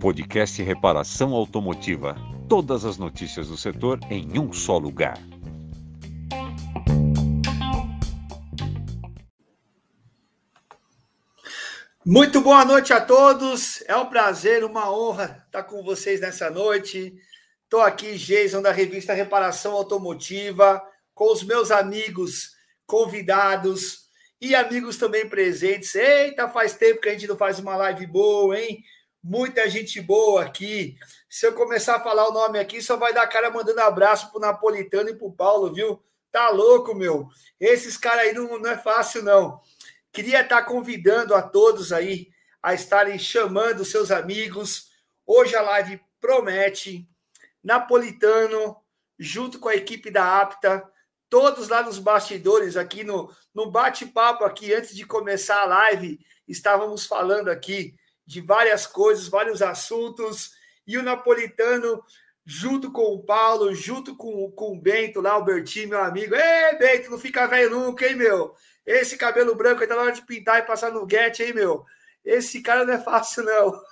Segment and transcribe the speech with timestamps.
[0.00, 2.16] Podcast Reparação Automotiva.
[2.48, 5.16] Todas as notícias do setor em um só lugar.
[12.04, 13.80] Muito boa noite a todos.
[13.86, 17.14] É um prazer, uma honra estar com vocês nessa noite.
[17.62, 20.82] Estou aqui, Jason, da revista Reparação Automotiva,
[21.14, 22.50] com os meus amigos
[22.84, 24.01] convidados
[24.42, 25.94] e amigos também presentes.
[25.94, 28.82] Eita, faz tempo que a gente não faz uma live boa, hein?
[29.22, 30.98] Muita gente boa aqui.
[31.30, 34.40] Se eu começar a falar o nome aqui, só vai dar cara mandando abraço pro
[34.40, 36.02] Napolitano e pro Paulo, viu?
[36.32, 37.28] Tá louco, meu.
[37.60, 39.60] Esses caras aí não, não é fácil, não.
[40.10, 42.28] Queria estar convidando a todos aí
[42.60, 44.90] a estarem chamando seus amigos.
[45.24, 47.08] Hoje a live promete.
[47.62, 48.76] Napolitano,
[49.16, 50.82] junto com a equipe da APTA,
[51.32, 57.06] todos lá nos bastidores, aqui no, no bate-papo, aqui antes de começar a live, estávamos
[57.06, 57.94] falando aqui
[58.26, 60.50] de várias coisas, vários assuntos,
[60.86, 62.04] e o Napolitano,
[62.44, 66.34] junto com o Paulo, junto com, com o Bento lá, o Bertinho, meu amigo.
[66.34, 68.54] Ei, Bento, não fica velho nunca, hein, meu?
[68.84, 71.82] Esse cabelo branco aí tá na hora de pintar e passar no get, hein, meu?
[72.22, 73.82] Esse cara não é fácil, não.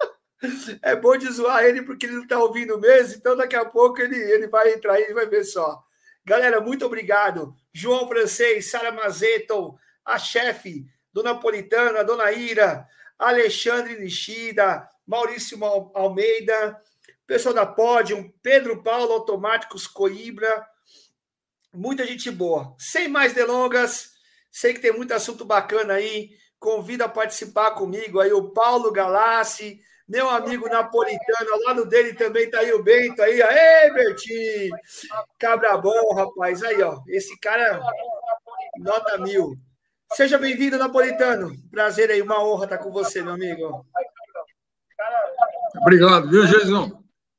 [0.80, 4.00] é bom de zoar ele porque ele não tá ouvindo mesmo, então daqui a pouco
[4.00, 5.85] ele, ele vai entrar e vai ver só.
[6.26, 7.54] Galera, muito obrigado.
[7.72, 12.84] João Francês, Sara Mazeton, a chefe do Napolitano, a dona Ira,
[13.16, 15.56] Alexandre Nishida, Maurício
[15.94, 16.82] Almeida,
[17.28, 20.66] pessoal da Pódium, Pedro Paulo Automáticos Coimbra,
[21.72, 22.74] muita gente boa.
[22.76, 24.10] Sem mais delongas,
[24.50, 26.30] sei que tem muito assunto bacana aí.
[26.58, 32.48] Convido a participar comigo aí o Paulo Galassi, meu amigo napolitano, ao lado dele também
[32.50, 34.76] tá aí o Bento aí, Aê, Bertinho!
[35.38, 36.62] Cabra bom, rapaz.
[36.62, 37.80] Aí, ó, esse cara
[38.78, 39.56] nota mil.
[40.12, 41.52] Seja bem-vindo, Napolitano.
[41.70, 43.84] Prazer aí, uma honra estar com você, meu amigo.
[45.80, 46.92] Obrigado, viu, Jesus?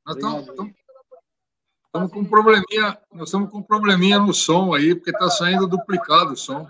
[0.06, 5.30] Nós estamos com um probleminha, nós estamos com um probleminha no som aí, porque está
[5.30, 6.68] saindo duplicado o som.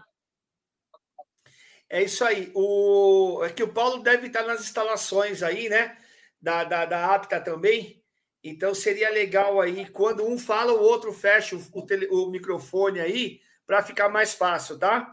[1.90, 2.52] É isso aí.
[2.54, 5.98] O, é que o Paulo deve estar nas instalações aí, né?
[6.42, 8.02] Da, da, da APTA também.
[8.44, 13.00] Então seria legal aí, quando um fala, o outro fecha o, o, tele, o microfone
[13.00, 15.12] aí, para ficar mais fácil, tá?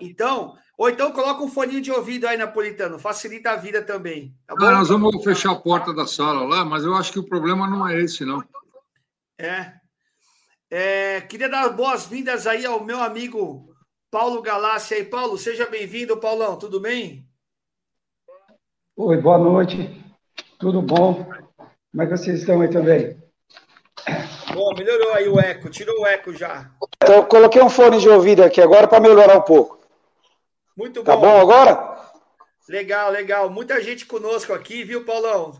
[0.00, 4.34] Então, ou então coloca um fone de ouvido aí, Napolitano, facilita a vida também.
[4.46, 7.26] Tá ah, nós vamos fechar a porta da sala lá, mas eu acho que o
[7.26, 8.44] problema não é esse, não.
[9.38, 9.72] É.
[10.70, 13.71] é queria dar boas-vindas aí ao meu amigo
[14.12, 15.04] Paulo Galassi aí.
[15.04, 17.26] Paulo, seja bem-vindo, Paulão, tudo bem?
[18.94, 20.04] Oi, boa noite.
[20.58, 21.24] Tudo bom?
[21.24, 23.18] Como é que vocês estão aí também?
[24.52, 26.70] Bom, melhorou aí o eco, tirou o eco já.
[27.02, 29.80] Então, eu coloquei um fone de ouvido aqui agora para melhorar um pouco.
[30.76, 31.22] Muito tá bom.
[31.22, 32.12] Tá bom agora?
[32.68, 33.48] Legal, legal.
[33.48, 35.54] Muita gente conosco aqui, viu, Paulão?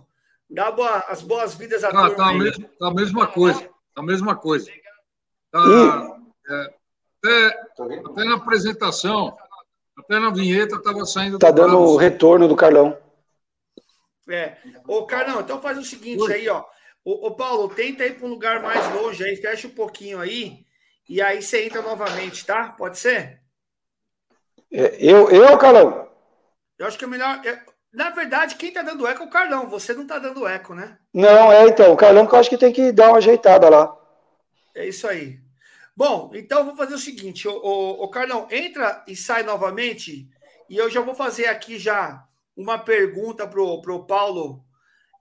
[0.51, 2.11] Dá boa, as boas-vindas a ah.
[2.11, 3.63] Tá a, mesma, tá a mesma coisa.
[3.95, 4.71] Tá a mesma coisa.
[5.51, 6.19] Tá,
[6.51, 6.75] é,
[7.23, 9.37] até, até na apresentação,
[9.97, 11.39] até na vinheta estava saindo.
[11.39, 12.99] Tá dando o retorno do Carlão.
[14.29, 14.57] É.
[14.87, 16.33] Ô, Carlão, então faz o seguinte Oi.
[16.33, 16.65] aí, ó.
[17.05, 20.65] Ô, ô, Paulo, tenta ir para um lugar mais longe aí, fecha um pouquinho aí,
[21.09, 22.71] e aí você entra novamente, tá?
[22.71, 23.41] Pode ser?
[24.73, 26.09] É, eu, eu, Carlão?
[26.79, 27.41] Eu acho que é melhor.
[27.45, 27.61] É,
[27.93, 29.69] na verdade, quem tá dando eco é o Carlão.
[29.69, 30.97] Você não tá dando eco, né?
[31.13, 31.93] Não, é então.
[31.93, 33.95] O Carlão que eu acho que tem que dar uma ajeitada lá.
[34.75, 35.39] É isso aí.
[35.95, 40.29] Bom, então vou fazer o seguinte, o, o, o Carlão, entra e sai novamente,
[40.69, 42.27] e eu já vou fazer aqui já
[42.57, 44.65] uma pergunta pro, pro Paulo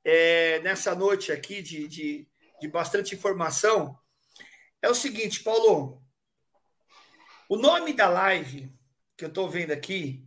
[0.04, 2.28] é, nessa noite aqui de, de,
[2.60, 3.98] de bastante informação.
[4.82, 6.02] É o seguinte, Paulo,
[7.50, 8.74] o nome da live
[9.18, 10.26] que eu estou vendo aqui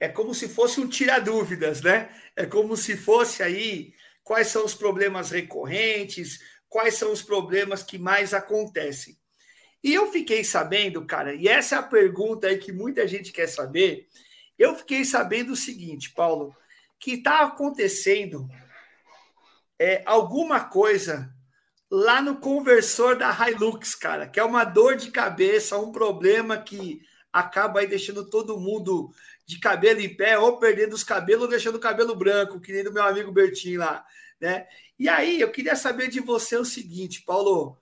[0.00, 2.10] é como se fosse um tira-dúvidas, né?
[2.34, 7.98] É como se fosse aí quais são os problemas recorrentes, quais são os problemas que
[7.98, 9.16] mais acontecem.
[9.82, 13.48] E eu fiquei sabendo, cara, e essa é a pergunta aí que muita gente quer
[13.48, 14.08] saber.
[14.58, 16.54] Eu fiquei sabendo o seguinte, Paulo,
[16.98, 18.48] que está acontecendo
[19.78, 21.34] é, alguma coisa
[21.90, 27.02] lá no conversor da Hilux, cara, que é uma dor de cabeça, um problema que
[27.32, 29.12] acaba aí deixando todo mundo
[29.44, 32.84] de cabelo em pé, ou perdendo os cabelos, ou deixando o cabelo branco, que nem
[32.84, 34.04] do meu amigo Bertinho lá,
[34.40, 34.66] né?
[34.98, 37.76] E aí, eu queria saber de você o seguinte, Paulo,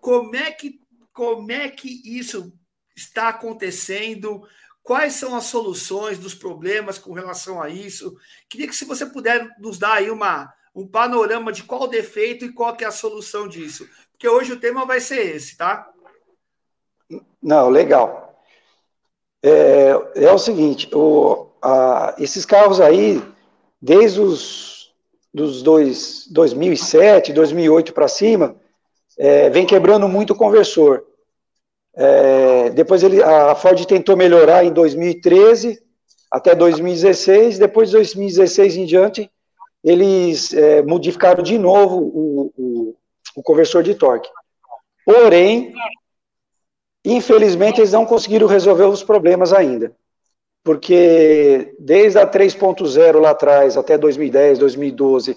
[0.00, 0.80] como é que
[1.18, 2.52] como é que isso
[2.96, 4.40] está acontecendo?
[4.84, 8.16] Quais são as soluções dos problemas com relação a isso?
[8.48, 12.44] Queria que se você puder nos dar aí uma, um panorama de qual o defeito
[12.44, 13.84] e qual que é a solução disso.
[14.12, 15.90] Porque hoje o tema vai ser esse, tá?
[17.42, 18.40] Não, legal.
[19.42, 23.20] é, é o seguinte, o, a, esses carros aí,
[23.82, 24.94] desde os
[25.34, 28.56] dos dois, 2007, 2008 para cima,
[29.18, 31.07] é, vem quebrando muito o conversor.
[32.00, 35.82] É, depois ele, a Ford tentou melhorar em 2013
[36.30, 39.28] até 2016, depois de 2016 em diante,
[39.82, 42.96] eles é, modificaram de novo o, o,
[43.34, 44.28] o conversor de torque.
[45.04, 45.72] Porém,
[47.04, 49.92] infelizmente, eles não conseguiram resolver os problemas ainda.
[50.62, 55.36] Porque desde a 3.0 lá atrás, até 2010, 2012,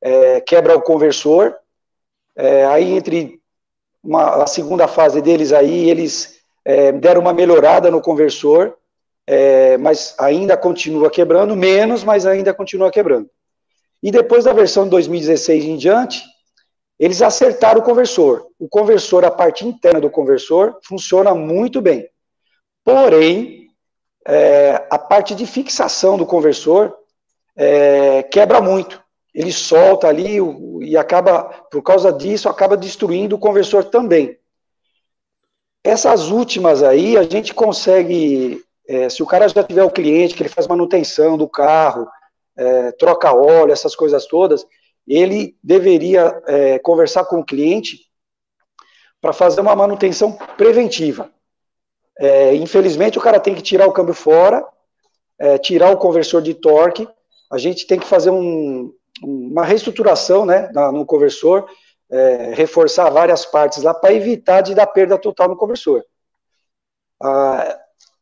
[0.00, 1.56] é, quebra o conversor.
[2.36, 3.40] É, aí, entre
[4.08, 8.74] uma, a segunda fase deles aí, eles é, deram uma melhorada no conversor,
[9.26, 13.28] é, mas ainda continua quebrando, menos, mas ainda continua quebrando.
[14.02, 16.22] E depois da versão 2016 em diante,
[16.98, 18.46] eles acertaram o conversor.
[18.58, 22.08] O conversor, a parte interna do conversor, funciona muito bem.
[22.82, 23.66] Porém,
[24.26, 26.96] é, a parte de fixação do conversor
[27.54, 29.02] é, quebra muito.
[29.38, 30.38] Ele solta ali
[30.82, 34.36] e acaba, por causa disso, acaba destruindo o conversor também.
[35.84, 40.42] Essas últimas aí, a gente consegue, é, se o cara já tiver o cliente, que
[40.42, 42.08] ele faz manutenção do carro,
[42.56, 44.66] é, troca óleo, essas coisas todas,
[45.06, 48.10] ele deveria é, conversar com o cliente
[49.20, 51.30] para fazer uma manutenção preventiva.
[52.18, 54.66] É, infelizmente, o cara tem que tirar o câmbio fora,
[55.38, 57.08] é, tirar o conversor de torque,
[57.52, 58.92] a gente tem que fazer um,
[59.22, 61.68] uma reestruturação né, no conversor,
[62.10, 66.04] é, reforçar várias partes lá para evitar de dar perda total no conversor.
[67.22, 67.78] Ah,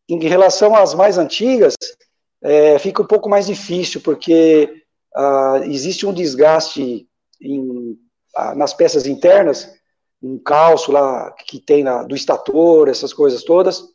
[0.08, 1.74] em relação às mais antigas,
[2.42, 4.82] é, fica um pouco mais difícil, porque
[5.14, 7.08] ah, existe um desgaste
[7.40, 7.98] em,
[8.54, 9.70] nas peças internas,
[10.22, 13.80] um calço lá que tem na, do estator, essas coisas todas.
[13.80, 13.88] O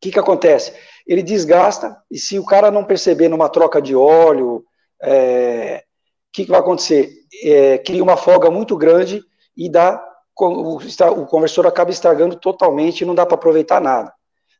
[0.00, 0.72] que, que acontece?
[1.06, 4.64] Ele desgasta, e se o cara não perceber numa troca de óleo,
[5.02, 5.84] é,
[6.32, 7.12] que, que vai acontecer?
[7.44, 9.22] É, cria uma folga muito grande
[9.56, 10.04] e dá
[10.38, 14.12] o, o conversor acaba estragando totalmente e não dá para aproveitar nada.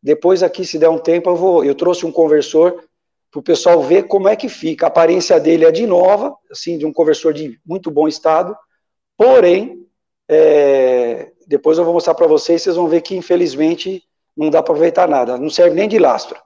[0.02, 1.64] Depois aqui, se der um tempo, eu vou.
[1.64, 2.82] Eu trouxe um conversor
[3.30, 4.86] para o pessoal ver como é que fica.
[4.86, 8.56] A aparência dele é de nova, assim, de um conversor de muito bom estado,
[9.16, 9.86] porém,
[10.28, 14.02] é, depois eu vou mostrar para vocês, vocês vão ver que, infelizmente,
[14.36, 16.40] não dá para aproveitar nada, não serve nem de lastro.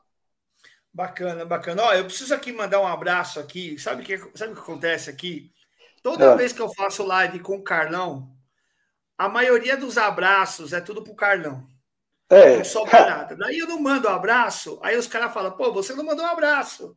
[0.94, 1.82] Bacana, bacana.
[1.82, 3.76] Ó, eu preciso aqui mandar um abraço aqui.
[3.76, 5.50] Sabe o que, sabe o que acontece aqui?
[6.00, 6.36] Toda é.
[6.36, 8.30] vez que eu faço live com o Carlão,
[9.18, 11.66] a maioria dos abraços é tudo pro Carlão.
[12.30, 12.58] É.
[12.58, 13.36] Não sobra nada.
[13.36, 16.28] Daí eu não mando um abraço, aí os caras falam, pô, você não mandou um
[16.28, 16.96] abraço.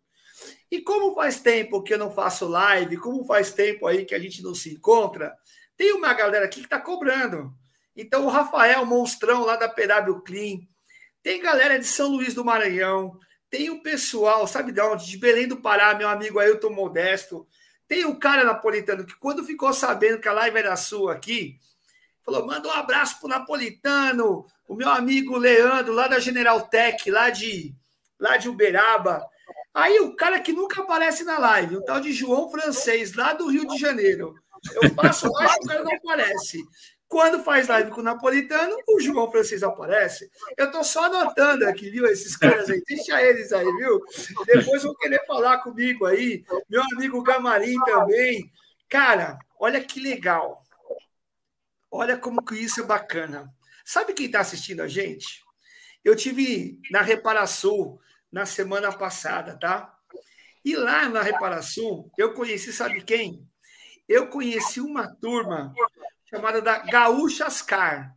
[0.70, 4.20] E como faz tempo que eu não faço live, como faz tempo aí que a
[4.20, 5.36] gente não se encontra,
[5.76, 7.52] tem uma galera aqui que tá cobrando.
[7.96, 10.60] Então o Rafael Monstrão lá da PW Clean,
[11.24, 13.18] tem galera de São Luís do Maranhão,
[13.50, 15.06] tem o pessoal, sabe de onde?
[15.06, 17.48] De Belém do Pará, meu amigo Ailton Modesto.
[17.88, 21.58] Tem o cara napolitano que quando ficou sabendo que a live era sua aqui,
[22.24, 27.30] falou: manda um abraço pro napolitano, o meu amigo Leandro, lá da General Tech, lá
[27.30, 27.74] de,
[28.20, 29.26] lá de Uberaba.
[29.74, 33.48] Aí o cara que nunca aparece na live, o tal de João Francês, lá do
[33.48, 34.36] Rio de Janeiro.
[34.74, 36.60] Eu passo lá e o cara não aparece.
[37.08, 40.30] Quando faz live com o Napolitano, o João Francês aparece.
[40.58, 42.06] Eu tô só anotando aqui, viu?
[42.06, 44.02] Esses caras aí, deixa eles aí, viu?
[44.46, 46.44] Depois vão querer falar comigo aí.
[46.70, 48.52] Meu amigo Gamarim também.
[48.90, 50.64] Cara, olha que legal.
[51.90, 53.50] Olha como que isso é bacana.
[53.86, 55.42] Sabe quem está assistindo a gente?
[56.04, 57.98] Eu tive na Reparação
[58.30, 59.98] na semana passada, tá?
[60.64, 63.48] E lá na Reparação, eu conheci, sabe quem?
[64.08, 65.74] Eu conheci uma turma
[66.30, 68.14] chamada da Gaúchas Car.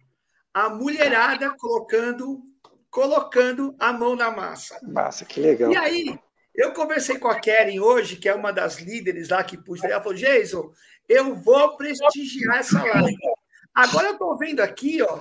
[0.52, 2.42] A mulherada colocando
[2.90, 4.78] colocando a mão na massa.
[4.82, 5.70] Massa, que legal.
[5.70, 6.18] E aí,
[6.54, 9.86] eu conversei com a Karen hoje, que é uma das líderes lá que puxa.
[9.86, 10.72] Ela falou: Jason,
[11.08, 13.16] eu vou prestigiar essa live.
[13.72, 15.20] Agora eu estou vendo aqui, ó,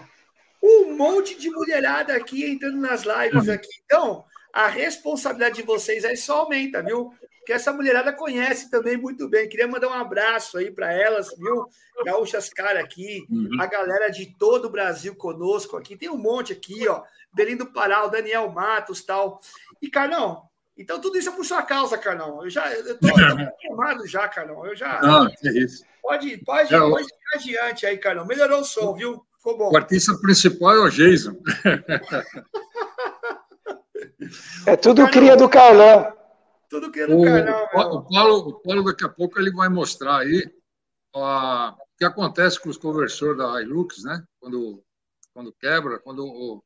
[0.62, 3.69] um monte de mulherada aqui entrando nas lives aqui.
[3.86, 7.13] Então, a responsabilidade de vocês aí só aumenta, viu?
[7.50, 9.50] Porque essa mulherada conhece também muito bem.
[9.50, 11.65] Queria mandar um abraço aí para elas, viu?
[12.06, 13.60] Gaúchas Cara aqui, uhum.
[13.60, 15.98] a galera de todo o Brasil conosco aqui.
[15.98, 17.01] Tem um monte aqui, ó.
[17.34, 19.41] Belindo Pará, o Daniel Matos tal.
[19.82, 20.44] E, Carlão,
[20.77, 22.44] então tudo isso é por sua causa, Carlão.
[22.44, 23.08] Eu já eu tô,
[23.65, 24.63] formado já, Carlão.
[24.68, 25.01] Eu já.
[25.01, 25.84] Não, que isso.
[26.03, 28.27] Pode, pode, é, pode ir adiante aí, Carlão.
[28.27, 29.25] Melhorou o som, viu?
[29.38, 29.72] Ficou bom.
[29.72, 31.36] O artista principal é o Jason.
[34.68, 35.12] é tudo Carlão.
[35.12, 36.19] cria do Carlão.
[36.70, 37.64] Tudo cria do o, Carlão.
[37.64, 40.52] O Paulo, o Paulo, daqui a pouco, ele vai mostrar aí
[41.14, 44.24] ó, o que acontece com os conversores da Hilux, né?
[44.40, 44.84] Quando,
[45.34, 46.64] quando quebra, quando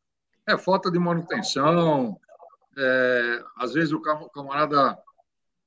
[0.48, 2.20] é falta de manutenção,
[2.78, 4.98] é, às vezes o camarada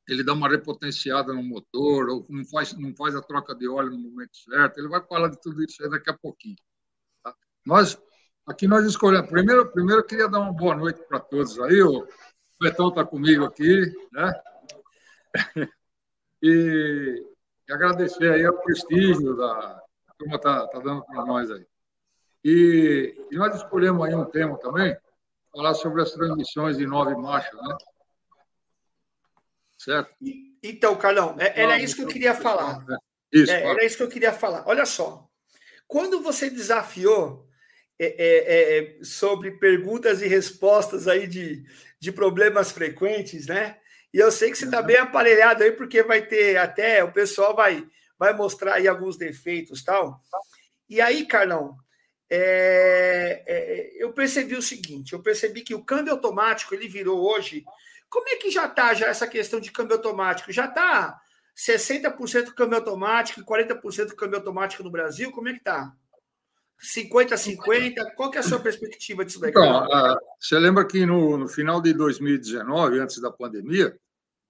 [0.09, 3.91] ele dá uma repotenciada no motor, ou não faz, não faz a troca de óleo
[3.91, 4.79] no momento certo.
[4.79, 6.57] Ele vai falar de tudo isso aí daqui a pouquinho.
[7.25, 7.35] Tá?
[7.65, 8.01] Nós,
[8.47, 9.29] aqui nós escolhemos.
[9.29, 11.81] Primeiro, primeiro eu queria dar uma boa noite para todos aí.
[12.61, 14.33] O Betão está comigo aqui, né?
[16.43, 17.25] E,
[17.69, 21.67] agradecer aí o prestígio da a turma está tá dando para nós aí.
[22.45, 24.97] E, e, nós escolhemos aí um tema também,
[25.51, 27.77] falar sobre as transmissões de nove marchas, né?
[29.79, 30.15] Certo?
[30.63, 32.85] Então, Carlão, é, era isso que eu queria falar.
[33.33, 34.63] Isso, é, era isso que eu queria falar.
[34.67, 35.27] Olha só,
[35.89, 37.49] quando você desafiou
[37.99, 41.65] é, é, é, sobre perguntas e respostas aí de,
[42.07, 43.79] de problemas frequentes, né?
[44.15, 47.55] E eu sei que você está bem aparelhado aí, porque vai ter até, o pessoal
[47.55, 47.85] vai,
[48.17, 50.21] vai mostrar aí alguns defeitos tal.
[50.89, 51.77] E aí, Carlão,
[52.31, 57.65] é, é, eu percebi o seguinte: eu percebi que o câmbio automático ele virou hoje
[58.09, 60.53] como é que já está já essa questão de câmbio automático?
[60.53, 61.21] Já está
[61.57, 65.33] 60% câmbio automático e 40% câmbio automático no Brasil?
[65.33, 65.93] Como é que está?
[66.81, 68.15] 50-50?
[68.15, 69.51] Qual que é a sua perspectiva disso daí?
[69.51, 69.87] Então,
[70.41, 73.99] você lembra que no, no, final de 2019, antes da pandemia,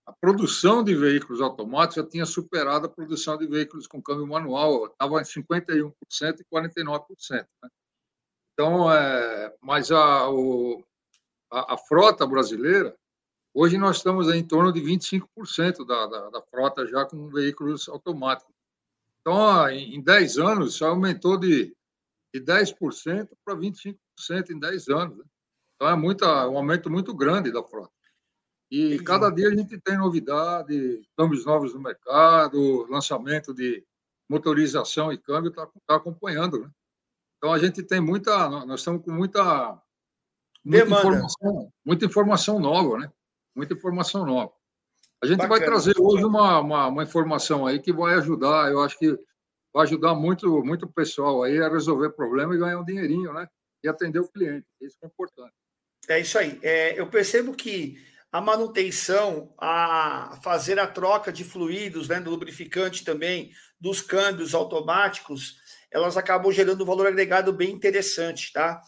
[0.07, 4.87] a produção de veículos automáticos já tinha superado a produção de veículos com câmbio manual,
[4.87, 5.93] estava em 51%
[6.41, 7.01] e 49%.
[7.31, 7.47] Né?
[8.53, 10.85] Então, é, mas a, o,
[11.51, 12.97] a, a frota brasileira
[13.59, 18.55] Hoje nós estamos em torno de 25% da, da, da, frota já com veículos automáticos.
[19.19, 21.75] Então, em, 10 anos, isso aumentou de,
[22.39, 23.97] de 10% para 25%
[24.51, 25.19] em 10 anos.
[25.19, 25.25] Né?
[25.75, 27.93] Então, é muita, um aumento muito grande da frota.
[28.71, 33.85] E cada dia a gente tem novidade, câmbios novos no mercado, lançamento de
[34.29, 36.61] motorização e câmbio está tá acompanhando.
[36.61, 36.71] Né?
[37.39, 39.81] Então, a gente tem muita, nós estamos com muita,
[40.65, 43.13] muita informação, muita informação nova, né?
[43.55, 44.53] muita informação nova.
[45.23, 45.59] A gente Bacana.
[45.59, 49.17] vai trazer hoje uma, uma, uma, informação aí que vai ajudar, eu acho que
[49.77, 53.47] vai ajudar muito, muito o pessoal aí a resolver problema e ganhar um dinheirinho, né?
[53.85, 54.67] E atender o cliente.
[54.81, 55.53] Isso é importante.
[56.09, 56.59] É isso aí.
[56.63, 58.03] É, eu percebo que
[58.33, 65.59] a manutenção, a fazer a troca de fluidos, né, do lubrificante também, dos câmbios automáticos,
[65.91, 68.81] elas acabam gerando um valor agregado bem interessante, tá?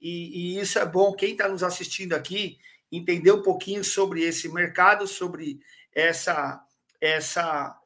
[0.00, 1.12] E, e isso é bom.
[1.12, 2.56] Quem está nos assistindo aqui,
[2.92, 5.58] entender um pouquinho sobre esse mercado, sobre
[5.92, 6.62] essa
[7.00, 7.76] essa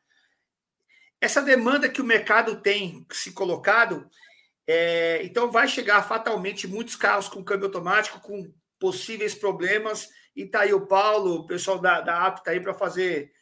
[1.21, 4.09] essa demanda que o mercado tem se colocado.
[4.67, 10.61] É, então vai chegar fatalmente muitos carros com câmbio automático com possíveis problemas e tá
[10.61, 13.33] aí o Paulo, o pessoal da, da APTA tá aí para fazer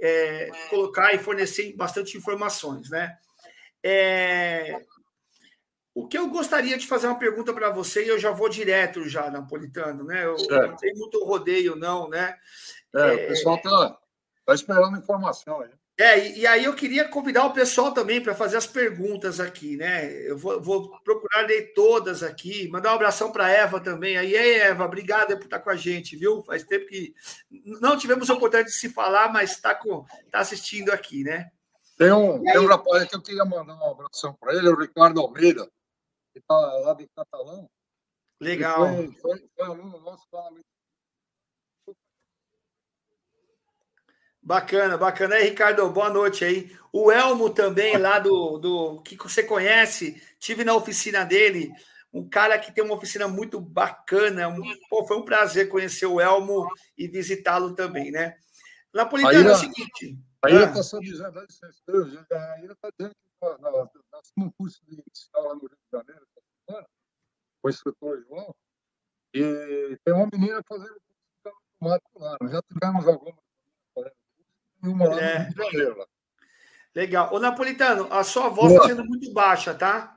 [0.00, 3.16] é, colocar e fornecer bastante informações, né?
[3.82, 4.80] É,
[5.94, 9.08] o que eu gostaria de fazer uma pergunta para você, e eu já vou direto
[9.08, 10.24] já, Napolitano, né?
[10.24, 12.36] Eu, não tem muito rodeio, não, né?
[12.94, 13.98] É, o pessoal está
[14.46, 15.70] tá esperando informação aí.
[15.98, 19.76] É, e, e, aí eu queria convidar o pessoal também para fazer as perguntas aqui,
[19.76, 20.12] né?
[20.28, 24.16] Eu vou, vou, procurar ler todas aqui, mandar um abração para Eva também.
[24.16, 26.40] Aí, Eva, obrigada por estar com a gente, viu?
[26.44, 27.12] Faz tempo que
[27.80, 29.74] não tivemos a oportunidade de se falar, mas está
[30.30, 31.50] tá assistindo aqui, né?
[31.96, 35.20] Tem um, tem um rapaz que eu queria mandar um abração para ele, o Ricardo
[35.20, 35.68] Almeida
[36.32, 37.68] que está lá de Catalão.
[38.40, 38.86] Legal.
[38.86, 40.48] Foi, foi, foi aluno nosso lá
[44.48, 45.34] Bacana, bacana.
[45.34, 46.74] Aí, Ricardo, boa noite aí.
[46.90, 51.70] O Elmo também, lá do, do que você conhece, tive na oficina dele,
[52.10, 54.48] um cara que tem uma oficina muito bacana.
[54.48, 58.38] Um, pô, foi um prazer conhecer o Elmo e visitá-lo também, né?
[58.90, 60.18] Napolitano, é o seguinte.
[60.42, 60.48] Ah.
[60.48, 63.90] está só dizendo, aí está dizendo que nós
[64.34, 66.26] temos um curso de escola no Rio de Janeiro,
[66.66, 66.84] com
[67.64, 68.54] o instrutor João,
[69.34, 72.36] e tem uma menina fazendo curso de automático lá.
[72.40, 73.47] Nós já tivemos algumas
[74.82, 75.38] e uma lá é.
[75.38, 75.98] no Rio de Janeiro.
[75.98, 76.06] Lá.
[76.94, 77.32] Legal.
[77.32, 80.16] Ô, Napolitano, a sua voz está sendo muito baixa, tá?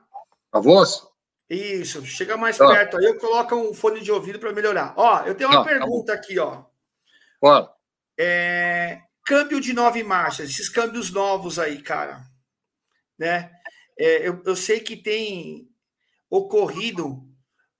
[0.50, 1.06] A voz?
[1.48, 2.66] Isso, chega mais tá.
[2.66, 4.94] perto aí, eu coloco um fone de ouvido para melhorar.
[4.96, 6.64] Ó, eu tenho uma tá, pergunta tá aqui, ó.
[7.40, 7.74] Fala.
[8.18, 12.22] É, câmbio de nove marchas, esses câmbios novos aí, cara,
[13.18, 13.50] né?
[13.98, 15.68] É, eu, eu sei que tem
[16.30, 17.22] ocorrido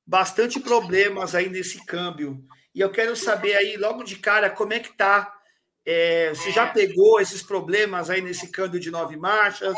[0.07, 2.45] bastante problemas aí nesse câmbio.
[2.75, 5.35] E eu quero saber aí, logo de cara, como é que tá.
[5.85, 9.77] É, você já pegou esses problemas aí nesse câmbio de nove marchas?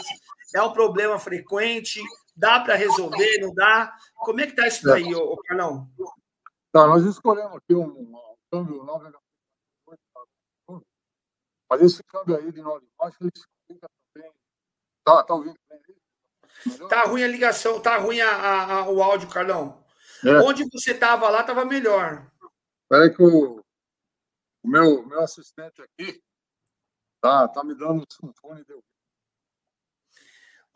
[0.54, 2.00] É um problema frequente?
[2.37, 3.38] Dá para resolver?
[3.40, 3.94] Não dá?
[4.16, 5.88] Como é que tá isso daí, ô, ô Carlão?
[6.70, 9.12] Tá, nós escolhemos aqui um, um câmbio 9
[11.68, 14.30] mas esse câmbio aí de nove marchas, ele explica também.
[15.04, 16.88] Tá, tá ouvindo bem?
[16.88, 19.84] Tá ruim a ligação, tá ruim a, a, a o áudio, Carlão.
[20.25, 20.38] É.
[20.40, 22.30] Onde você estava lá, estava melhor.
[22.82, 23.63] Espera que eu
[24.64, 26.21] O meu, meu assistente aqui
[27.21, 28.75] tá, tá me dando um fone de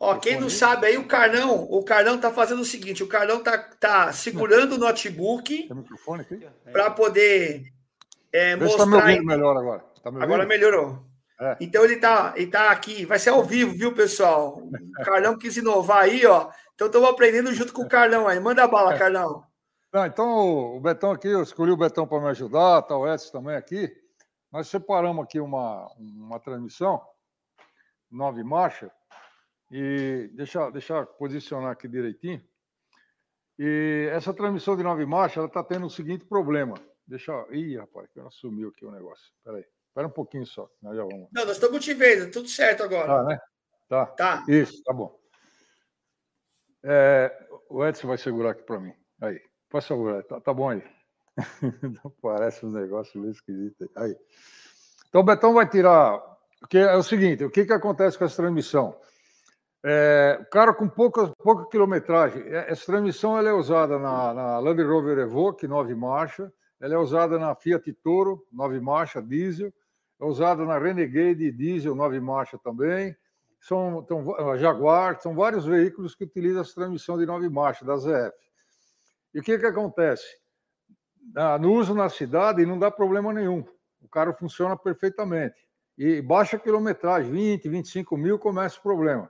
[0.01, 3.43] Ó, quem não sabe aí, o Carlão, o Carlão tá fazendo o seguinte, o Carlão
[3.43, 5.67] tá, tá segurando o notebook
[6.71, 7.73] para poder
[8.31, 8.85] é, mostrar...
[8.85, 9.79] Tá me ouvindo melhor agora.
[10.01, 11.05] Tá agora melhorou.
[11.41, 11.57] É.
[11.59, 14.61] Então ele tá, ele tá aqui, vai ser ao vivo, viu, pessoal?
[14.61, 16.49] O Carlão quis inovar aí, ó.
[16.75, 18.39] Então estamos aprendendo junto com o Carlão aí.
[18.39, 19.43] Manda bala, Carlão.
[19.91, 23.31] Não, então o Betão aqui, eu escolhi o Betão para me ajudar, tá o Edson
[23.31, 23.91] também aqui.
[24.51, 27.03] Nós separamos aqui uma, uma transmissão,
[28.09, 28.91] nove marchas,
[29.71, 32.43] e deixa, deixa posicionar aqui direitinho.
[33.57, 36.75] E essa transmissão de nove marchas, ela está tendo o seguinte problema.
[37.05, 37.53] Deixa eu...
[37.53, 39.25] Ih, rapaz, que ela sumiu aqui o negócio.
[39.37, 39.65] Espera aí.
[39.87, 40.69] Espera um pouquinho só.
[40.81, 41.27] Nós já vamos.
[41.31, 43.07] Não, nós estamos te vendo, tudo certo agora.
[43.07, 43.39] Tá, né?
[43.89, 44.05] Tá.
[44.05, 44.45] Tá.
[44.47, 45.19] Isso, tá bom.
[46.83, 48.93] É, o Edson vai segurar aqui para mim.
[49.21, 49.48] Aí.
[49.69, 50.23] Pode segurar.
[50.23, 50.83] Tá, tá bom aí.
[52.21, 54.15] Parece um negócio meio esquisito aí.
[55.07, 56.21] Então, o Betão vai tirar.
[56.59, 58.95] Porque é o seguinte: o que, que acontece com essa transmissão?
[59.83, 62.43] É, o cara com pouca, pouca quilometragem.
[62.43, 66.51] É, essa transmissão ela é usada na, na Land Rover Evoque, 9 marcha.
[66.81, 69.71] Ela é usada na Fiat Toro, 9 marcha, diesel.
[70.19, 73.15] É usada na Renegade diesel, 9 marcha também.
[73.61, 78.48] São, então, Jaguar, são vários veículos que utilizam essa transmissão de 9 marchas, da ZF.
[79.33, 80.25] E o que, que acontece?
[81.61, 83.63] No uso na cidade não dá problema nenhum.
[84.01, 85.67] O carro funciona perfeitamente.
[85.97, 89.29] E baixa quilometragem, 20, 25 mil, começa o problema.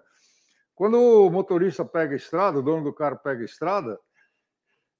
[0.76, 4.00] Quando o motorista pega a estrada, o dono do carro pega a estrada,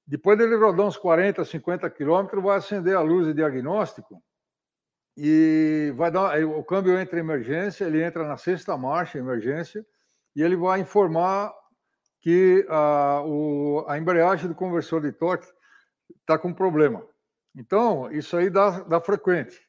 [0.06, 4.22] depois dele rodar uns 40, 50 quilômetros, vai acender a luz de diagnóstico
[5.16, 6.44] e vai dar.
[6.44, 9.86] O câmbio entra em emergência, ele entra na sexta marcha, emergência,
[10.36, 11.54] e ele vai informar
[12.22, 15.48] que a, o, a embreagem do conversor de torque
[16.20, 17.06] está com problema.
[17.56, 19.60] Então, isso aí dá, dá frequente.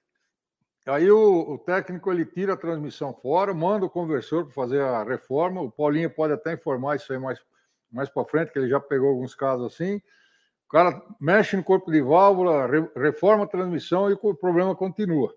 [0.87, 5.05] Aí o, o, técnico ele tira a transmissão fora, manda o conversor para fazer a
[5.05, 5.61] reforma.
[5.61, 7.39] O Paulinho pode até informar isso aí mais,
[7.93, 9.97] mais para frente, que ele já pegou alguns casos assim.
[10.67, 15.35] O cara mexe no corpo de válvula, re, reforma a transmissão e o problema continua.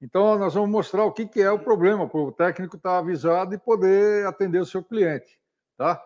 [0.00, 2.98] Então, nós vamos mostrar o que, que é o problema, para o técnico estar tá
[2.98, 5.38] avisado e poder atender o seu cliente.
[5.76, 6.00] Tá?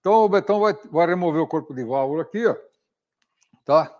[0.00, 2.56] Então, o Betão vai, vai remover o corpo de válvula aqui, ó.
[3.64, 3.94] Tá?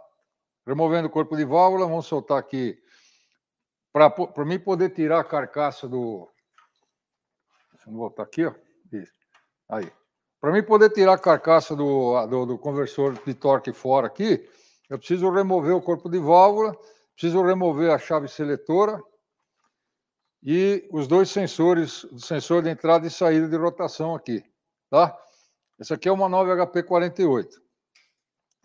[0.67, 2.79] Removendo o corpo de válvula, vamos soltar aqui
[3.93, 6.29] para mim poder tirar a carcaça do.
[7.73, 8.55] Deixa eu voltar aqui, ó.
[8.93, 9.13] Isso.
[9.69, 9.91] Aí.
[10.41, 14.49] Para mim poder tirar a carcaça do, do, do, conversor de torque fora aqui,
[14.89, 16.77] eu preciso remover o corpo de válvula,
[17.13, 19.03] preciso remover a chave seletora
[20.41, 24.45] e os dois sensores, o sensor de entrada e saída de rotação aqui,
[24.89, 25.19] tá?
[25.79, 27.49] Esse aqui é uma 9HP48.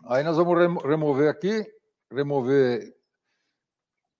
[0.06, 1.64] Aí nós vamos remover aqui,
[2.12, 2.92] remover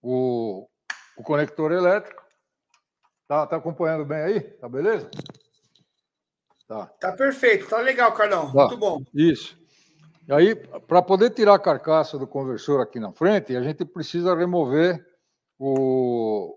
[0.01, 0.69] o,
[1.17, 2.23] o conector elétrico.
[3.27, 4.41] Tá, tá acompanhando bem aí?
[4.41, 5.11] Tá beleza?
[6.69, 6.87] Tá.
[6.87, 8.53] Tá perfeito, tá legal, Carlão.
[8.53, 8.67] Tá.
[8.67, 9.03] Muito bom.
[9.13, 9.59] Isso.
[10.27, 14.35] E aí, para poder tirar a carcaça do conversor aqui na frente, a gente precisa
[14.35, 15.05] remover
[15.59, 16.57] o,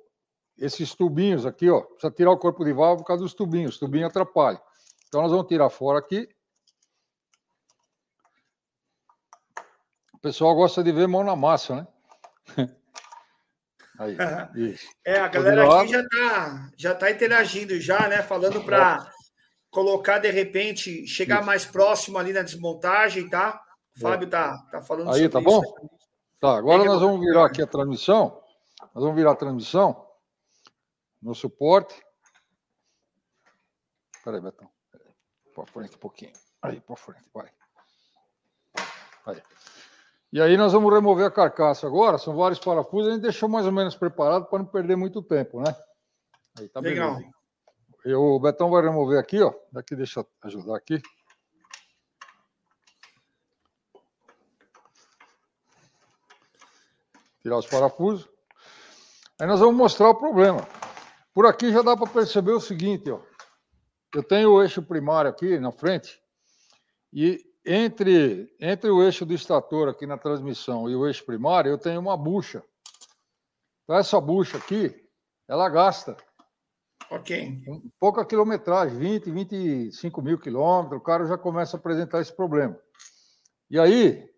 [0.58, 1.82] esses tubinhos aqui, ó.
[1.82, 3.74] Precisa tirar o corpo de válvula por causa dos tubinhos.
[3.74, 4.62] Os tubinhos atrapalham.
[5.08, 6.28] Então, nós vamos tirar fora aqui.
[10.14, 11.88] O pessoal gosta de ver mão na massa, né?
[14.00, 14.16] Aí,
[15.04, 18.22] é, a galera aqui já está já tá interagindo já, né?
[18.22, 19.12] Falando para
[19.72, 21.46] colocar de repente, chegar isso.
[21.46, 23.60] mais próximo ali na desmontagem, tá?
[23.96, 25.62] O Fábio tá, tá falando Aí, tá bom?
[25.62, 25.90] Isso.
[26.40, 28.40] Tá, agora nós vamos virar aqui a transmissão.
[28.94, 30.08] Nós vamos virar a transmissão
[31.20, 32.00] no suporte.
[34.16, 34.77] Espera aí, Betão.
[35.58, 36.34] Para frente um pouquinho.
[36.62, 37.52] Aí, para frente, vai.
[39.26, 39.42] Aí.
[40.32, 43.66] E aí nós vamos remover a carcaça agora, são vários parafusos, a gente deixou mais
[43.66, 45.76] ou menos preparado para não perder muito tempo, né?
[46.60, 47.16] Aí tá Legal.
[47.16, 47.34] Beleza.
[48.06, 49.52] E o Betão vai remover aqui, ó.
[49.72, 51.02] Daqui deixa eu ajudar aqui.
[57.42, 58.30] Tirar os parafusos.
[59.40, 60.68] Aí nós vamos mostrar o problema.
[61.34, 63.20] Por aqui já dá para perceber o seguinte, ó.
[64.14, 66.22] Eu tenho o eixo primário aqui na frente
[67.14, 71.78] e entre, entre o eixo do estator aqui na transmissão e o eixo primário, eu
[71.78, 72.64] tenho uma bucha.
[73.84, 74.96] Então, essa bucha aqui,
[75.48, 76.16] ela gasta.
[77.10, 77.64] Ok.
[78.00, 82.78] pouca quilometragem, 20, 25 mil quilômetros, o cara já começa a apresentar esse problema.
[83.70, 84.30] E aí,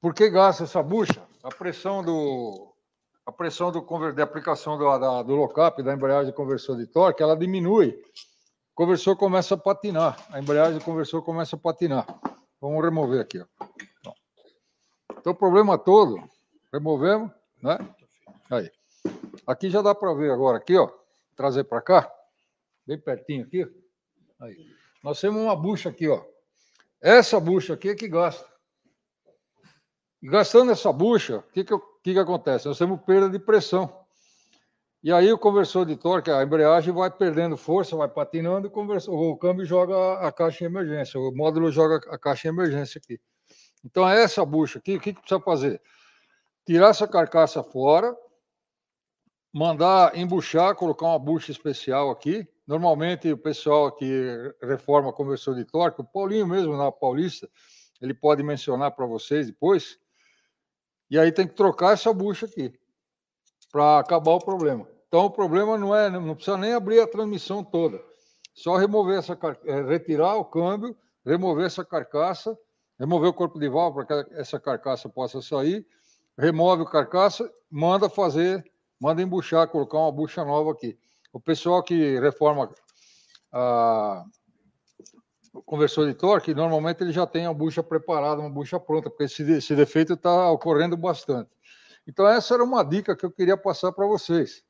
[0.00, 1.26] por que gasta essa bucha?
[1.42, 2.74] A pressão do,
[3.24, 3.80] a pressão do,
[4.12, 7.98] da aplicação do, da, do lockup, da embreagem de conversor de torque, ela diminui
[8.80, 12.06] conversor começa a patinar, a embreagem do conversor começa a patinar.
[12.58, 13.38] Vamos remover aqui.
[13.38, 14.14] Ó.
[15.18, 16.18] Então, o problema todo,
[16.72, 17.30] removemos,
[17.62, 17.76] né?
[18.50, 18.70] Aí.
[19.46, 20.90] Aqui já dá para ver agora, aqui, ó.
[21.36, 22.10] Trazer para cá,
[22.86, 23.70] bem pertinho aqui.
[24.40, 24.56] Aí.
[25.04, 26.24] Nós temos uma bucha aqui, ó.
[27.02, 28.48] Essa bucha aqui é que gasta.
[30.22, 32.66] E gastando essa bucha, o que, que, que, que acontece?
[32.66, 33.99] Nós temos perda de pressão.
[35.02, 39.14] E aí o conversor de torque, a embreagem vai perdendo força, vai patinando, o, conversor,
[39.14, 43.18] o câmbio joga a caixa em emergência, o módulo joga a caixa em emergência aqui.
[43.82, 45.80] Então é essa bucha aqui, o que, que precisa fazer?
[46.66, 48.14] Tirar essa carcaça fora,
[49.50, 52.46] mandar embuchar, colocar uma bucha especial aqui.
[52.66, 57.48] Normalmente o pessoal que reforma conversor de torque, o Paulinho mesmo na Paulista,
[58.02, 59.98] ele pode mencionar para vocês depois.
[61.10, 62.78] E aí tem que trocar essa bucha aqui
[63.70, 64.86] para acabar o problema.
[65.08, 68.00] Então o problema não é, não precisa nem abrir a transmissão toda.
[68.54, 72.56] Só remover essa é, retirar o câmbio, remover essa carcaça,
[72.98, 75.86] remover o corpo de válvula para que essa carcaça possa sair,
[76.38, 78.64] remove o carcaça, manda fazer,
[79.00, 80.98] manda embuchar, colocar uma bucha nova aqui.
[81.32, 82.70] O pessoal que reforma
[83.52, 84.24] a,
[85.64, 89.42] conversor de torque, normalmente ele já tem a bucha preparada, uma bucha pronta, porque esse,
[89.50, 91.50] esse defeito está ocorrendo bastante.
[92.10, 94.64] Então, essa era uma dica que eu queria passar para vocês.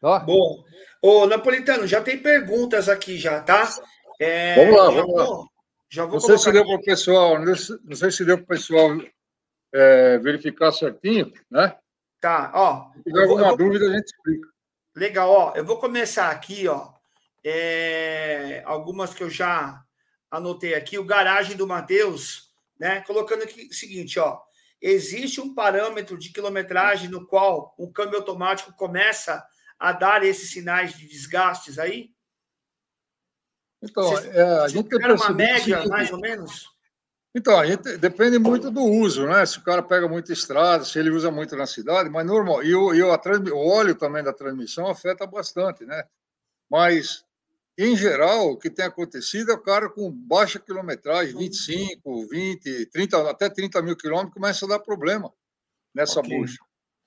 [0.00, 0.20] Tá?
[0.20, 0.64] Bom.
[1.02, 3.68] Ô, Napolitano, já tem perguntas aqui já, tá?
[4.18, 5.46] É, vamos lá, vamos lá.
[5.90, 8.46] Já vou não sei se deu para o pessoal, não sei se deu para o
[8.46, 8.88] pessoal
[9.70, 11.76] é, verificar certinho, né?
[12.18, 12.90] Tá, ó.
[12.94, 13.56] Se tiver alguma vou...
[13.58, 14.48] dúvida, a gente explica.
[14.96, 15.52] Legal, ó.
[15.54, 16.90] Eu vou começar aqui, ó.
[17.44, 19.84] É, algumas que eu já
[20.30, 20.98] anotei aqui.
[20.98, 23.02] O garagem do Matheus, né?
[23.02, 24.40] Colocando aqui o seguinte, ó.
[24.82, 29.46] Existe um parâmetro de quilometragem no qual um câmbio automático começa
[29.78, 32.10] a dar esses sinais de desgastes aí?
[33.80, 36.72] Então, Vocês, é, a gente tem uma média, mais ou menos?
[37.34, 39.46] Então, a gente depende muito do uso, né?
[39.46, 42.62] Se o cara pega muita estrada, se ele usa muito na cidade, mas normal.
[42.62, 46.04] E o, e o, o óleo também da transmissão afeta bastante, né?
[46.68, 47.24] Mas,
[47.78, 53.30] em geral, o que tem acontecido é o cara com baixa quilometragem, 25, 20, 30,
[53.30, 55.32] até 30 mil quilômetros, começa a dar problema
[55.94, 56.38] nessa okay.
[56.38, 56.58] bucha.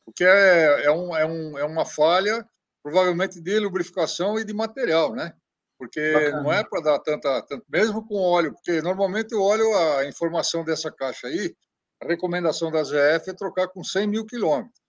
[0.05, 2.47] Porque é, é, um, é, um, é uma falha,
[2.83, 5.33] provavelmente, de lubrificação e de material, né?
[5.77, 6.41] porque Bacana.
[6.41, 10.63] não é para dar tanta, tanta, mesmo com óleo, porque normalmente o óleo, a informação
[10.63, 11.55] dessa caixa aí,
[12.01, 14.79] a recomendação da ZF é trocar com 100 mil quilômetros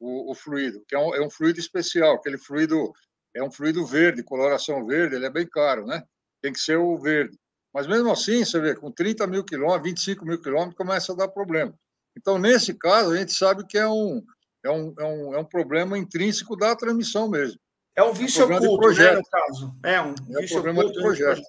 [0.00, 2.92] o, o, fluido, que é um, é um, fluido especial, aquele fluido
[3.38, 6.02] é um fluido verde, coloração verde, ele é bem caro, né?
[6.42, 7.36] Tem que ser o verde.
[7.72, 11.28] Mas mesmo assim, você vê, com 30 mil quilômetros, 25 mil quilômetros, começa a dar
[11.28, 11.74] problema.
[12.16, 14.22] Então, nesse caso, a gente sabe que é um,
[14.64, 17.60] é um, é um, é um problema intrínseco da transmissão mesmo.
[17.94, 19.78] É um vício é um oculto, né, no caso.
[19.84, 20.98] É um é vício problema oculto.
[20.98, 21.42] De projeto.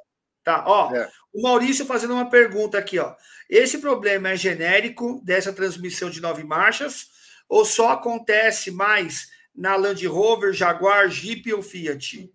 [0.43, 0.95] Tá, ó.
[0.95, 1.09] É.
[1.33, 3.15] O Maurício fazendo uma pergunta aqui, ó.
[3.49, 7.07] Esse problema é genérico dessa transmissão de nove marchas
[7.47, 9.27] ou só acontece mais
[9.59, 12.33] na Land Rover, Jaguar, Jeep ou Fiat?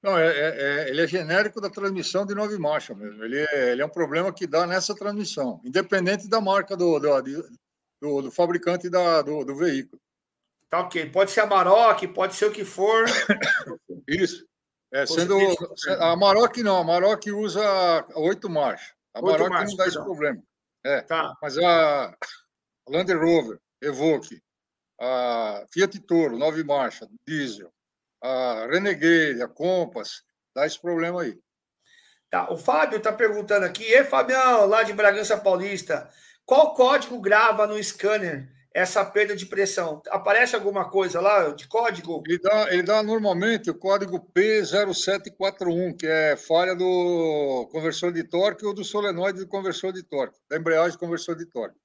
[0.00, 3.24] Não, é, é, é ele é genérico da transmissão de nove marchas mesmo.
[3.24, 7.22] Ele é, ele é, um problema que dá nessa transmissão, independente da marca do, do,
[8.00, 10.00] do, do fabricante da, do, do veículo.
[10.70, 11.10] Tá ok.
[11.10, 13.06] Pode ser a Maroc, pode ser o que for.
[14.06, 14.46] Isso.
[14.92, 15.36] É, sendo
[15.98, 18.94] a Maroc não, a Maroc usa oito marchas.
[19.12, 20.40] A Maroc marchas, não dá esse problema.
[20.84, 21.00] É.
[21.00, 21.34] Tá.
[21.42, 22.16] Mas a
[22.88, 24.43] Land Rover, Evoque,
[25.00, 27.72] a Fiat Toro, nove marchas, diesel,
[28.22, 30.22] a Renegade, a Compass,
[30.54, 31.38] dá esse problema aí.
[32.30, 32.50] Tá.
[32.50, 36.10] O Fábio está perguntando aqui, e Fabião, lá de Bragança Paulista,
[36.44, 40.02] qual código grava no scanner essa perda de pressão?
[40.10, 42.22] Aparece alguma coisa lá de código?
[42.26, 48.66] Ele dá, ele dá normalmente o código P0741, que é falha do conversor de torque
[48.66, 51.78] ou do solenoide do conversor de torque, da embreagem do conversor de torque.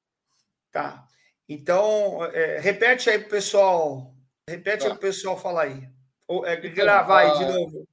[0.71, 1.05] Tá.
[1.49, 4.13] Então, é, repete aí para o pessoal.
[4.47, 4.85] Repete tá.
[4.85, 5.89] aí para o pessoal falar aí.
[6.27, 7.87] Ou, é, então, gravar aí de ah, novo.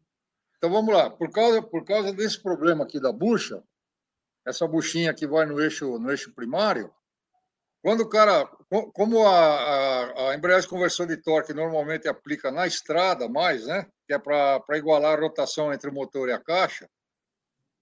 [0.58, 1.08] Então vamos lá.
[1.08, 3.62] Por causa, por causa desse problema aqui da bucha,
[4.46, 6.92] essa buchinha que vai no eixo, no eixo primário,
[7.82, 8.46] quando o cara,
[8.92, 13.86] como a, a, a embreagem conversor de torque normalmente aplica na estrada mais, né?
[14.06, 16.90] Que é para igualar a rotação entre o motor e a caixa,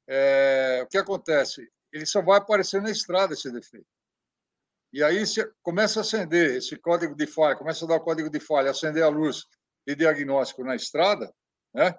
[0.07, 1.69] é, o que acontece?
[1.93, 3.94] Ele só vai aparecer na estrada esse defeito.
[4.95, 8.31] E aí se começa a acender esse código de falha, começa a dar o código
[8.31, 9.45] de falha, acender a luz
[9.87, 11.31] de diagnóstico na estrada,
[11.75, 11.95] né?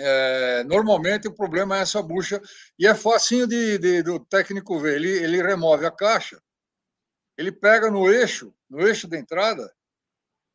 [0.00, 2.40] É, normalmente o problema é essa bucha
[2.78, 4.96] e é facinho de, de, do técnico ver.
[4.96, 6.40] Ele, ele remove a caixa
[7.38, 9.72] ele pega no eixo, no eixo da entrada,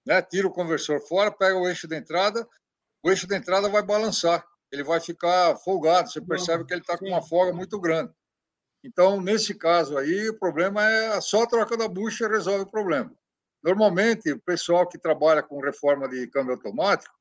[0.05, 2.45] né, tira o conversor fora, pega o eixo da entrada,
[3.01, 6.97] o eixo da entrada vai balançar, ele vai ficar folgado, você percebe que ele está
[6.97, 8.13] com uma folga muito grande.
[8.84, 13.12] Então, nesse caso aí, o problema é só a troca da bucha resolve o problema.
[13.63, 17.15] normalmente o pessoal que trabalha com reforma de câmbio automático,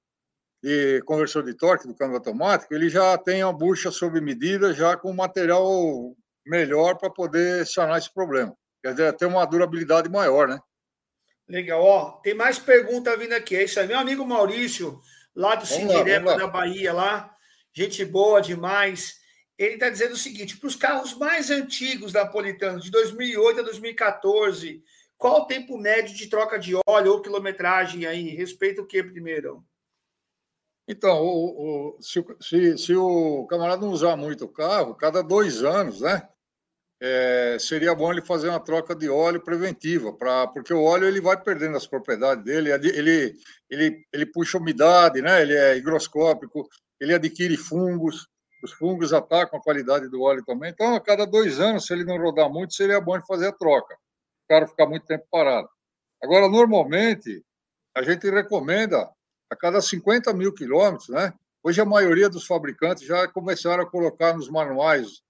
[0.60, 4.96] de conversor de torque do câmbio automático, ele já tem a bucha sob medida, já
[4.96, 8.56] com material melhor para poder sanar esse problema.
[8.82, 10.58] Quer dizer, ter uma durabilidade maior, né?
[11.48, 11.82] Legal.
[11.82, 13.56] Ó, tem mais pergunta vindo aqui.
[13.56, 13.86] É isso aí.
[13.86, 15.00] Meu amigo Maurício,
[15.34, 17.32] lá do Sindirema da Bahia, lá.
[17.72, 19.21] Gente boa demais.
[19.64, 23.62] Ele está dizendo o seguinte: para os carros mais antigos da Napolitano, de 2008 a
[23.62, 24.82] 2014,
[25.16, 28.30] qual o tempo médio de troca de óleo ou quilometragem aí?
[28.30, 29.64] Respeita o que primeiro?
[30.88, 35.62] Então, o, o, se, se, se, o camarada não usar muito o carro, cada dois
[35.62, 36.28] anos, né?
[37.00, 41.20] É, seria bom ele fazer uma troca de óleo preventiva, pra, porque o óleo ele
[41.20, 43.34] vai perdendo as propriedades dele, ele,
[43.68, 45.42] ele, ele puxa umidade, né?
[45.42, 46.68] ele é higroscópico,
[47.00, 48.28] ele adquire fungos,
[48.62, 50.70] os fungos atacam a qualidade do óleo também.
[50.70, 53.52] Então, a cada dois anos, se ele não rodar muito, seria bom ele fazer a
[53.52, 53.94] troca.
[53.94, 55.68] O cara ficar muito tempo parado.
[56.22, 57.44] Agora, normalmente,
[57.94, 59.10] a gente recomenda
[59.50, 61.34] a cada 50 mil quilômetros, né?
[61.64, 65.22] Hoje a maioria dos fabricantes já começaram a colocar nos manuais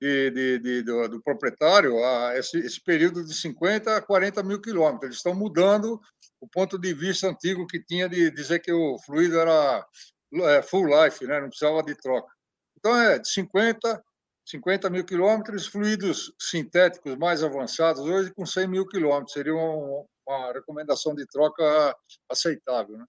[0.00, 4.60] de, de, de, do, do, proprietário a, esse, esse, período de 50 a 40 mil
[4.60, 5.04] quilômetros.
[5.04, 6.00] Eles estão mudando
[6.40, 9.84] o ponto de vista antigo que tinha de dizer que o fluido era
[10.32, 11.40] é, full life, né?
[11.40, 12.32] não precisava de troca.
[12.80, 14.02] Então, é de 50,
[14.44, 19.34] 50 mil quilômetros, fluidos sintéticos mais avançados, hoje com 100 mil quilômetros.
[19.34, 21.94] Seria uma, uma recomendação de troca
[22.28, 22.96] aceitável.
[22.96, 23.04] Né?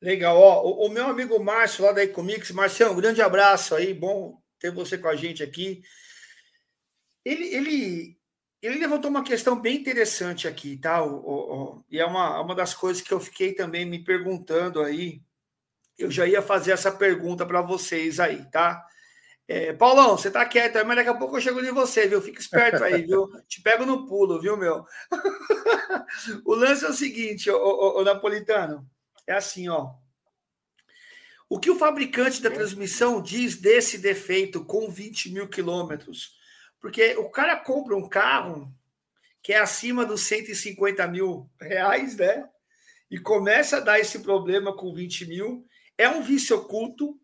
[0.00, 0.36] Legal.
[0.36, 4.38] Ó, o, o, meu amigo Márcio, lá da Ecomix, Marcião, um grande abraço aí, bom
[4.58, 5.82] ter você com a gente aqui.
[7.24, 8.18] Ele, ele,
[8.60, 11.02] ele levantou uma questão bem interessante aqui, tá?
[11.02, 15.22] O, o, e é uma, uma das coisas que eu fiquei também me perguntando aí.
[15.98, 18.84] Eu já ia fazer essa pergunta para vocês aí, tá?
[19.46, 22.22] É, Paulão, você tá quieto aí, mas daqui a pouco eu chego em você, viu?
[22.22, 23.28] Fica esperto aí, viu?
[23.46, 24.84] Te pego no pulo, viu, meu?
[26.44, 28.88] o lance é o seguinte, o, o, o Napolitano
[29.26, 29.92] é assim, ó.
[31.48, 36.32] O que o fabricante da transmissão diz desse defeito com 20 mil quilômetros?
[36.80, 38.74] Porque o cara compra um carro
[39.42, 42.48] que é acima dos 150 mil reais, né?
[43.10, 45.66] E começa a dar esse problema com 20 mil.
[45.96, 47.18] É um vício oculto,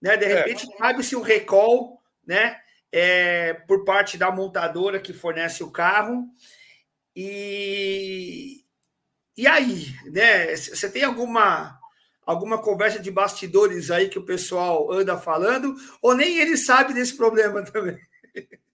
[0.00, 0.16] né?
[0.16, 0.34] De é.
[0.34, 0.76] repente, é.
[0.76, 2.58] sabe-se um recall, né?
[2.92, 6.28] É, por parte da montadora que fornece o carro.
[7.16, 8.64] E,
[9.36, 10.54] e aí, né?
[10.56, 11.78] Você tem alguma
[12.26, 17.16] alguma conversa de bastidores aí que o pessoal anda falando, ou nem ele sabe desse
[17.16, 17.98] problema também?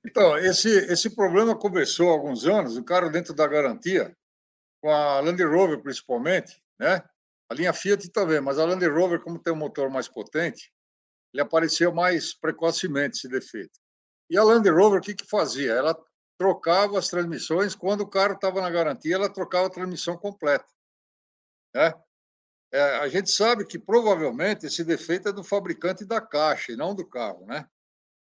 [0.04, 4.16] Então, esse, esse problema começou há alguns anos, o cara dentro da garantia,
[4.80, 7.02] com a Land Rover principalmente, né?
[7.50, 10.72] A linha Fiat também, mas a Land Rover, como tem um motor mais potente,
[11.34, 13.76] ele apareceu mais precocemente esse defeito.
[14.30, 15.72] E a Land Rover, o que, que fazia?
[15.72, 16.00] Ela
[16.38, 20.64] trocava as transmissões, quando o carro estava na garantia, ela trocava a transmissão completa.
[21.74, 21.92] Né?
[22.72, 26.94] É, a gente sabe que provavelmente esse defeito é do fabricante da caixa e não
[26.94, 27.68] do carro, né?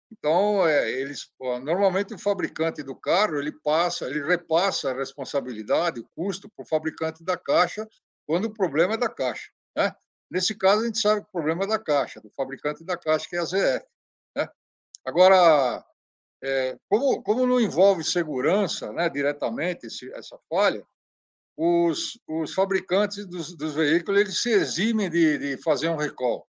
[0.10, 1.30] Então, é, eles
[1.64, 6.68] normalmente o fabricante do carro ele passa, ele repassa a responsabilidade, o custo para o
[6.68, 7.86] fabricante da caixa
[8.28, 9.96] quando o problema é da caixa, né?
[10.30, 13.28] Nesse caso, a gente sabe que o problema é da caixa, do fabricante da caixa,
[13.30, 13.86] que é a ZF.
[14.36, 14.48] Né?
[15.06, 15.86] Agora,
[16.44, 20.86] é, como, como não envolve segurança né, diretamente esse, essa falha,
[21.56, 26.46] os, os fabricantes dos, dos, veículos eles se eximem de, de fazer um recall.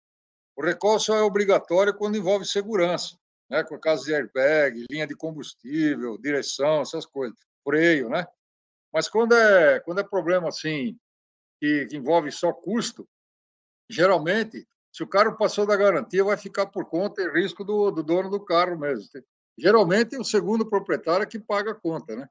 [0.57, 3.17] O recall só é obrigatório quando envolve segurança,
[3.49, 8.27] né, com caso de airbag, linha de combustível, direção, essas coisas, freio, né?
[8.93, 10.99] Mas quando é, quando é problema assim,
[11.61, 13.09] que, que envolve só custo,
[13.89, 18.03] geralmente, se o carro passou da garantia, vai ficar por conta e risco do, do
[18.03, 19.07] dono do carro mesmo.
[19.59, 22.29] Geralmente, o segundo proprietário é que paga a conta, né?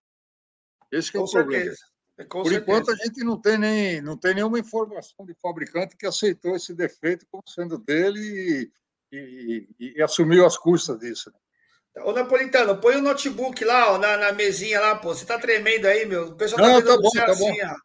[0.92, 1.74] Esse é o problema.
[2.18, 2.62] É, com Por certeza.
[2.62, 6.74] enquanto, a gente não tem, nem, não tem nenhuma informação de fabricante que aceitou esse
[6.74, 8.72] defeito como sendo dele
[9.12, 11.30] e, e, e assumiu as custas disso.
[11.30, 12.04] Né?
[12.04, 15.14] Ô, Napolitano, põe o notebook lá, ó, na, na mesinha lá, pô.
[15.14, 16.28] Você tá tremendo aí, meu.
[16.28, 17.52] O pessoal tá não, tá, bom, tá assim, bom.
[17.52, 17.76] Ó.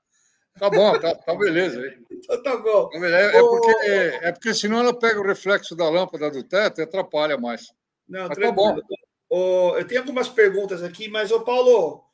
[0.61, 1.81] Tá bom, tá, tá beleza.
[2.23, 2.91] Então tá bom.
[2.91, 6.45] Tá é, é, porque, é, é, porque senão ela pega o reflexo da lâmpada do
[6.45, 7.73] teto e atrapalha mais.
[8.07, 8.79] Não, mas tá bom.
[9.31, 12.05] Oh, eu tenho algumas perguntas aqui, mas, ô Paulo,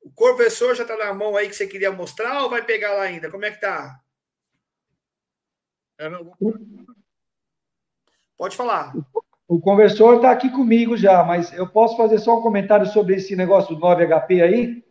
[0.00, 3.02] o conversor já está na mão aí que você queria mostrar ou vai pegar lá
[3.02, 3.30] ainda?
[3.30, 4.00] Como é que tá?
[8.36, 8.94] Pode falar.
[9.48, 13.34] O conversor está aqui comigo já, mas eu posso fazer só um comentário sobre esse
[13.34, 14.84] negócio do 9HP aí?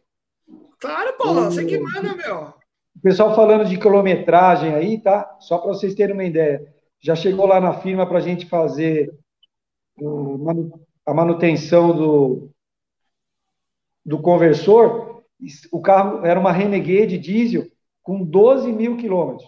[0.78, 1.44] Claro, Paulo, o...
[1.46, 2.54] você que manda, meu.
[2.98, 5.38] O pessoal falando de quilometragem aí, tá?
[5.40, 6.74] Só para vocês terem uma ideia.
[7.00, 9.14] Já chegou lá na firma para a gente fazer
[11.06, 12.52] a manutenção do,
[14.06, 15.08] do conversor
[15.72, 17.66] o carro era uma Renegade diesel
[18.02, 19.48] com 12 mil quilômetros.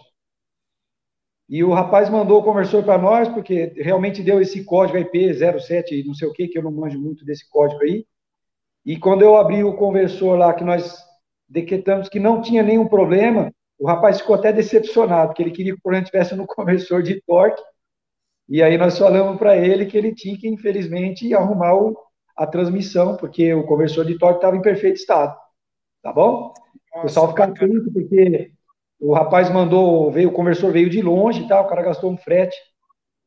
[1.48, 6.04] E o rapaz mandou o conversor para nós, porque realmente deu esse código IP 07,
[6.06, 8.06] não sei o que, que eu não manjo muito desse código aí.
[8.86, 11.04] E quando eu abri o conversor lá, que nós
[11.50, 15.78] decretamos que não tinha nenhum problema, o rapaz ficou até decepcionado, porque ele queria que
[15.78, 17.60] o problema estivesse no conversor de torque.
[18.48, 21.96] E aí nós falamos para ele que ele tinha que, infelizmente, arrumar o,
[22.36, 25.36] a transmissão, porque o conversor de torque estava em perfeito estado.
[26.02, 26.52] Tá bom?
[26.92, 28.52] Nossa, o pessoal fica atento, porque
[28.98, 31.60] o rapaz mandou, veio, o conversor veio de longe, tá?
[31.60, 32.56] o cara gastou um frete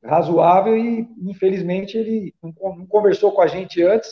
[0.03, 4.11] razoável e, infelizmente, ele não conversou com a gente antes,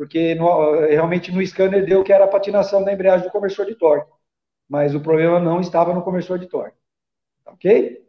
[0.00, 3.74] porque no, realmente no scanner deu que era a patinação da embreagem do conversor de
[3.74, 4.10] torque.
[4.66, 6.78] Mas o problema não estava no conversor de torque.
[7.44, 8.02] Ok?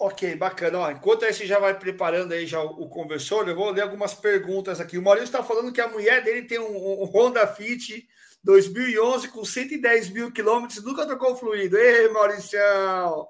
[0.00, 0.80] Ok, bacana.
[0.80, 3.82] Ó, enquanto aí você já vai preparando aí já o, o conversor, eu vou ler
[3.82, 4.98] algumas perguntas aqui.
[4.98, 8.08] O Maurício está falando que a mulher dele tem um, um Honda Fit
[8.42, 11.78] 2011 com 110 mil quilômetros, nunca trocou fluido.
[11.78, 13.28] Ei, Mauricião,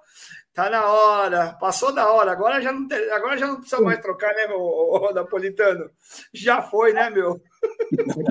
[0.58, 2.32] tá na hora, passou da hora.
[2.32, 5.88] Agora já não, tem, agora já não precisa mais trocar, né, meu o, Napolitano?
[6.34, 7.40] Já foi, né, meu?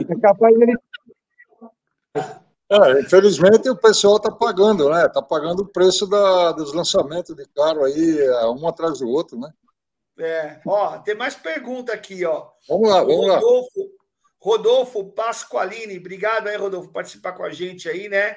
[0.09, 0.77] É capaz dele.
[2.69, 5.05] É, infelizmente o pessoal está pagando, né?
[5.05, 9.39] Está pagando o preço da, dos lançamentos de carro aí, é, um atrás do outro,
[9.39, 9.49] né?
[10.19, 12.49] É, ó, tem mais pergunta aqui, ó.
[12.67, 13.85] Vamos lá, vamos Rodolfo, lá.
[14.37, 18.35] Rodolfo Pasqualini, obrigado aí, Rodolfo, por participar com a gente aí, né?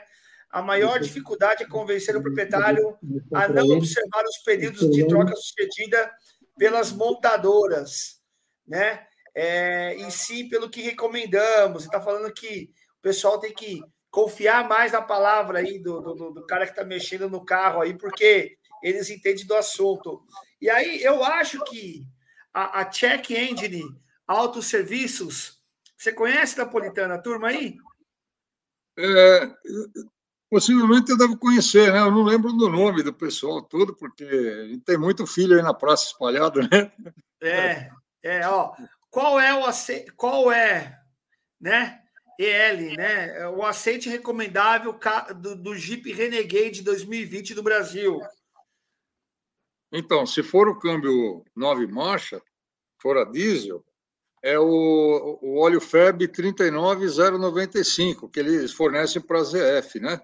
[0.50, 2.98] A maior dificuldade é convencer o proprietário
[3.32, 6.10] a não observar os períodos de troca sucedida
[6.58, 8.20] pelas montadoras,
[8.66, 9.06] né?
[9.34, 11.82] É, e sim pelo que recomendamos.
[11.82, 16.30] Você está falando que o pessoal tem que confiar mais na palavra aí do, do,
[16.32, 20.22] do cara que está mexendo no carro aí, porque eles entendem do assunto.
[20.60, 22.04] E aí eu acho que
[22.52, 23.84] a, a Check Engine
[24.26, 25.60] Autosserviços,
[25.96, 27.76] você conhece Napolitana, a turma aí?
[28.98, 29.50] É,
[30.50, 32.00] possivelmente eu devo conhecer, né?
[32.00, 36.06] Eu não lembro do nome do pessoal todo, porque tem muito filho aí na praça
[36.06, 36.92] espalhado, né?
[37.40, 37.90] É,
[38.22, 38.74] é, ó.
[39.08, 39.64] Qual é o
[40.16, 41.00] qual é,
[41.60, 42.02] né?
[42.38, 43.38] EL, né?
[43.38, 44.98] É o aceite recomendável
[45.36, 48.20] do, do Jeep Renegade 2020 do Brasil.
[49.92, 52.40] Então, se for o câmbio 9 marcha,
[52.98, 53.84] for a diesel,
[54.42, 60.20] é o, o óleo FEB 39095, que eles fornecem para a ZF, né?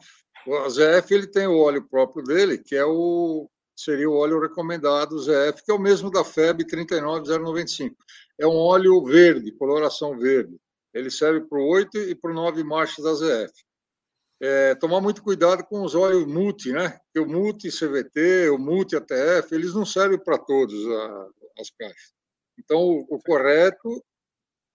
[0.65, 5.19] A ZF ele tem o óleo próprio dele, que é o seria o óleo recomendado
[5.19, 7.95] ZF, que é o mesmo da FEB 39095.
[8.39, 10.57] É um óleo verde, coloração verde.
[10.95, 13.53] Ele serve para o 8 e para o 9 marchas da ZF.
[14.41, 16.99] É, tomar muito cuidado com os óleos multi, né?
[17.05, 20.75] Porque o multi CVT, o multi ATF, eles não servem para todos
[21.59, 22.16] as caixas.
[22.59, 24.05] Então, o, o correto,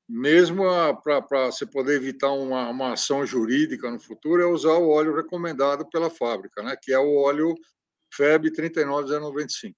[0.08, 0.64] mesmo
[1.04, 5.88] para você poder evitar uma, uma ação jurídica no futuro, é usar o óleo recomendado
[5.90, 6.76] pela fábrica, né?
[6.82, 7.56] Que é o óleo
[8.14, 9.78] FEB 39095.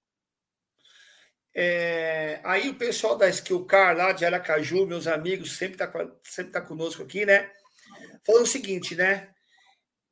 [1.56, 6.52] É, aí o pessoal da Skill Car lá de Aracaju, meus amigos, sempre está sempre
[6.52, 7.48] tá conosco aqui, né?
[8.26, 9.33] Falando o seguinte, né?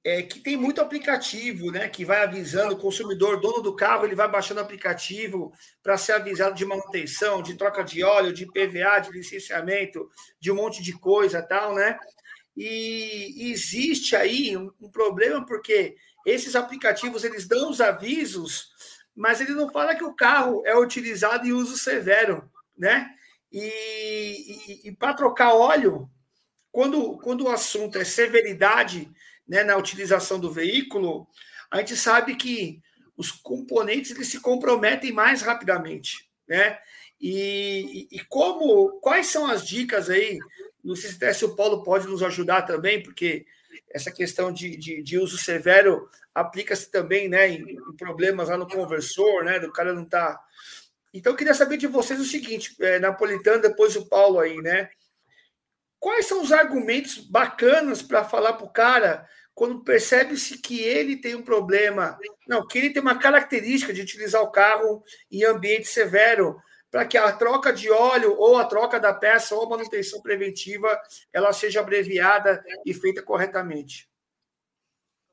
[0.05, 1.88] É que tem muito aplicativo, né?
[1.88, 6.12] Que vai avisando o consumidor, dono do carro, ele vai baixando o aplicativo para ser
[6.12, 10.11] avisado de manutenção, de troca de óleo, de PVA, de licenciamento,
[10.41, 11.99] de um monte de coisa tal, né?
[12.57, 15.95] E existe aí um, um problema porque
[16.27, 18.73] esses aplicativos eles dão os avisos
[19.15, 23.11] mas ele não fala que o carro é utilizado em uso severo, né?
[23.51, 26.11] E, e, e para trocar óleo,
[26.71, 29.11] quando, quando o assunto é severidade
[29.46, 31.26] né, na utilização do veículo,
[31.70, 32.81] a gente sabe que
[33.16, 36.78] os componentes eles se comprometem mais rapidamente, né?
[37.20, 40.40] E, e, como quais são as dicas aí?
[40.83, 43.46] Não sei se o Paulo pode nos ajudar também, porque
[43.90, 48.68] essa questão de, de, de uso severo aplica-se também né, em, em, problemas lá no
[48.68, 49.61] conversor, né?
[49.61, 50.37] Do cara não tá.
[51.14, 54.90] Então, eu queria saber de vocês o seguinte, é, Napolitano, depois o Paulo aí, né?
[56.03, 59.24] Quais são os argumentos bacanas para falar para o cara
[59.55, 62.18] quando percebe-se que ele tem um problema?
[62.48, 67.16] Não, que ele tem uma característica de utilizar o carro em ambiente severo para que
[67.16, 71.00] a troca de óleo ou a troca da peça ou a manutenção preventiva
[71.32, 74.11] ela seja abreviada e feita corretamente.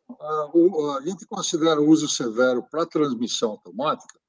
[0.07, 4.19] A gente considera o uso severo para transmissão automática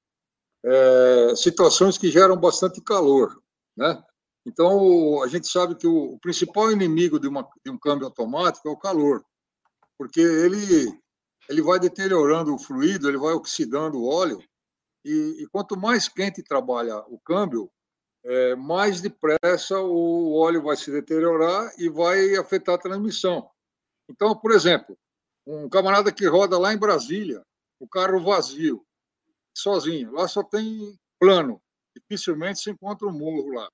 [0.64, 3.43] é, situações que geram bastante calor,
[3.76, 4.03] né?
[4.47, 8.70] Então, a gente sabe que o, principal inimigo de, uma, de um câmbio automático é
[8.70, 9.24] o calor,
[9.99, 10.99] porque ele,
[11.49, 14.43] ele vai deteriorando o fluido, ele vai oxidando o óleo,
[15.05, 17.70] e, e quanto mais quente trabalha o câmbio,
[18.24, 23.51] é, mais depressa o óleo vai se deteriorar e vai afetar a transmissão.
[24.11, 24.97] Então, por exemplo,
[25.47, 27.43] um camarada que roda lá em Brasília,
[27.78, 28.84] o carro vazio,
[29.57, 31.61] sozinho, lá só tem plano,
[31.97, 33.70] dificilmente se encontra um morro lá.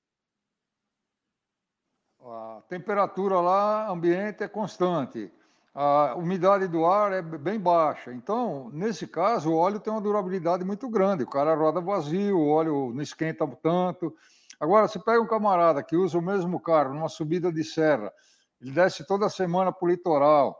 [2.29, 5.33] A temperatura lá, ambiente é constante.
[5.72, 8.12] A umidade do ar é bem baixa.
[8.12, 11.22] Então, nesse caso, o óleo tem uma durabilidade muito grande.
[11.22, 14.12] O cara roda vazio, o óleo não esquenta tanto.
[14.59, 18.12] Agora, você pega um camarada que usa o mesmo carro numa subida de serra,
[18.61, 20.59] ele desce toda semana para o litoral,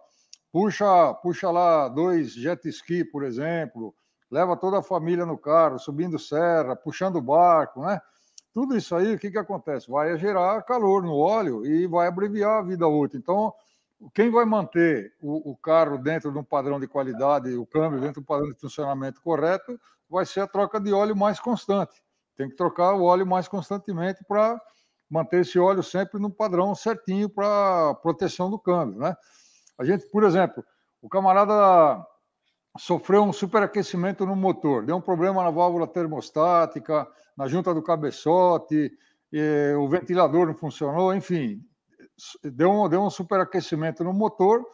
[0.53, 3.95] puxa, puxa lá dois jet ski, por exemplo,
[4.31, 8.01] leva toda a família no carro, subindo serra, puxando barco, né?
[8.57, 9.91] Tudo isso aí, o que, que acontece?
[9.91, 13.21] Vai gerar calor no óleo e vai abreviar a vida útil.
[13.21, 13.53] Então,
[14.15, 18.15] quem vai manter o, o, carro dentro de um padrão de qualidade, o câmbio dentro
[18.15, 19.79] de um padrão de funcionamento correto,
[20.09, 22.03] vai ser a troca de óleo mais constante.
[22.35, 24.59] Tem que trocar o óleo mais constantemente para
[25.11, 29.15] manter esse óleo sempre no padrão certinho para proteção do câmbio, né?
[29.77, 30.65] A gente, por exemplo,
[31.03, 32.03] o camarada
[32.79, 37.07] sofreu um superaquecimento no motor, deu um problema na válvula termostática,
[37.37, 38.93] na junta do cabeçote,
[39.79, 41.61] o ventilador não funcionou, enfim,
[42.43, 44.65] deu um, deu um superaquecimento no motor.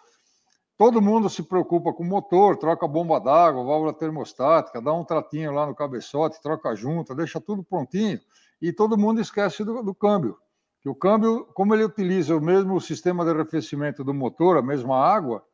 [0.79, 5.53] Todo mundo se preocupa com o motor, troca bomba d'água, válvula termostática, dá um tratinho
[5.53, 8.19] lá no cabeçote, troca a junta, deixa tudo prontinho
[8.61, 10.37] e todo mundo esquece do, do câmbio.
[10.81, 14.97] Que o câmbio, como ele utiliza o mesmo sistema de arrefecimento do motor, a mesma
[14.97, 15.45] água,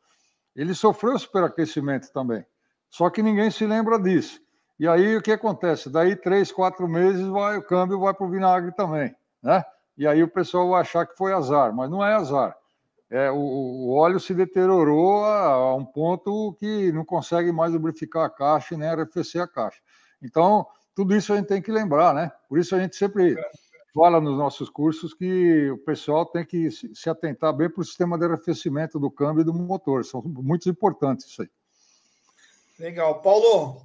[0.61, 2.45] ele sofreu superaquecimento também.
[2.91, 4.41] Só que ninguém se lembra disso.
[4.79, 5.89] E aí o que acontece?
[5.89, 9.65] Daí três, quatro meses vai, o câmbio vai para o vinagre também, né?
[9.97, 12.57] e aí o pessoal vai achar que foi azar, mas não é azar.
[13.11, 18.25] É, o, o óleo se deteriorou a, a, um ponto que não consegue mais lubrificar
[18.25, 19.79] a caixa e nem arrefecer a caixa.
[20.23, 22.31] Então, tudo isso a gente tem que lembrar, né?
[22.49, 23.37] Por isso a gente sempre
[23.95, 28.19] fala nos nossos cursos que o pessoal tem que se atentar bem para o sistema
[28.19, 30.05] de arrefecimento do câmbio e do motor.
[30.05, 31.49] São muito importantes isso aí.
[32.79, 33.21] Legal.
[33.21, 33.83] Paulo,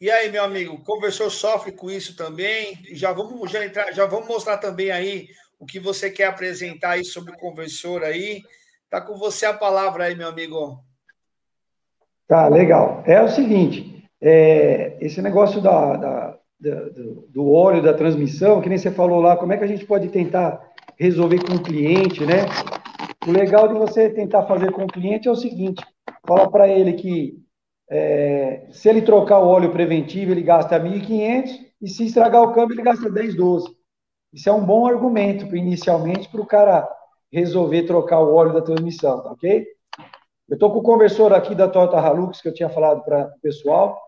[0.00, 2.78] e aí, meu amigo, o conversor sofre com isso também?
[2.92, 5.28] Já vamos já entrar, já vamos mostrar também aí
[5.58, 8.42] o que você quer apresentar aí sobre o conversor aí.
[8.90, 10.78] Tá com você a palavra aí, meu amigo.
[12.26, 13.02] Tá, legal.
[13.06, 16.88] É o seguinte, é, esse negócio da, da, da,
[17.28, 20.08] do óleo da transmissão, que nem você falou lá, como é que a gente pode
[20.08, 20.60] tentar
[20.98, 22.46] resolver com o cliente, né?
[23.26, 25.84] O legal de você tentar fazer com o cliente é o seguinte,
[26.26, 27.42] fala para ele que
[27.90, 31.50] é, se ele trocar o óleo preventivo, ele gasta 1.500
[31.82, 33.68] e se estragar o câmbio, ele gasta 10, 12.
[34.32, 36.88] Isso é um bom argumento, inicialmente, para o cara
[37.32, 39.66] resolver trocar o óleo da transmissão, tá ok?
[40.48, 43.40] Eu estou com o conversor aqui da Toyota Hilux, que eu tinha falado para o
[43.40, 43.98] pessoal,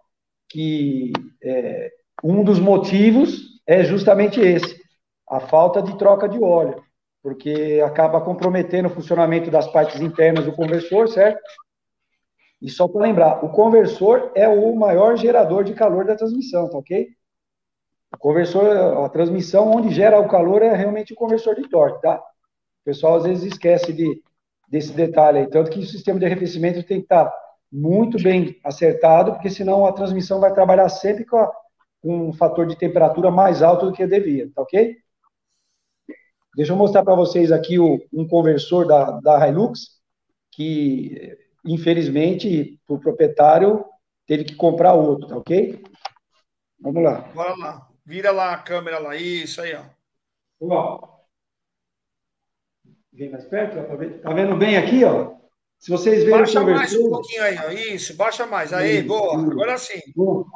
[0.49, 1.91] que é,
[2.23, 4.81] um dos motivos é justamente esse,
[5.29, 6.83] a falta de troca de óleo,
[7.23, 11.41] porque acaba comprometendo o funcionamento das partes internas do conversor, certo?
[12.61, 16.79] E só para lembrar, o conversor é o maior gerador de calor da transmissão, tá
[16.79, 17.09] ok?
[18.15, 22.17] O conversor, a transmissão onde gera o calor é realmente o conversor de torque, tá?
[22.17, 24.23] O pessoal às vezes esquece de,
[24.69, 25.47] desse detalhe aí.
[25.49, 27.39] Tanto que o sistema de arrefecimento tem que estar tá
[27.71, 31.53] muito bem acertado, porque senão a transmissão vai trabalhar sempre com, a,
[32.07, 34.97] um fator de temperatura mais alto do que devia, tá ok?
[36.55, 40.01] Deixa eu mostrar para vocês aqui o, um conversor da, da Hilux,
[40.51, 41.37] que
[41.67, 43.85] infelizmente, o proprietário
[44.27, 45.83] teve que comprar outro, tá ok?
[46.81, 47.21] Vamos lá.
[47.35, 47.89] Bora lá.
[48.05, 49.17] Vira lá a câmera lá.
[49.17, 49.85] Isso aí, ó.
[50.61, 51.17] Ó.
[53.13, 54.23] Vem mais perto, ó.
[54.23, 55.35] Tá vendo bem aqui, ó?
[55.79, 57.71] Se vocês verem Baixa mais um pouquinho aí, ó.
[57.71, 58.73] Isso, baixa mais.
[58.73, 59.41] Aí, boa.
[59.41, 60.01] Agora sim.
[60.15, 60.47] Boa.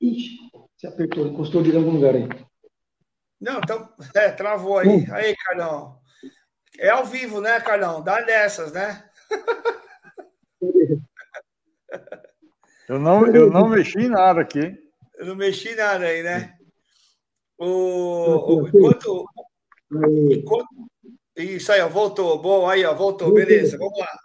[0.00, 0.38] Ixi,
[0.76, 2.28] se apertou, encostou de algum lugar aí.
[3.40, 4.88] Não, então, é, travou aí.
[4.88, 5.04] Hum.
[5.10, 5.98] Aí, Carlão.
[6.78, 8.02] É ao vivo, né, Carlão?
[8.02, 9.04] Dá dessas, né?
[12.88, 14.76] Eu não, eu não mexi em nada aqui.
[15.16, 16.56] Eu não mexi nada aí, né?
[17.56, 19.24] O, o, enquanto,
[20.32, 20.68] enquanto,
[21.36, 22.40] Isso aí, ó, voltou.
[22.40, 23.32] Bom, aí, ó, voltou.
[23.32, 24.18] Beleza, vamos lá.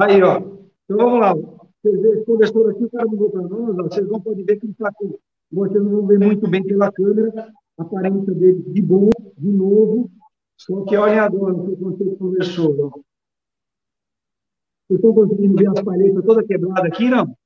[0.00, 0.36] Aí, ó.
[0.36, 1.34] Então vamos lá.
[1.84, 4.90] Vocês conversou aqui, o cara não para nós, vocês vão poder ver que ele está
[4.94, 5.18] com.
[5.52, 10.10] Vocês não vão ver muito bem pela câmera, a aparência dele de bom, de novo,
[10.56, 12.86] só que olhem agora o que você conversou.
[12.86, 12.88] Ó.
[14.88, 17.36] Vocês estão conseguindo ver as palhetas toda quebrada aqui, não?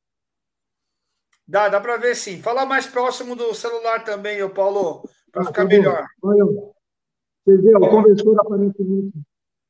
[1.47, 2.41] Dá, dá para ver sim.
[2.41, 6.07] Fala mais próximo do celular também, ô Paulo, para ah, ficar tá melhor.
[6.23, 6.45] Olha,
[7.45, 9.13] vê, o conversor aparentemente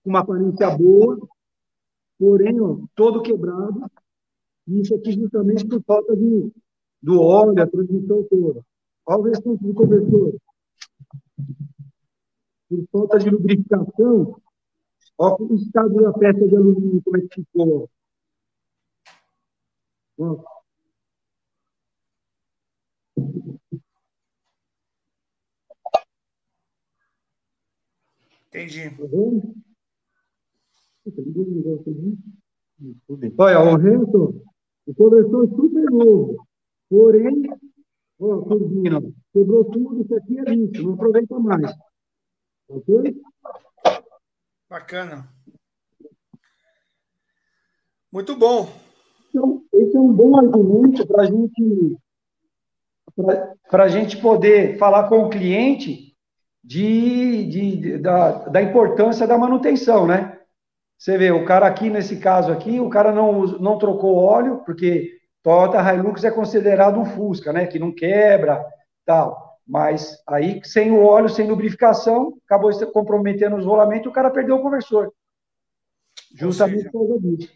[0.05, 1.19] com uma aparência boa,
[2.19, 3.91] porém, ó, todo quebrado.
[4.69, 6.53] Isso aqui justamente por falta de,
[7.03, 8.65] do óleo, a transmissão toda.
[9.07, 10.35] Olha o restante do conversor.
[12.69, 14.41] Por falta de lubrificação,
[15.21, 17.91] Olha o estado da peça de alumínio, como é que ficou.
[33.11, 33.35] Entendi.
[33.37, 34.48] Olha, o Renato,
[34.89, 36.47] o conversor é super novo.
[36.89, 37.43] Porém,
[38.19, 41.77] ó, turbina, quebrou tudo, isso aqui é lixo, não aproveita mais.
[42.69, 43.21] Ok?
[44.69, 45.29] Bacana.
[48.11, 48.69] Muito bom.
[49.29, 51.99] Então, esse é um bom argumento para gente,
[53.71, 56.17] a gente poder falar com o cliente
[56.65, 60.28] de, de, da, da importância da manutenção, né?
[60.99, 65.17] Você vê, o cara aqui, nesse caso aqui, o cara não, não trocou óleo, porque
[65.45, 67.67] Toyota Hilux é considerado um Fusca, né?
[67.67, 68.65] Que não quebra,
[69.07, 69.61] tal.
[69.65, 74.57] Mas aí, sem o óleo, sem lubrificação, acabou comprometendo os rolamentos e o cara perdeu
[74.57, 75.13] o conversor.
[76.35, 77.53] Justamente por causa disso.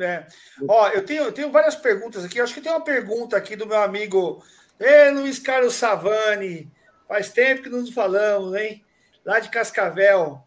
[0.00, 0.26] É.
[0.68, 2.38] Ó, eu tenho, eu tenho várias perguntas aqui.
[2.38, 4.42] Eu acho que tem uma pergunta aqui do meu amigo
[4.78, 6.70] Ei, Luiz Carlos Savani.
[7.06, 8.84] Faz tempo que nos falamos, hein?
[9.24, 10.42] Lá de Cascavel.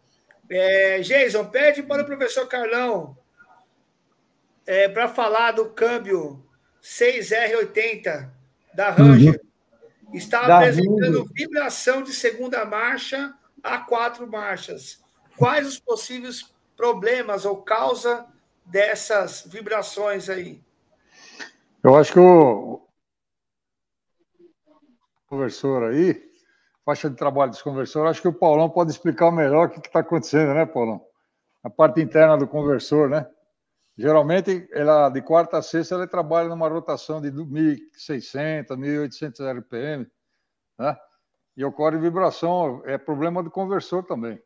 [0.48, 3.16] É, Jason, pede para o professor Carlão
[4.66, 6.44] é, para falar do câmbio
[6.82, 8.30] 6R80
[8.74, 9.40] da Ranger.
[9.40, 10.14] Uhum.
[10.14, 11.32] Está da apresentando Ranger.
[11.34, 15.02] vibração de segunda marcha a quatro marchas.
[15.36, 18.26] Quais os possíveis problemas ou causa
[18.64, 20.62] dessas vibrações aí?
[21.82, 22.80] Eu acho que o
[25.26, 26.25] conversor aí
[26.86, 28.12] faixa de trabalho dos conversores.
[28.12, 31.04] Acho que o Paulão pode explicar melhor o que está acontecendo, né, Paulão?
[31.64, 33.26] A parte interna do conversor, né?
[33.98, 40.06] Geralmente, ela, de quarta a sexta, ele trabalha numa rotação de 1.600, 1.800 RPM,
[40.78, 40.96] né?
[41.56, 44.38] E ocorre vibração, é problema do conversor também,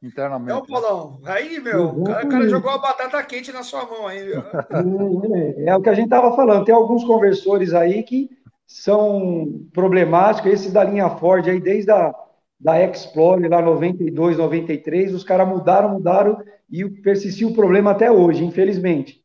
[0.00, 0.52] internamente.
[0.52, 4.06] Então, Paulão, aí, meu, o cara, o cara, jogou a batata quente na sua mão
[4.06, 4.42] aí, meu.
[5.34, 8.30] É, é o que a gente estava falando, tem alguns conversores aí que
[8.72, 10.52] são problemáticos.
[10.52, 12.14] Esses da linha Ford aí, desde a
[12.58, 18.44] da Explorer lá 92, 93, os caras mudaram, mudaram e persistiu o problema até hoje,
[18.44, 19.20] infelizmente.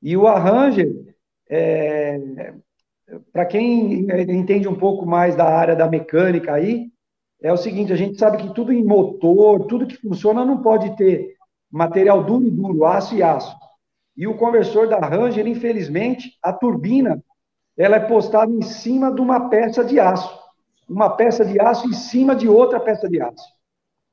[0.00, 1.14] E o Arranger,
[1.50, 2.54] é,
[3.32, 6.92] para quem entende um pouco mais da área da mecânica aí,
[7.42, 10.96] é o seguinte, a gente sabe que tudo em motor, tudo que funciona não pode
[10.96, 11.34] ter
[11.70, 13.56] material duro e duro, aço e aço.
[14.16, 17.20] E o conversor da Ranger, infelizmente, a turbina
[17.76, 20.38] ela é postada em cima de uma peça de aço.
[20.88, 23.44] Uma peça de aço em cima de outra peça de aço.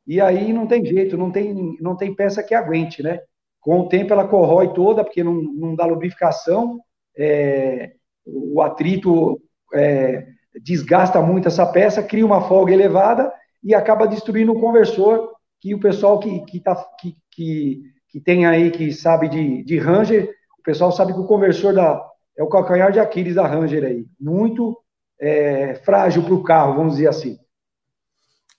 [0.05, 3.19] E aí não tem jeito, não tem, não tem peça que aguente, né?
[3.59, 6.79] Com o tempo ela corrói toda, porque não, não dá lubrificação,
[7.17, 7.91] é,
[8.25, 9.41] o atrito
[9.73, 10.27] é,
[10.61, 13.33] desgasta muito essa peça, cria uma folga elevada
[13.63, 18.45] e acaba destruindo o conversor, que o pessoal que, que, tá, que, que, que tem
[18.45, 20.29] aí, que sabe de, de Ranger,
[20.59, 22.01] o pessoal sabe que o conversor da,
[22.37, 24.05] é o calcanhar de Aquiles da Ranger aí.
[24.19, 24.79] Muito
[25.19, 27.39] é, frágil para o carro, vamos dizer assim.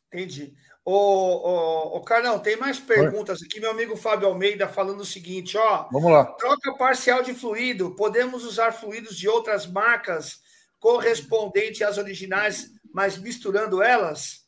[0.08, 0.52] Entendi.
[0.84, 3.60] Ô, ô, ô, Carlão, tem mais perguntas aqui.
[3.60, 5.86] Meu amigo Fábio Almeida falando o seguinte: ó.
[5.92, 6.24] Vamos lá.
[6.24, 7.94] Troca parcial de fluido.
[7.94, 10.40] Podemos usar fluidos de outras marcas
[10.80, 14.46] correspondente às originais, mas misturando elas,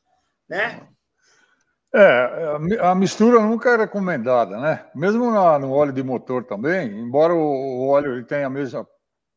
[0.49, 0.89] né?
[1.93, 4.87] É, a mistura nunca é recomendada, né?
[4.95, 8.87] Mesmo no óleo de motor também, embora o óleo ele tenha a mesma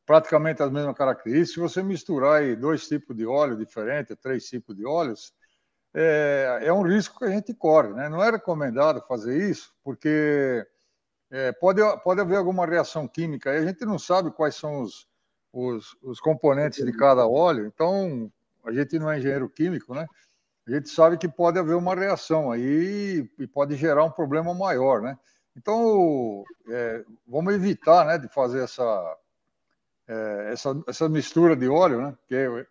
[0.06, 1.54] praticamente as mesmas características.
[1.54, 5.34] Se você misturar aí dois tipos de óleo diferentes, três tipos de óleos,
[5.94, 7.90] é, é, um risco que a gente corre.
[7.90, 8.10] Né?
[8.10, 10.66] Não é recomendado fazer isso, porque
[11.32, 13.54] é, pode, pode haver alguma reação química.
[13.54, 15.08] E a gente não sabe quais são os,
[15.52, 18.32] os, os componentes de cada óleo, então
[18.66, 20.08] a gente não é engenheiro químico, né?
[20.66, 25.02] A gente sabe que pode haver uma reação aí e pode gerar um problema maior,
[25.02, 25.18] né?
[25.56, 29.18] Então, é, vamos evitar né, de fazer essa,
[30.08, 32.14] é, essa, essa mistura de óleo, né?
[32.28, 32.66] Que é,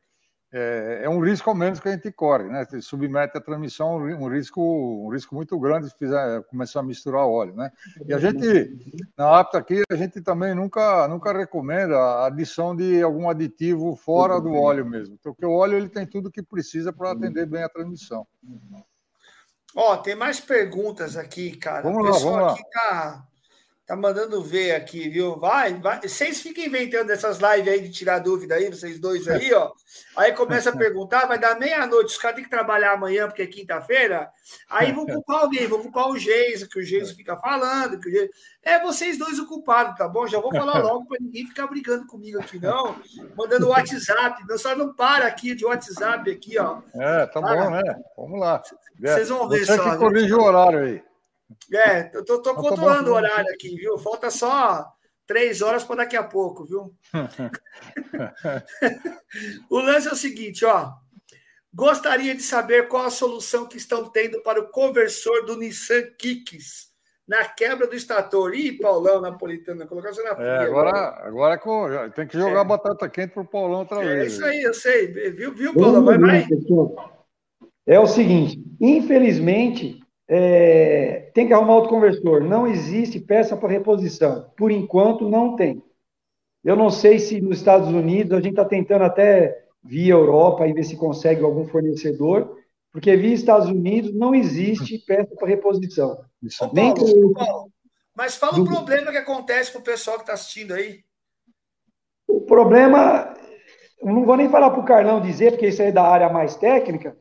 [0.55, 2.67] é, é, um risco ao menos que a gente corre, né?
[2.83, 7.55] Submete a transmissão um risco, um risco muito grande se fizer começar a misturar óleo,
[7.55, 7.71] né?
[8.07, 13.03] E a gente na apta aqui a gente também nunca nunca recomenda a adição de
[13.03, 17.13] algum aditivo fora do óleo mesmo, porque o óleo ele tem tudo que precisa para
[17.13, 18.27] atender bem a transmissão.
[19.75, 21.83] Ó, tem mais perguntas aqui, cara.
[21.83, 22.53] Vamos lá, vamos lá.
[22.53, 23.27] Aqui tá
[23.85, 25.37] Tá mandando ver aqui, viu?
[25.37, 26.01] Vai, vai.
[26.01, 29.73] Vocês ficam inventando essas lives aí de tirar dúvida aí, vocês dois aí, ó.
[30.17, 33.47] Aí começa a perguntar, vai dar meia-noite, os caras têm que trabalhar amanhã porque é
[33.47, 34.31] quinta-feira.
[34.71, 37.99] Aí vou culpar alguém, vou culpar o Geis, que o Geis fica falando.
[37.99, 38.31] Que o Geis...
[38.63, 40.29] É vocês dois o culpado, tá bom?
[40.29, 42.95] Já vou falar logo para ninguém ficar brigando comigo aqui, não.
[43.37, 44.47] Mandando WhatsApp.
[44.47, 46.79] Meu só não para aqui de WhatsApp aqui, ó.
[46.95, 47.65] É, tá para.
[47.65, 47.83] bom, né?
[48.17, 48.63] Vamos lá.
[48.97, 49.91] Vocês vão ver Você só.
[49.91, 51.12] que corrige o horário aí.
[51.73, 53.99] É, eu tô, tô controlando o horário aqui, viu?
[53.99, 54.89] Falta só
[55.27, 56.95] três horas para daqui a pouco, viu?
[59.71, 60.93] o lance é o seguinte, ó.
[61.75, 66.93] Gostaria de saber qual a solução que estão tendo para o conversor do Nissan Kicks
[67.27, 68.55] na quebra do estator.
[68.55, 70.49] Ih, Paulão Napolitano, colocar você na frente.
[70.49, 70.91] É, agora,
[71.25, 72.65] agora, agora tem que jogar é.
[72.65, 74.21] batata quente pro Paulão outra é vez.
[74.21, 75.07] É isso aí, eu sei.
[75.33, 76.05] Viu, viu Paulão?
[76.05, 76.47] Vai, vai.
[77.87, 80.02] É o seguinte, infelizmente,
[80.35, 82.43] é, tem que arrumar outro conversor.
[82.43, 84.51] Não existe peça para reposição.
[84.57, 85.85] Por enquanto, não tem.
[86.65, 90.73] Eu não sei se nos Estados Unidos, a gente está tentando até via Europa e
[90.73, 92.57] ver se consegue algum fornecedor,
[92.91, 96.13] porque via Estados Unidos não existe peça para reposição.
[96.13, 97.73] Ô, Nem Paulo, Paulo,
[98.17, 101.01] mas fala o problema que acontece para o pessoal que está assistindo aí.
[102.27, 103.35] O problema,
[104.03, 107.15] não vou nem falar para o Carlão dizer, porque isso é da área mais técnica,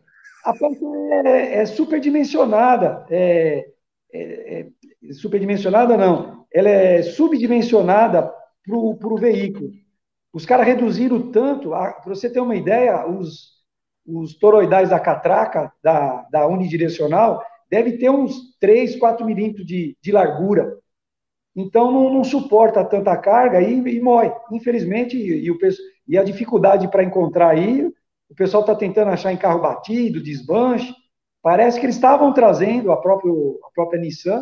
[0.43, 0.85] a peça
[1.25, 3.05] é, é superdimensionada.
[3.09, 3.65] É,
[4.13, 8.31] é, é, superdimensionada não, ela é subdimensionada
[8.65, 9.71] para o veículo.
[10.33, 13.61] Os caras reduziram tanto, para você ter uma ideia, os,
[14.05, 20.11] os toroidais da catraca, da, da unidirecional, deve ter uns 3, 4 milímetros de, de
[20.11, 20.77] largura.
[21.55, 24.31] Então não, não, suporta tanta carga e, e mói.
[24.51, 25.57] Infelizmente, e, e, o,
[26.07, 27.91] e a dificuldade para encontrar aí,
[28.31, 30.95] o pessoal está tentando achar em carro batido, desbanche.
[31.41, 34.41] Parece que eles estavam trazendo, a, próprio, a própria Nissan,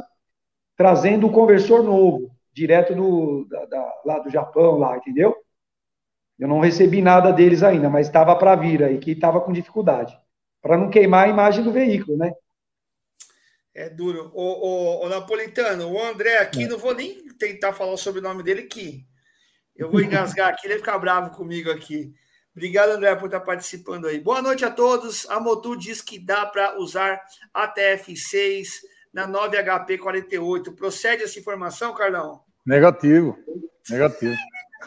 [0.77, 5.35] trazendo o conversor novo, direto do, da, da, lá do Japão, lá, entendeu?
[6.37, 10.15] Eu não recebi nada deles ainda, mas estava para vir aí, que estava com dificuldade.
[10.61, 12.31] Para não queimar a imagem do veículo, né?
[13.73, 14.31] É duro.
[14.35, 16.67] O, o, o Napolitano, o André aqui, é.
[16.67, 19.05] não vou nem tentar falar sobre o nome dele aqui.
[19.75, 22.13] Eu vou engasgar aqui, ele vai ficar bravo comigo aqui.
[22.59, 24.19] Obrigado, André, por estar participando aí.
[24.19, 25.25] Boa noite a todos.
[25.29, 27.21] A Motu diz que dá para usar
[27.53, 28.81] a TF6
[29.13, 30.75] na 9HP48.
[30.75, 32.41] Procede essa informação, Carlão?
[32.65, 33.39] Negativo.
[33.89, 34.35] Negativo.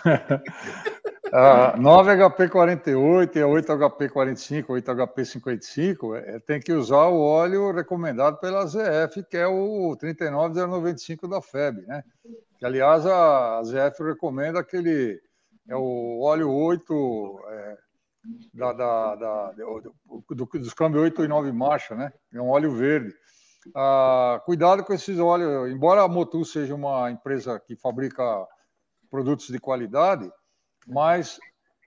[1.33, 9.25] a 9HP48 e a 8HP45, 8HP55, é, tem que usar o óleo recomendado pela ZF,
[9.31, 12.05] que é o 39095 da FEB, né?
[12.59, 15.23] Que, aliás, a ZF recomenda aquele
[15.69, 17.79] é o óleo 8 é,
[18.55, 19.95] da, da, da, do,
[20.31, 22.13] do, dos câmbios 8 e 9 marcha, né?
[22.33, 23.15] É um óleo verde.
[23.75, 28.47] Ah, cuidado com esses óleos, embora a Motul seja uma empresa que fabrica
[29.09, 30.31] produtos de qualidade,
[30.87, 31.39] mas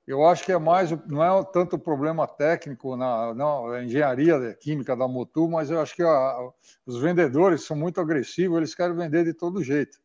[0.08, 5.08] eu acho que é mais, não é tanto problema técnico na, na engenharia química da
[5.08, 6.50] Motul, mas eu acho que a,
[6.86, 9.98] os vendedores são muito agressivos, eles querem vender de todo jeito.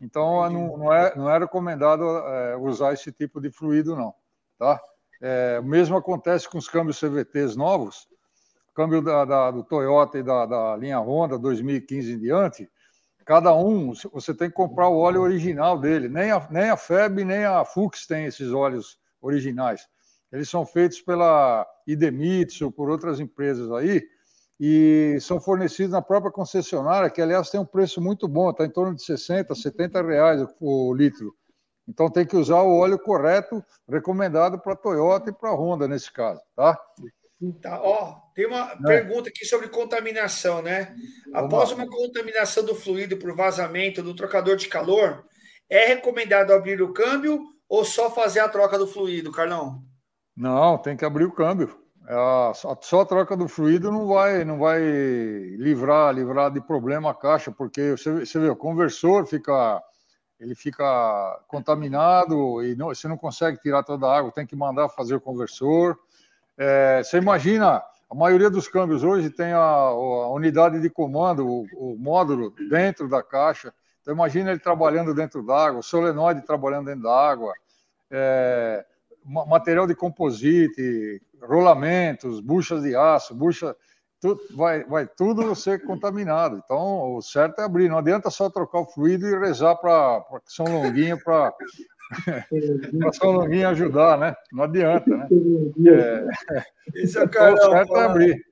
[0.00, 4.14] Então, não, não, é, não é recomendado é, usar esse tipo de fluido, não.
[4.58, 4.80] Tá?
[5.20, 8.08] É, o mesmo acontece com os câmbios CVTs novos,
[8.74, 12.70] câmbio da, da, do Toyota e da, da linha Honda 2015 em diante,
[13.24, 16.08] cada um, você tem que comprar o óleo original dele.
[16.08, 19.86] Nem a, nem a FEB, nem a Fux tem esses óleos originais.
[20.32, 24.02] Eles são feitos pela Idemitsu, por outras empresas aí,
[24.60, 28.70] e são fornecidos na própria concessionária, que aliás tem um preço muito bom, está em
[28.70, 31.34] torno de 60, 70 reais o litro.
[31.86, 36.40] Então tem que usar o óleo correto, recomendado para Toyota e para Honda nesse caso,
[36.54, 36.78] tá?
[37.62, 38.76] Tá, ó, tem uma é.
[38.82, 40.96] pergunta aqui sobre contaminação, né?
[41.32, 45.24] Após uma contaminação do fluido por vazamento do trocador de calor,
[45.70, 49.84] é recomendado abrir o câmbio ou só fazer a troca do fluido, Carlão?
[50.36, 51.78] Não, tem que abrir o câmbio.
[52.08, 57.14] É, só a troca do fluido não vai, não vai livrar, livrar de problema a
[57.14, 59.82] caixa, porque você, você vê, o conversor fica,
[60.40, 64.88] ele fica contaminado e não, você não consegue tirar toda a água, tem que mandar
[64.88, 65.98] fazer o conversor.
[66.56, 71.66] É, você imagina, a maioria dos câmbios hoje tem a, a unidade de comando, o,
[71.74, 73.70] o, módulo dentro da caixa.
[74.00, 77.52] Então imagina ele trabalhando dentro d'água, o solenoide trabalhando dentro da água.
[78.10, 78.82] É,
[79.26, 83.76] material de composite, rolamentos, buchas de aço, bucha,
[84.20, 86.60] tudo, vai, vai tudo ser contaminado.
[86.64, 87.88] Então, o certo é abrir.
[87.88, 91.52] Não adianta só trocar o fluido e rezar para São Longuinho para
[93.12, 94.34] São Longuinho ajudar, né?
[94.52, 95.28] Não adianta, né?
[95.86, 98.44] É, Isso é então, o certo é abrir.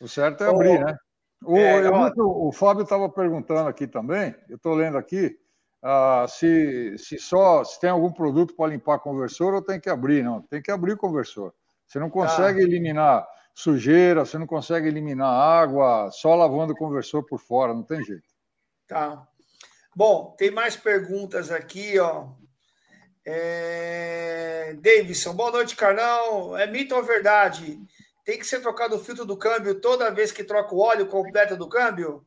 [0.00, 0.96] O certo é abrir, né?
[1.44, 1.92] O, é, eu,
[2.26, 5.38] o Fábio estava perguntando aqui também, eu estou lendo aqui,
[5.82, 10.24] ah, se, se só se tem algum produto para limpar conversor ou tem que abrir,
[10.24, 10.42] não.
[10.42, 11.54] Tem que abrir o conversor.
[11.88, 12.64] Você não consegue tá.
[12.64, 18.04] eliminar sujeira, você não consegue eliminar água só lavando o conversor por fora, não tem
[18.04, 18.28] jeito.
[18.86, 19.26] Tá.
[19.96, 22.28] Bom, tem mais perguntas aqui, ó.
[23.24, 24.76] É...
[24.80, 26.56] Davidson, boa noite, Carlão.
[26.56, 27.80] É mito ou verdade?
[28.24, 31.56] Tem que ser trocado o filtro do câmbio toda vez que troca o óleo completo
[31.56, 32.24] do câmbio?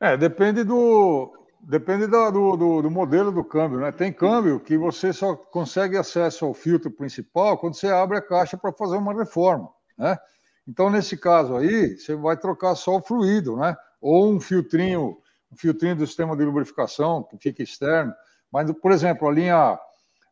[0.00, 3.92] É, depende do, depende do, do, do, modelo do câmbio, né?
[3.92, 8.56] Tem câmbio que você só consegue acesso ao filtro principal quando você abre a caixa
[8.56, 10.18] para fazer uma reforma, né?
[10.66, 13.76] Então, nesse caso aí, você vai trocar só o fluido, né?
[14.00, 15.18] Ou um filtrinho,
[15.50, 18.12] um filtrinho do sistema de lubrificação, que fica externo.
[18.52, 19.78] Mas, por exemplo, a linha,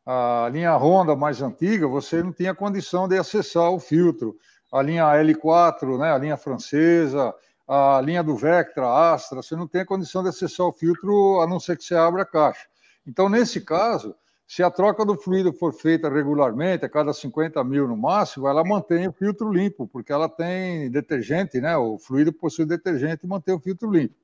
[0.06, 4.36] a linha Honda mais antiga, você não tinha condição de acessar o filtro.
[4.72, 6.12] A linha L4, né?
[6.12, 7.34] A linha francesa,
[7.68, 11.60] a linha do Vectra, Astra, você não tem condição de acessar o filtro a não
[11.60, 12.66] ser que você abra a caixa.
[13.06, 14.14] Então, nesse caso,
[14.46, 18.64] se a troca do fluido for feita regularmente, a cada 50 mil no máximo, ela
[18.64, 21.76] mantém o filtro limpo, porque ela tem detergente, né?
[21.76, 24.14] O fluido possui detergente e mantém o filtro limpo.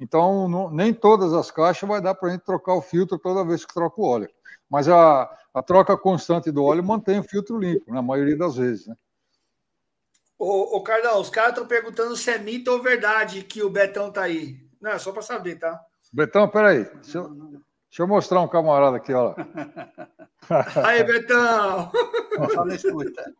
[0.00, 3.44] Então, não, nem todas as caixas vai dar para a gente trocar o filtro toda
[3.44, 4.28] vez que troca o óleo.
[4.68, 8.88] Mas a, a troca constante do óleo mantém o filtro limpo, na maioria das vezes,
[8.88, 8.96] né?
[10.40, 14.10] Ô, ô Carlão, os caras estão perguntando se é mito ou verdade que o Betão
[14.10, 14.56] tá aí.
[14.80, 15.78] Não, é só para saber, tá?
[16.10, 16.84] Betão, peraí.
[17.02, 17.62] Deixa eu, deixa
[18.00, 19.34] eu mostrar um camarada aqui, ó.
[20.82, 21.92] Aí, Betão!
[22.54, 23.34] Fala, escuta.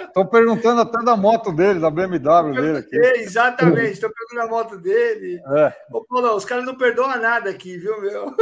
[0.00, 2.96] Estão perguntando até da moto dele, da BMW dele aqui.
[3.20, 5.40] exatamente, estão perguntando a moto dele.
[5.56, 5.72] É.
[5.92, 8.34] Ô, Paulo, os caras não perdoam nada aqui, viu, meu?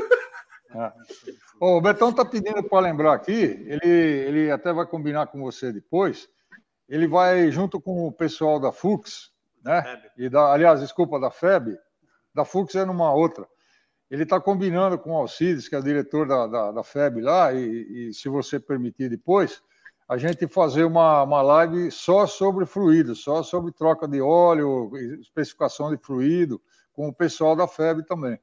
[0.74, 0.93] É.
[1.61, 6.27] o Betão está pedindo para lembrar aqui, ele, ele até vai combinar com você depois
[6.89, 9.32] ele vai junto com o pessoal da Fux,
[9.64, 9.82] né?
[9.82, 10.11] FEB.
[10.16, 11.76] E da, aliás, desculpa, da FEB,
[12.34, 13.47] da Fux é numa outra.
[14.11, 17.53] Ele está combinando com o Alcides, que é o diretor da, da, da FEB lá,
[17.53, 19.61] e, e, se você permitir depois,
[20.09, 25.91] a gente fazer uma, uma live só sobre fluido, só sobre troca de óleo, especificação
[25.91, 26.62] de fluido,
[26.93, 28.39] com o pessoal da FEB também.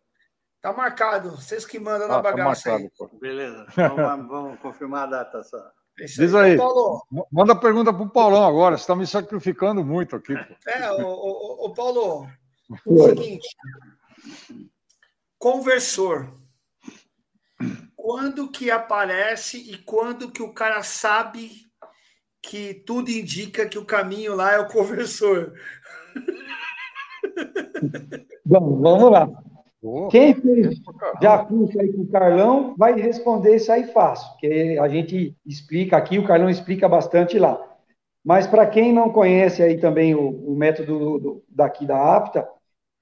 [0.62, 3.20] Tá marcado, vocês que mandam na ah, tá bagaça tá marcado, aí.
[3.20, 5.72] Beleza, vamos, vamos confirmar a data só.
[5.98, 6.58] Diz aí.
[6.58, 8.78] Paulo, manda pergunta para o Paulão agora.
[8.78, 10.34] Você está me sacrificando muito aqui.
[10.34, 10.70] Pô.
[10.70, 12.28] É, o, o, o Paulo.
[12.86, 13.48] O seguinte:
[15.38, 16.32] conversor.
[17.96, 21.52] Quando que aparece e quando que o cara sabe
[22.42, 25.54] que tudo indica que o caminho lá é o conversor?
[28.46, 29.30] Bom, vamos lá.
[30.10, 30.80] Quem fez
[31.22, 35.98] já curso aí com o Carlão vai responder isso aí fácil, porque a gente explica
[35.98, 37.62] aqui, o Carlão explica bastante lá.
[38.24, 42.48] Mas para quem não conhece aí também o, o método do, do, daqui da APTA,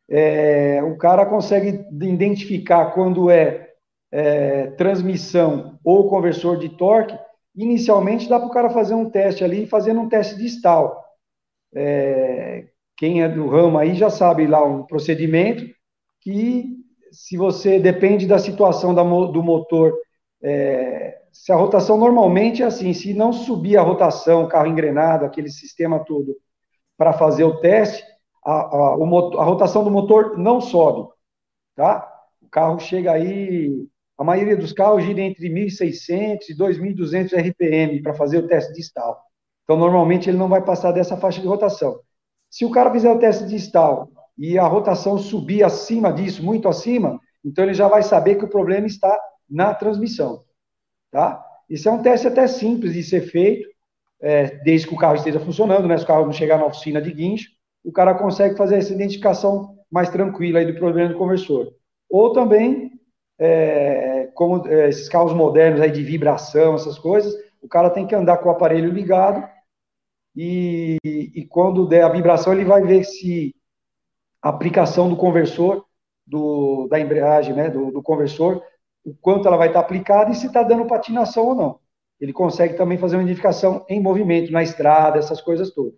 [0.10, 3.70] é, o cara consegue identificar quando é,
[4.12, 7.16] é, transmissão ou conversor de torque.
[7.56, 11.00] Inicialmente dá para o cara fazer um teste ali, fazendo um teste de stall.
[11.76, 12.66] É,
[12.98, 15.64] quem é do ramo aí já sabe lá um procedimento
[16.22, 16.78] que
[17.12, 19.94] se você depende da situação da, do motor,
[20.42, 25.50] é, se a rotação normalmente é assim, se não subir a rotação, carro engrenado, aquele
[25.50, 26.36] sistema todo,
[26.98, 28.04] para fazer o teste,
[28.46, 31.10] a, a, o a rotação do motor não sobe,
[31.76, 32.08] tá?
[32.42, 38.14] O carro chega aí, a maioria dos carros gira entre 1.600 e 2.200 RPM para
[38.14, 39.18] fazer o teste de stall.
[39.64, 42.00] Então, normalmente, ele não vai passar dessa faixa de rotação.
[42.50, 44.10] Se o cara fizer o teste de stall
[44.42, 48.50] e a rotação subir acima disso, muito acima, então ele já vai saber que o
[48.50, 49.16] problema está
[49.48, 50.44] na transmissão,
[51.12, 51.46] tá?
[51.70, 53.70] Isso é um teste até simples de ser feito,
[54.20, 55.96] é, desde que o carro esteja funcionando, né?
[55.96, 57.52] Se o carro não chegar na oficina de guincho,
[57.86, 61.72] o cara consegue fazer essa identificação mais tranquila aí do problema do conversor.
[62.10, 62.94] Ou também,
[63.38, 67.32] é, como é, esses carros modernos aí de vibração, essas coisas,
[67.62, 69.48] o cara tem que andar com o aparelho ligado
[70.36, 73.54] e, e quando der a vibração ele vai ver se
[74.42, 75.86] aplicação do conversor,
[76.26, 78.64] do, da embreagem, né, do, do conversor,
[79.04, 81.80] o quanto ela vai estar aplicada e se está dando patinação ou não.
[82.20, 85.94] Ele consegue também fazer uma identificação em movimento, na estrada, essas coisas todas.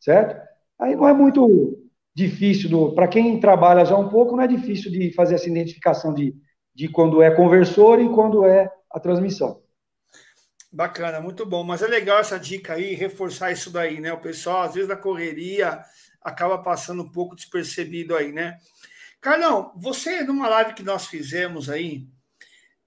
[0.00, 0.40] Certo?
[0.78, 1.82] Aí não é muito
[2.14, 6.34] difícil, para quem trabalha já um pouco, não é difícil de fazer essa identificação de,
[6.74, 9.60] de quando é conversor e quando é a transmissão.
[10.72, 11.62] Bacana, muito bom.
[11.62, 14.12] Mas é legal essa dica aí, reforçar isso daí, né?
[14.12, 15.82] O pessoal, às vezes, na correria,
[16.26, 18.58] acaba passando um pouco despercebido aí, né?
[19.20, 22.04] Carlão, você, numa live que nós fizemos aí,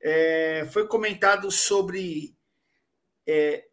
[0.01, 2.35] é, foi comentado sobre
[3.25, 3.65] é,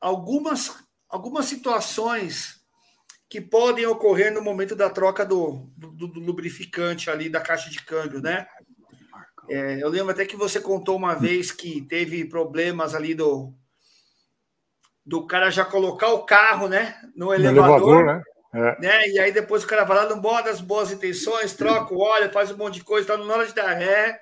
[0.00, 2.60] algumas, algumas situações
[3.28, 7.84] que podem ocorrer no momento da troca do, do, do lubrificante ali da caixa de
[7.84, 8.48] câmbio, né?
[9.48, 13.54] É, eu lembro até que você contou uma vez que teve problemas ali do
[15.06, 18.22] do cara já colocar o carro, né, no elevador, no elevador né?
[18.54, 18.80] É.
[18.80, 19.08] Né?
[19.08, 22.30] E aí depois o cara vai lá no modo das boas intenções, troca o óleo,
[22.30, 24.20] faz um monte de coisa, tá na hora de dar ré,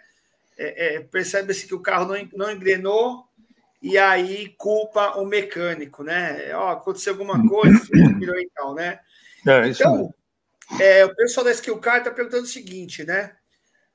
[0.57, 3.27] é, é, percebe-se que o carro não, não engrenou,
[3.83, 6.55] e aí culpa o mecânico, né?
[6.55, 7.79] Ó, aconteceu alguma coisa,
[8.19, 9.01] virou e tal, né?
[9.47, 10.15] É, então,
[10.81, 13.33] É, o pessoal da Skill Car está perguntando o seguinte, né?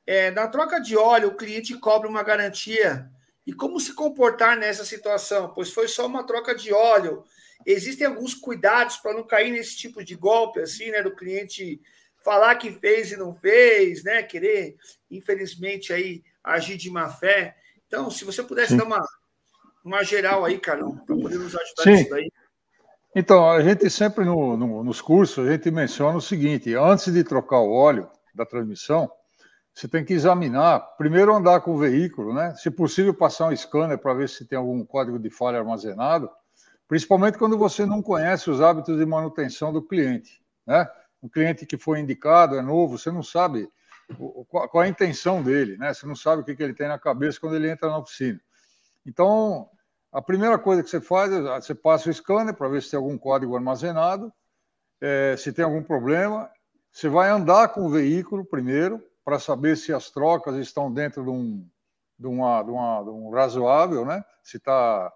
[0.06, 3.10] É, na troca de óleo, o cliente cobra uma garantia.
[3.46, 5.52] E como se comportar nessa situação?
[5.56, 7.24] Pois foi só uma troca de óleo.
[7.66, 11.02] Existem alguns cuidados para não cair nesse tipo de golpe, assim, né?
[11.02, 11.82] Do cliente
[12.24, 14.24] falar que fez e não fez, né?
[14.24, 14.76] Querer,
[15.10, 17.56] infelizmente, aí agir de má fé.
[17.88, 18.78] Então, se você pudesse Sim.
[18.78, 19.04] dar uma,
[19.84, 21.92] uma geral aí, Carlão, para poder nos ajudar Sim.
[21.92, 22.32] nisso daí.
[23.16, 27.24] Então, a gente sempre no, no, nos cursos, a gente menciona o seguinte: antes de
[27.24, 29.10] trocar o óleo da transmissão,
[29.74, 32.54] você tem que examinar, primeiro andar com o veículo, né?
[32.56, 36.30] Se possível, passar um scanner para ver se tem algum código de falha armazenado,
[36.88, 40.90] principalmente quando você não conhece os hábitos de manutenção do cliente, né?
[41.22, 43.70] O cliente que foi indicado é novo, você não sabe
[44.48, 45.94] qual a intenção dele, né?
[45.94, 48.40] Você não sabe o que ele tem na cabeça quando ele entra na oficina.
[49.06, 49.70] Então,
[50.12, 52.98] a primeira coisa que você faz é você passa o scanner para ver se tem
[52.98, 54.32] algum código armazenado,
[55.02, 56.50] é, se tem algum problema.
[56.92, 61.30] Você vai andar com o veículo primeiro, para saber se as trocas estão dentro de
[61.30, 61.70] um,
[62.18, 64.24] de uma, de uma, de um razoável, né?
[64.42, 65.12] Se está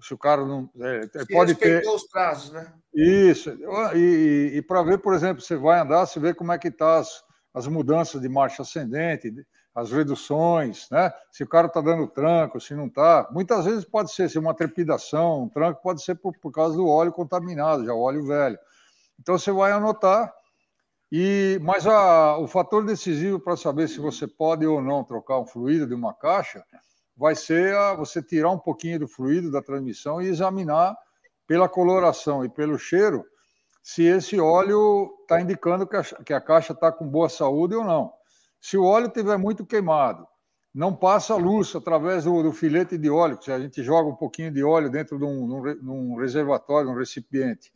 [0.00, 2.72] se o cara não é, se pode ter os prazos, né?
[2.94, 3.50] Isso
[3.94, 6.70] e, e, e para ver, por exemplo, você vai andar, você vê como é que
[6.70, 7.22] tá as,
[7.54, 9.32] as mudanças de marcha ascendente,
[9.74, 11.12] as reduções, né?
[11.30, 13.28] Se o cara está dando tranco, se não está.
[13.30, 16.88] Muitas vezes pode ser, se uma trepidação, um tranco pode ser por, por causa do
[16.88, 18.58] óleo contaminado, já o óleo velho.
[19.20, 20.32] Então você vai anotar
[21.10, 25.46] e, mas a, o fator decisivo para saber se você pode ou não trocar um
[25.46, 26.64] fluido de uma caixa
[27.16, 30.96] vai ser a, você tirar um pouquinho do fluido da transmissão e examinar
[31.46, 33.24] pela coloração e pelo cheiro
[33.82, 37.84] se esse óleo está indicando que a, que a caixa está com boa saúde ou
[37.84, 38.12] não.
[38.60, 40.26] Se o óleo estiver muito queimado,
[40.74, 44.50] não passa luz através do, do, filete de óleo, se a gente joga um pouquinho
[44.50, 47.72] de óleo dentro de um, num, num reservatório, um recipiente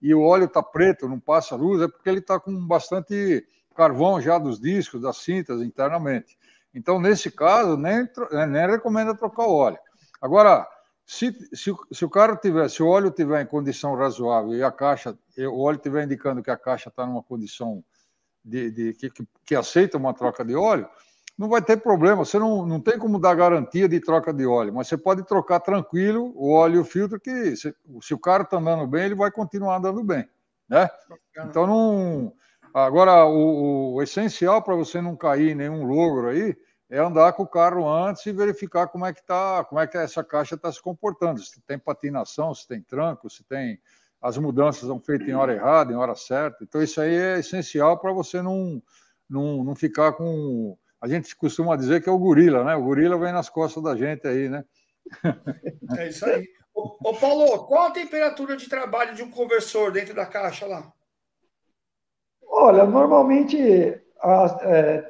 [0.00, 4.20] e o óleo está preto, não passa luz, é porque ele está com bastante carvão
[4.20, 6.38] já dos discos, das cintas internamente.
[6.74, 9.78] Então, nesse caso, nem, é, nem recomenda trocar o óleo.
[10.20, 10.66] Agora,
[11.06, 14.70] se, se, se o carro tiver, se o óleo tiver em condição razoável e a
[14.70, 17.82] caixa, o óleo estiver indicando que a caixa está numa condição
[18.44, 20.88] de, de que, que, que aceita uma troca de óleo,
[21.38, 22.24] não vai ter problema.
[22.24, 25.60] Você não, não tem como dar garantia de troca de óleo, mas você pode trocar
[25.60, 29.14] tranquilo o óleo e o filtro, que se, se o carro está andando bem, ele
[29.14, 30.28] vai continuar andando bem.
[30.68, 30.88] Né?
[31.44, 32.32] Então, não.
[32.72, 36.56] Agora, o, o essencial para você não cair em nenhum logro aí
[36.90, 39.96] é andar com o carro antes e verificar como é que tá, como é que
[39.96, 41.40] essa caixa está se comportando.
[41.40, 43.78] Se tem patinação, se tem tranco, se tem
[44.20, 46.64] as mudanças são feitas em hora errada, em hora certa.
[46.64, 48.82] Então, isso aí é essencial para você não,
[49.28, 52.74] não, não ficar com a gente costuma dizer que é o gorila, né?
[52.74, 54.64] O gorila vem nas costas da gente aí, né?
[55.96, 56.48] É isso aí.
[56.74, 60.92] Ô, ô, Paulo, qual a temperatura de trabalho de um conversor dentro da caixa lá?
[62.60, 65.04] Olha, normalmente é,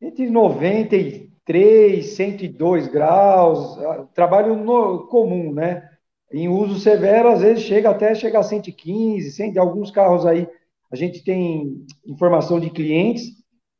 [0.00, 3.76] entre 93 102 graus,
[4.14, 5.88] trabalho no, comum, né?
[6.32, 10.48] Em uso severo, às vezes chega até chegar a 115, 100, alguns carros aí,
[10.90, 13.24] a gente tem informação de clientes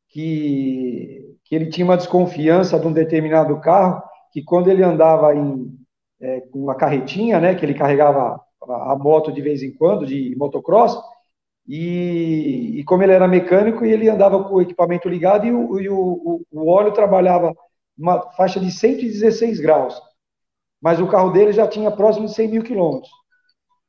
[0.09, 4.03] que que ele tinha uma desconfiança de um determinado carro,
[4.33, 5.73] que quando ele andava em,
[6.21, 10.35] é, uma carretinha, né, que ele carregava a, a moto de vez em quando, de
[10.37, 11.01] motocross,
[11.69, 15.89] e, e, como ele era mecânico, ele andava com o equipamento ligado e o, e
[15.89, 17.55] o, o óleo trabalhava
[17.99, 20.01] uma faixa de 116 graus.
[20.81, 23.11] Mas o carro dele já tinha próximo de 100 mil quilômetros.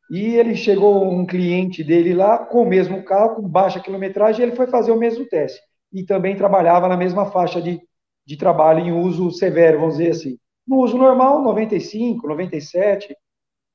[0.10, 4.48] E ele chegou um cliente dele lá com o mesmo carro, com baixa quilometragem, e
[4.48, 5.62] ele foi fazer o mesmo teste
[5.92, 7.82] e também trabalhava na mesma faixa de,
[8.26, 10.38] de trabalho em uso severo, vamos dizer assim.
[10.68, 13.16] No uso normal, 95, 97,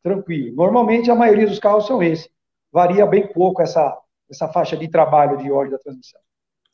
[0.03, 0.55] tranquilo.
[0.55, 2.29] Normalmente, a maioria dos carros são esses.
[2.73, 3.99] Varia bem pouco essa,
[4.31, 6.21] essa faixa de trabalho de óleo da transmissão.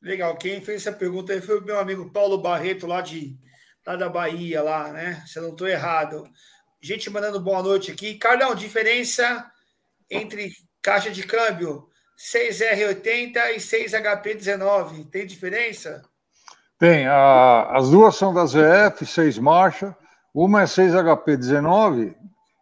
[0.01, 0.37] Legal.
[0.37, 3.37] Quem fez essa pergunta aí foi o meu amigo Paulo Barreto, lá, de,
[3.85, 5.25] lá da Bahia, lá, né?
[5.27, 6.25] Se eu não estou errado.
[6.81, 8.15] Gente mandando boa noite aqui.
[8.15, 9.51] Carlão, diferença
[10.09, 15.11] entre caixa de câmbio 6R80 e 6HP19.
[15.11, 16.03] Tem diferença?
[16.79, 17.09] Tem.
[17.09, 19.97] A, as duas são da ZF, 6 marcha.
[20.33, 22.15] Uma é 6HP19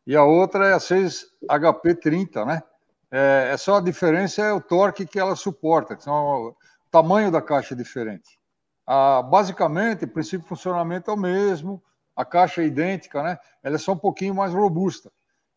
[0.06, 2.62] e a outra é a 6HP30, né?
[3.10, 6.56] É, é só a diferença é o torque que ela suporta, que são, o
[6.90, 8.38] tamanho da caixa é diferente.
[8.86, 11.82] Ah, basicamente, o princípio de funcionamento é o mesmo,
[12.14, 13.38] a caixa é idêntica, né?
[13.62, 15.10] Ela é só um pouquinho mais robusta.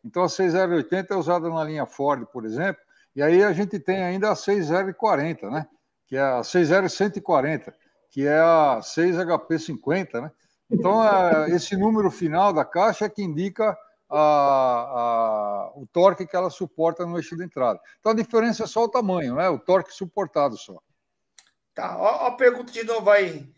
[0.04, 2.82] Então, a 6R80 é usada na linha Ford, por exemplo,
[3.16, 5.68] e aí a gente tem ainda a 6040, né?
[6.08, 7.74] Que é a 60140,
[8.10, 10.32] que é a 6HP50, né?
[10.72, 11.02] Então,
[11.47, 13.76] esse número final da caixa é que indica
[14.10, 17.80] a, a, o torque que ela suporta no eixo de entrada.
[17.99, 19.47] Então a diferença é só o tamanho, né?
[19.49, 20.82] O torque suportado só.
[21.74, 23.51] Tá, ó, a pergunta de novo aí.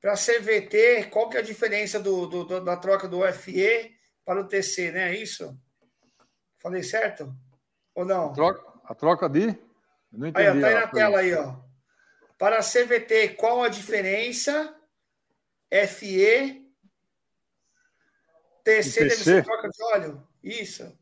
[0.00, 4.46] Para CVT, qual que é a diferença do, do, da troca do FE para o
[4.46, 5.10] TC, né?
[5.10, 5.58] É isso?
[6.58, 7.34] Falei certo?
[7.94, 8.30] Ou não?
[8.30, 9.58] A troca, a troca de?
[10.12, 10.48] não entendi.
[10.48, 11.56] Aí, ó, tá aí na tela aí, ó.
[12.38, 14.74] Para CVT, qual a diferença?
[15.88, 16.65] FE
[18.66, 20.22] TC, deve ser troca de óleo?
[20.42, 20.92] Isso.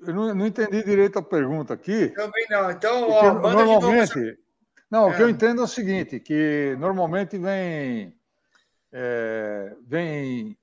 [0.00, 2.08] Eu não, não, entendi direito a pergunta aqui.
[2.08, 2.70] Também não.
[2.72, 4.36] Então, ó, normalmente.
[4.90, 5.12] Não, é.
[5.12, 5.30] o que eu é.
[5.30, 8.12] entendo é o seguinte: que normalmente vem.
[8.92, 10.58] É, vem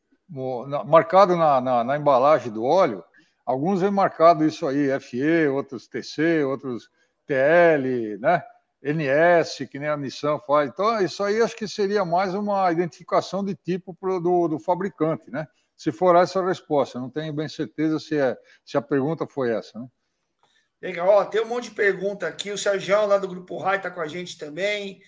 [0.86, 3.04] marcado na, na, na, embalagem do óleo,
[3.44, 6.92] alguns vem marcado isso aí, FE, outros TC, outros
[7.26, 8.44] TL, né?
[8.84, 10.70] NS, que nem a Nissan faz.
[10.70, 15.32] Então, isso aí acho que seria mais uma identificação de tipo pro, do, do fabricante,
[15.32, 15.48] né?
[15.80, 19.54] Se for essa a resposta, não tenho bem certeza se, é, se a pergunta foi
[19.54, 19.88] essa, né?
[20.82, 22.52] Legal, ó, tem um monte de pergunta aqui.
[22.52, 25.02] O Sérgio, lá do Grupo Rai, está com a gente também.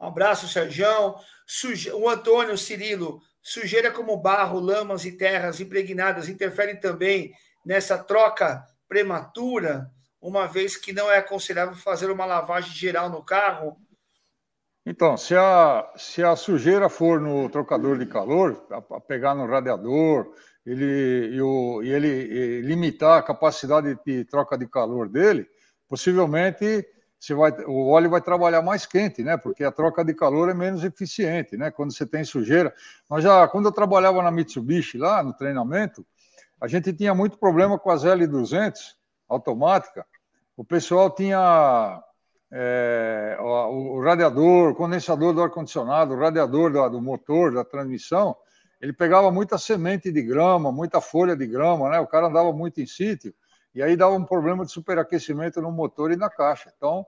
[0.00, 1.14] Um abraço, Sérgio.
[1.46, 1.92] Suje...
[1.92, 9.92] O Antônio Cirilo, sujeira como barro, lamas e terras impregnadas interferem também nessa troca prematura?
[10.24, 13.76] uma vez que não é aconselhável fazer uma lavagem geral no carro?
[14.86, 19.46] Então, se a, se a sujeira for no trocador de calor, a, a pegar no
[19.46, 25.46] radiador, ele, e, o, e ele e limitar a capacidade de troca de calor dele,
[25.88, 26.86] possivelmente
[27.18, 29.38] você vai, o óleo vai trabalhar mais quente, né?
[29.38, 31.70] Porque a troca de calor é menos eficiente, né?
[31.70, 32.74] Quando você tem sujeira.
[33.08, 36.04] Nós já, quando eu trabalhava na Mitsubishi lá no treinamento,
[36.60, 38.94] a gente tinha muito problema com as L200
[39.26, 40.04] automática,
[40.54, 42.02] o pessoal tinha
[42.52, 48.36] é, o, o, radiador, o condensador do ar-condicionado, o radiador do, do, motor, da transmissão,
[48.80, 52.00] ele pegava muita semente de grama, muita folha de grama, né?
[52.00, 53.34] O cara andava muito em sítio,
[53.74, 56.72] e aí dava um problema de superaquecimento no motor e na caixa.
[56.76, 57.04] Então,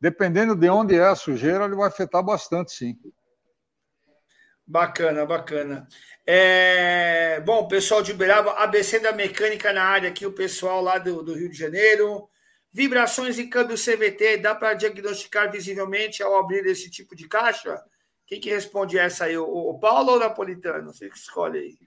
[0.00, 2.96] dependendo de onde é a sujeira, ele vai afetar bastante, sim.
[4.66, 5.86] Bacana, bacana.
[6.26, 7.40] É...
[7.42, 11.34] Bom, pessoal de Uberaba, ABC da Mecânica na área aqui, o pessoal lá do, do
[11.34, 12.28] Rio de Janeiro.
[12.76, 17.82] Vibrações em câmbio CVT, dá para diagnosticar visivelmente ao abrir esse tipo de caixa?
[18.26, 19.38] Quem que responde essa aí?
[19.38, 20.92] O, Paulo ou o Napolitano?
[20.92, 21.78] Você que escolhe aí.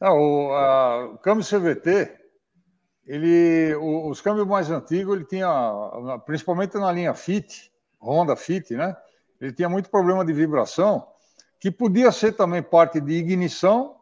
[0.00, 2.18] Não, o, a, o câmbio CVT,
[3.06, 5.50] ele, o, os câmbios mais antigos, ele tinha,
[6.24, 8.96] principalmente na linha Fit, Honda Fit, né?
[9.38, 11.06] Ele tinha muito problema de vibração,
[11.60, 13.97] que podia ser também parte de ignição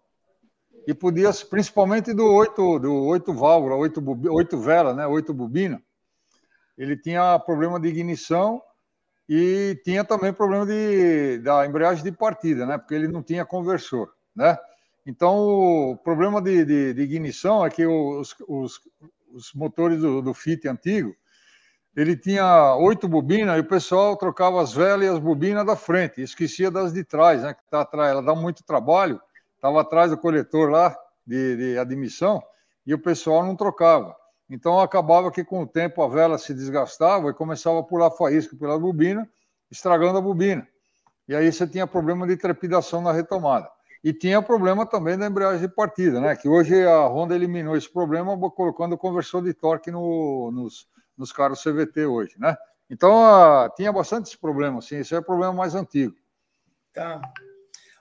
[0.86, 5.82] e podia, principalmente do oito, do oito válvula, oito, oito vela, né, oito bobina,
[6.78, 8.62] ele tinha problema de ignição
[9.28, 14.12] e tinha também problema de, da embreagem de partida, né, porque ele não tinha conversor,
[14.34, 14.56] né.
[15.04, 15.36] Então,
[15.92, 18.80] o problema de, de, de ignição é que os, os,
[19.32, 21.14] os motores do, do Fit antigo,
[21.96, 26.20] ele tinha oito bobinas e o pessoal trocava as velas e as bobinas da frente,
[26.20, 29.20] esquecia das de trás, né, que tá atrás, ela dá muito trabalho,
[29.56, 30.96] estava atrás do coletor lá
[31.26, 32.42] de, de admissão
[32.86, 34.14] e o pessoal não trocava.
[34.48, 38.56] Então acabava que com o tempo a vela se desgastava e começava a pular faísca
[38.56, 39.28] pela bobina,
[39.70, 40.66] estragando a bobina.
[41.28, 43.68] E aí você tinha problema de trepidação na retomada.
[44.04, 46.36] E tinha problema também da embreagem de partida, né?
[46.36, 50.86] Que hoje a Honda eliminou esse problema colocando o conversor de torque no, nos,
[51.18, 52.56] nos carros CVT hoje, né?
[52.88, 54.98] Então a, tinha bastante esse problema, sim.
[54.98, 56.14] Esse é o problema mais antigo.
[56.94, 57.20] Tá.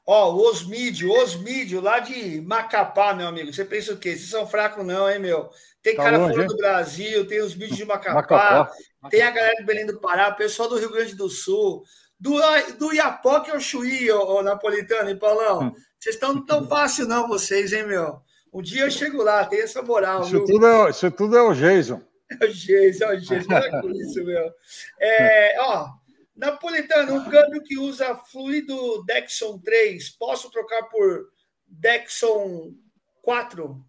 [0.06, 3.51] Ó, o Osmídio, Osmídio, lá de Macapá, meu amigo.
[3.51, 4.10] Você pensa o quê?
[4.10, 5.49] Vocês são fracos, não, hein, meu?
[5.82, 8.72] Tem tá cara longe, fora do Brasil, tem os vídeos de Macapá, Macapá,
[9.10, 11.84] tem a galera do Belém do Pará, pessoal do Rio Grande do Sul,
[12.20, 12.36] do,
[12.78, 15.64] do Iapoque ao Chuí, ô, ô Napolitano e Paulão.
[15.64, 15.74] Hum.
[15.99, 18.20] Vocês estão tão fácil, não, vocês, hein, meu?
[18.53, 20.45] Um dia eu chego lá, tem essa moral, isso viu?
[20.45, 22.01] Tudo é, isso tudo é o Jason.
[22.41, 24.51] É o Jason, é o Jason, para com isso, meu.
[24.99, 25.89] É, ó.
[26.36, 31.29] Napolitano, um câmbio que usa fluido Dexon 3, posso trocar por
[31.65, 32.73] Dexon
[33.21, 33.86] 4?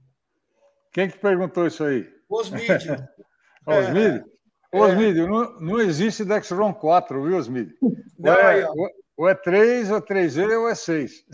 [0.92, 2.08] Quem que perguntou isso aí?
[2.28, 2.96] Osmídio.
[3.66, 4.24] Osmídio?
[4.72, 4.78] É.
[4.78, 7.76] Osmídio, não, não existe Dexron 4, viu, Osmídio?
[8.18, 8.68] Não, ou, é,
[9.16, 11.24] ou é 3, ou é 3E, ou é 6.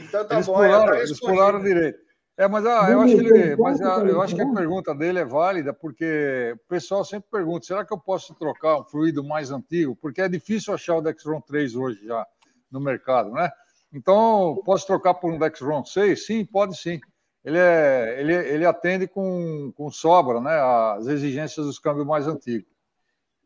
[0.00, 0.64] Então tá eles bom.
[0.64, 1.98] É, pularam, eles pularam direito.
[2.38, 5.18] É, mas, ah, eu, acho que ele, mas ah, eu acho que a pergunta dele
[5.18, 9.50] é válida, porque o pessoal sempre pergunta: será que eu posso trocar um fluido mais
[9.50, 9.96] antigo?
[9.96, 12.24] Porque é difícil achar o Dexron 3 hoje já
[12.70, 13.50] no mercado, né?
[13.92, 16.26] Então, posso trocar por um Dexron 6?
[16.26, 17.00] Sim, pode sim.
[17.44, 20.60] Ele, é, ele, ele atende com, com sobra, né?
[20.96, 22.70] As exigências dos câmbios mais antigos.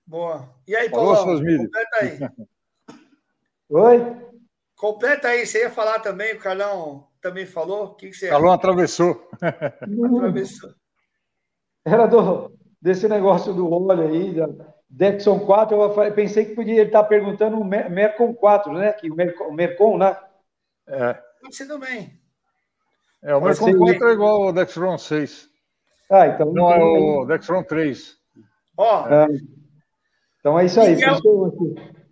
[0.06, 0.46] Boa.
[0.68, 1.16] E aí, Paulo?
[1.16, 2.18] Completa aí.
[3.70, 4.16] Oi?
[4.76, 5.46] Completa aí.
[5.46, 7.84] Você ia falar também, o Carlão também falou?
[7.84, 9.30] O que, que você Calon atravessou.
[9.40, 10.74] atravessou?
[11.84, 14.48] Era do, desse negócio do óleo aí, da
[14.90, 18.92] Dexon 4, eu pensei que podia ele estar perguntando o Mercon 4, né?
[18.92, 20.14] Que o Mercon, o Mercon né?
[20.86, 21.14] É.
[21.40, 22.20] Pode ser também.
[23.22, 25.48] É, o Mercon 4 é igual ao Dextron 6.
[26.10, 26.52] Ah, então.
[26.52, 28.16] Não, é o Dextron 3.
[28.76, 29.08] Ó.
[29.08, 29.28] É.
[30.40, 30.96] Então é isso aí.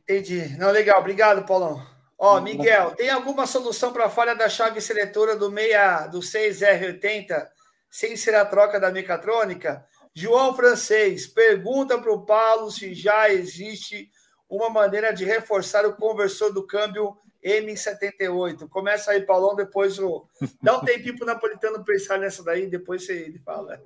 [0.02, 0.56] Entendi.
[0.56, 1.00] Não, legal.
[1.00, 1.89] Obrigado, Paulão.
[2.22, 7.48] Ó, Miguel, tem alguma solução para a falha da chave seletora do 6 do 6R80
[7.90, 9.82] sem ser a troca da mecatrônica?
[10.14, 14.10] João Francês pergunta para o Paulo se já existe
[14.50, 18.68] uma maneira de reforçar o conversor do câmbio M78.
[18.68, 20.26] Começa aí, Paulão, depois o.
[20.62, 23.80] Dá um tempinho para o Napolitano pensar nessa daí, depois ele fala.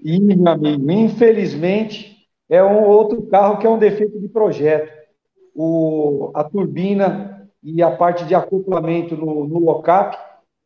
[0.00, 5.03] Ih, meu amigo, infelizmente é um outro carro que é um defeito de projeto.
[5.54, 10.18] O, a turbina e a parte de acoplamento no, no locap,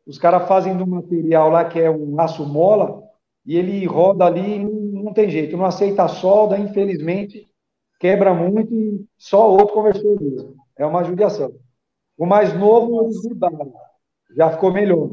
[0.07, 3.03] os caras fazem do material lá que é um aço mola,
[3.45, 7.49] e ele roda ali não, não tem jeito, não aceita a solda, infelizmente,
[7.99, 10.57] quebra muito e só outro conversor mesmo.
[10.77, 11.53] É uma judiação.
[12.17, 13.73] O mais novo eles mudaram,
[14.37, 15.11] já ficou melhor.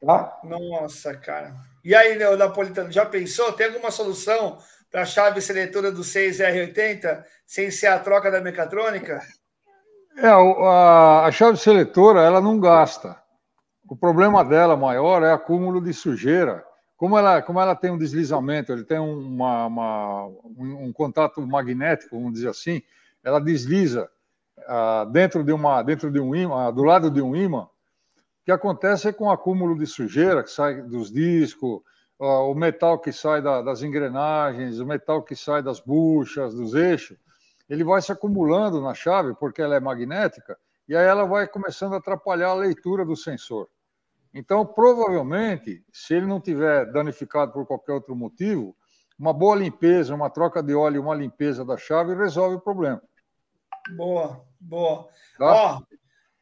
[0.00, 0.38] Tá?
[0.44, 1.54] Nossa, cara.
[1.84, 3.52] E aí, Napolitano, já pensou?
[3.52, 4.58] Tem alguma solução
[4.94, 9.20] para a chave seletora do 6R80 sem ser a troca da mecatrônica?
[10.16, 13.20] É, a, a chave seletora ela não gasta.
[13.88, 16.64] O problema dela maior é acúmulo de sujeira
[16.96, 22.16] como ela, como ela tem um deslizamento, ele tem uma, uma, um, um, contato magnético,
[22.16, 22.80] vamos dizer assim,
[23.24, 24.08] ela desliza
[24.58, 27.62] uh, dentro de uma dentro de um imã, do lado de um imã.
[27.62, 27.68] O
[28.44, 31.82] que acontece é com o acúmulo de sujeira que sai dos discos,
[32.24, 37.18] o metal que sai da, das engrenagens, o metal que sai das buchas, dos eixos,
[37.68, 40.58] ele vai se acumulando na chave porque ela é magnética
[40.88, 43.68] e aí ela vai começando a atrapalhar a leitura do sensor.
[44.32, 48.76] Então, provavelmente, se ele não tiver danificado por qualquer outro motivo,
[49.18, 53.00] uma boa limpeza, uma troca de óleo, uma limpeza da chave resolve o problema.
[53.96, 55.08] Boa, boa.
[55.38, 55.52] Tá?
[55.52, 55.82] Ó,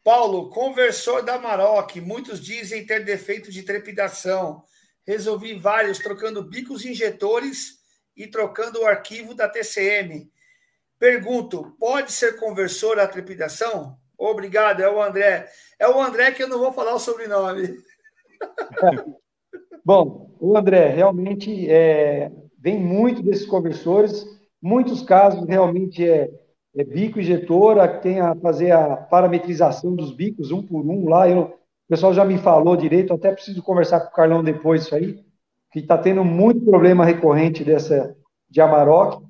[0.02, 4.64] Paulo, conversor da Maroc, muitos dizem ter defeito de trepidação.
[5.07, 7.78] Resolvi vários, trocando bicos injetores
[8.16, 10.30] e trocando o arquivo da TCM.
[10.98, 13.96] Pergunto, pode ser conversor a trepidação?
[14.16, 15.48] Obrigado, é o André.
[15.78, 17.76] É o André que eu não vou falar o sobrenome.
[19.84, 24.24] Bom, o André realmente é, vem muito desses conversores.
[24.61, 26.30] Muitos casos realmente é,
[26.76, 31.28] é bico injetora, que tem a fazer a parametrização dos bicos um por um lá.
[31.28, 34.94] Eu, o pessoal já me falou direito, até preciso conversar com o Carlão depois isso
[34.94, 35.18] aí,
[35.72, 38.16] que está tendo muito problema recorrente dessa
[38.48, 39.22] de Amarok.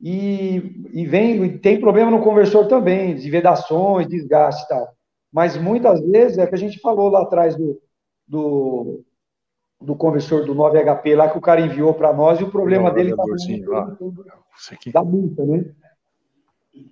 [0.00, 4.88] E, e vem, tem problema no conversor também, de vedações, desgaste e tal.
[5.32, 7.80] Mas muitas vezes é que a gente falou lá atrás do,
[8.26, 9.04] do,
[9.80, 13.14] do conversor do 9HP lá que o cara enviou para nós e o problema dele
[13.14, 13.22] tá
[14.92, 15.64] da multa, né?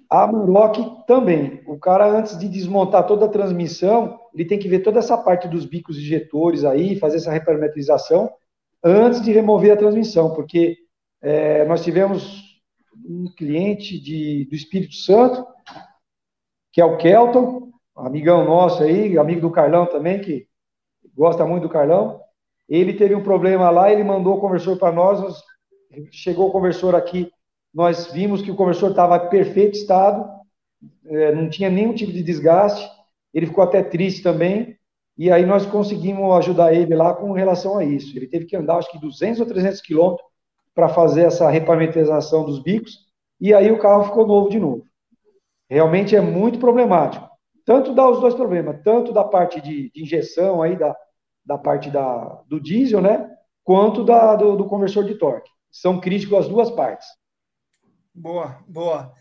[0.09, 1.63] A Maroc também.
[1.67, 5.49] O cara, antes de desmontar toda a transmissão, ele tem que ver toda essa parte
[5.49, 8.31] dos bicos injetores aí, fazer essa reparametrização,
[8.83, 10.77] antes de remover a transmissão, porque
[11.23, 12.45] é, nós tivemos
[13.05, 15.47] um cliente de, do Espírito Santo,
[16.73, 20.47] que é o Kelton, amigão nosso aí, amigo do Carlão também, que
[21.15, 22.21] gosta muito do Carlão.
[22.69, 25.43] Ele teve um problema lá, ele mandou o conversor para nós,
[26.11, 27.31] chegou o conversor aqui,
[27.77, 30.27] nós vimos que o conversor estava em perfeito estado,
[31.05, 32.91] é, não tinha nenhum tipo de desgaste,
[33.35, 34.79] ele ficou até triste também,
[35.19, 38.17] e aí nós conseguimos ajudar ele lá com relação a isso.
[38.17, 40.27] Ele teve que andar, acho que 200 ou 300 quilômetros
[40.75, 43.01] para fazer essa reparametrização dos bicos,
[43.39, 44.83] e aí o carro ficou novo de novo.
[45.69, 47.29] Realmente é muito problemático.
[47.67, 50.97] Tanto dá os dois problemas, tanto da parte de, de injeção aí, da,
[51.45, 53.31] da parte da, do diesel, né?
[53.63, 55.51] Quanto da, do, do conversor de torque.
[55.71, 57.07] São críticos as duas partes.
[58.19, 59.13] Boa, boa.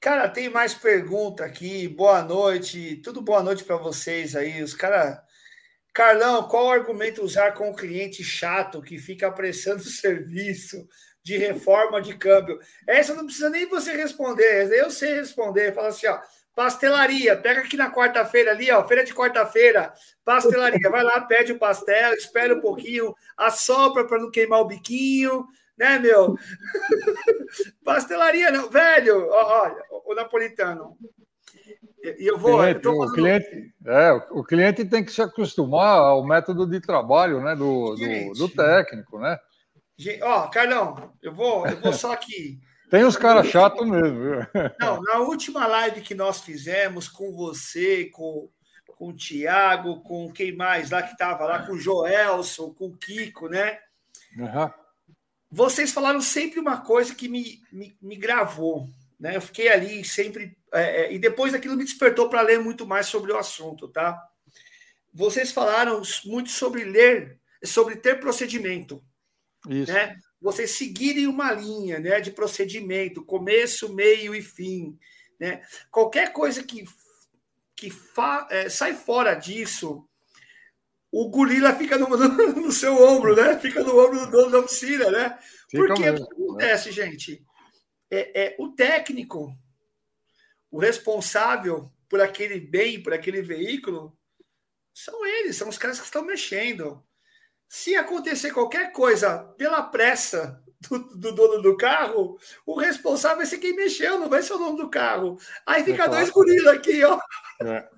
[0.00, 1.86] Cara, tem mais pergunta aqui.
[1.86, 2.96] Boa noite.
[2.96, 4.60] Tudo boa noite para vocês aí.
[4.60, 5.22] Os cara
[5.94, 10.84] Carlão, qual argumento usar com o cliente chato que fica apressando o serviço
[11.22, 12.58] de reforma de câmbio?
[12.88, 15.72] Essa não precisa nem você responder, eu sei responder.
[15.72, 16.18] Fala assim, ó,
[16.52, 19.92] pastelaria, pega aqui na quarta-feira ali, ó, feira de quarta-feira,
[20.24, 25.46] pastelaria, vai lá, pede o pastel, espera um pouquinho, assopra para não queimar o biquinho,
[25.80, 26.36] né, meu?
[27.82, 30.96] pastelaria não, velho, olha, o napolitano,
[32.02, 32.58] e eu vou.
[32.58, 37.40] Cliente, eu o, cliente, é, o cliente tem que se acostumar ao método de trabalho
[37.40, 39.38] né, do, do, do técnico, né?
[40.22, 42.58] Ó, Carlão, eu vou, eu vou só aqui.
[42.90, 44.46] Tem os caras chatos mesmo.
[44.80, 48.48] Não, na última live que nós fizemos com você, com,
[48.96, 52.96] com o Thiago, com quem mais lá que estava lá, com o Joelson, com o
[52.96, 53.78] Kiko, né?
[54.36, 54.70] Uhum.
[55.50, 59.36] Vocês falaram sempre uma coisa que me, me, me gravou, né?
[59.36, 60.56] Eu fiquei ali sempre.
[60.72, 64.18] É, é, e depois aquilo me despertou para ler muito mais sobre o assunto, tá?
[65.12, 69.02] Vocês falaram muito sobre ler, sobre ter procedimento.
[69.68, 69.92] Isso.
[69.92, 70.16] Né?
[70.40, 74.96] Vocês seguirem uma linha né, de procedimento, começo, meio e fim.
[75.38, 75.62] Né?
[75.90, 76.84] Qualquer coisa que,
[77.74, 80.08] que fa, é, sai fora disso,
[81.12, 83.58] o gorila fica no, no, no, seu ombro, né?
[83.58, 85.38] Fica no ombro do dono da oficina, né?
[85.68, 87.44] Fica Porque mesmo, o que acontece, gente?
[88.10, 89.52] É, é, o técnico,
[90.70, 94.16] o responsável por aquele bem, por aquele veículo,
[94.92, 97.04] são eles, são os caras que estão mexendo.
[97.68, 103.58] Se acontecer qualquer coisa pela pressa do, do, dono do carro, o responsável vai ser
[103.58, 105.38] quem mexeu, não vai ser o dono do carro.
[105.64, 106.48] Aí fica É dois claro.
[106.48, 107.20] gorila aqui, ó.
[107.62, 107.88] É.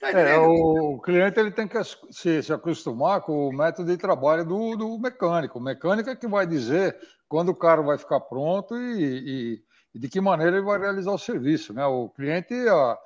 [0.00, 3.98] Tá É, o, o cliente ele tem que se, se acostumar com o método de
[3.98, 5.58] trabalho do, do mecânico.
[5.58, 6.96] O mecânico é que vai dizer
[7.28, 9.62] quando o carro vai ficar pronto e, e-
[9.94, 11.74] e de que maneira ele vai realizar o serviço.
[11.74, 11.84] Né?
[11.84, 12.98] O cliente, a-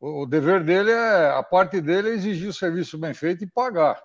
[0.00, 4.02] o, dever dele é, a parte dele é exigir o serviço bem feito e pagar.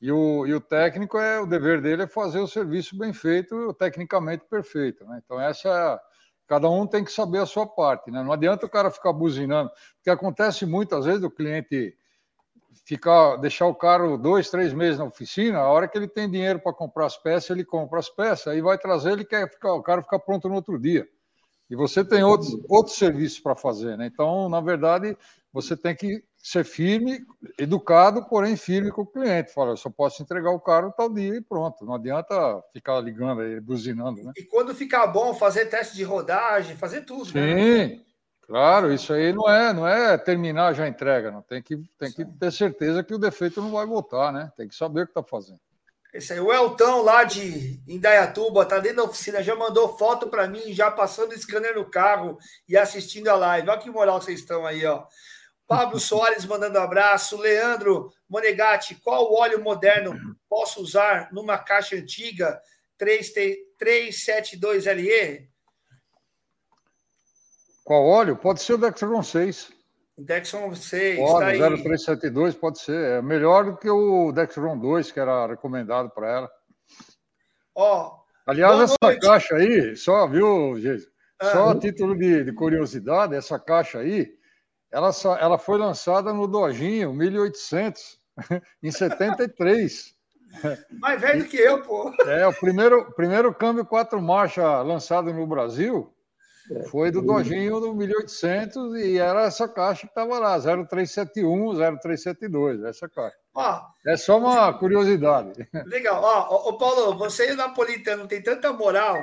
[0.00, 3.72] E o, e o técnico é o dever dele é fazer o serviço bem feito,
[3.74, 5.04] tecnicamente perfeito.
[5.04, 5.20] Né?
[5.24, 6.15] Então essa é
[6.46, 8.10] cada um tem que saber a sua parte.
[8.10, 8.22] Né?
[8.22, 11.96] Não adianta o cara ficar buzinando, porque acontece muitas vezes o cliente
[12.84, 16.60] ficar, deixar o carro dois, três meses na oficina, a hora que ele tem dinheiro
[16.60, 19.82] para comprar as peças, ele compra as peças, aí vai trazer, ele quer ficar, o
[19.82, 21.06] carro ficar pronto no outro dia.
[21.68, 24.06] E você tem outros, outros serviços para fazer, né?
[24.06, 25.16] Então, na verdade,
[25.52, 27.26] você tem que ser firme,
[27.58, 29.52] educado, porém firme com o cliente.
[29.52, 31.84] Fala, eu só posso entregar o carro tal dia e pronto.
[31.84, 34.30] Não adianta ficar ligando aí, buzinando, né?
[34.36, 37.88] E quando ficar bom, fazer teste de rodagem, fazer tudo, né?
[37.88, 38.04] Sim,
[38.42, 42.12] claro, isso aí não é, não é terminar já a entrega, não tem que, tem
[42.12, 44.52] que ter certeza que o defeito não vai voltar, né?
[44.56, 45.58] Tem que saber o que está fazendo.
[46.14, 50.46] Esse aí, o Eltão lá de Indaiatuba, tá dentro da oficina, já mandou foto para
[50.46, 53.68] mim, já passando o scanner no carro e assistindo a live.
[53.68, 55.04] Olha que moral vocês estão aí, ó.
[55.66, 57.36] Pablo Soares mandando abraço.
[57.36, 60.14] Leandro Monegatti, qual óleo moderno
[60.48, 62.60] posso usar numa caixa antiga
[63.00, 65.48] 3T 372LE?
[67.84, 68.36] Qual óleo?
[68.36, 69.72] Pode ser o Dextron 6.
[70.18, 71.58] Dexon 6, tá Pode, aí.
[71.58, 73.18] 0372 pode ser.
[73.18, 76.50] É melhor do que o Dextron 2, que era recomendado para ela.
[77.74, 79.20] Ó, Aliás, essa noite.
[79.20, 81.06] caixa aí, só, viu, Geis?
[81.38, 81.50] Ah.
[81.50, 84.35] Só a título de, de curiosidade, essa caixa aí,
[84.96, 88.18] ela, só- ela foi lançada no Dojinho 1800,
[88.82, 90.14] em 73.
[91.00, 92.10] mais velho que eu, pô.
[92.26, 96.10] É, o primeiro, primeiro câmbio quatro marchas lançado no Brasil
[96.90, 103.06] foi do Dojinho do 1800 e era essa caixa que estava lá, 0371, 0372, essa
[103.08, 103.36] caixa.
[103.54, 105.68] Ó, É só uma curiosidade.
[105.86, 106.20] Legal.
[106.22, 109.18] Ó, ô, Paulo, você e o Napolitano tem tanta moral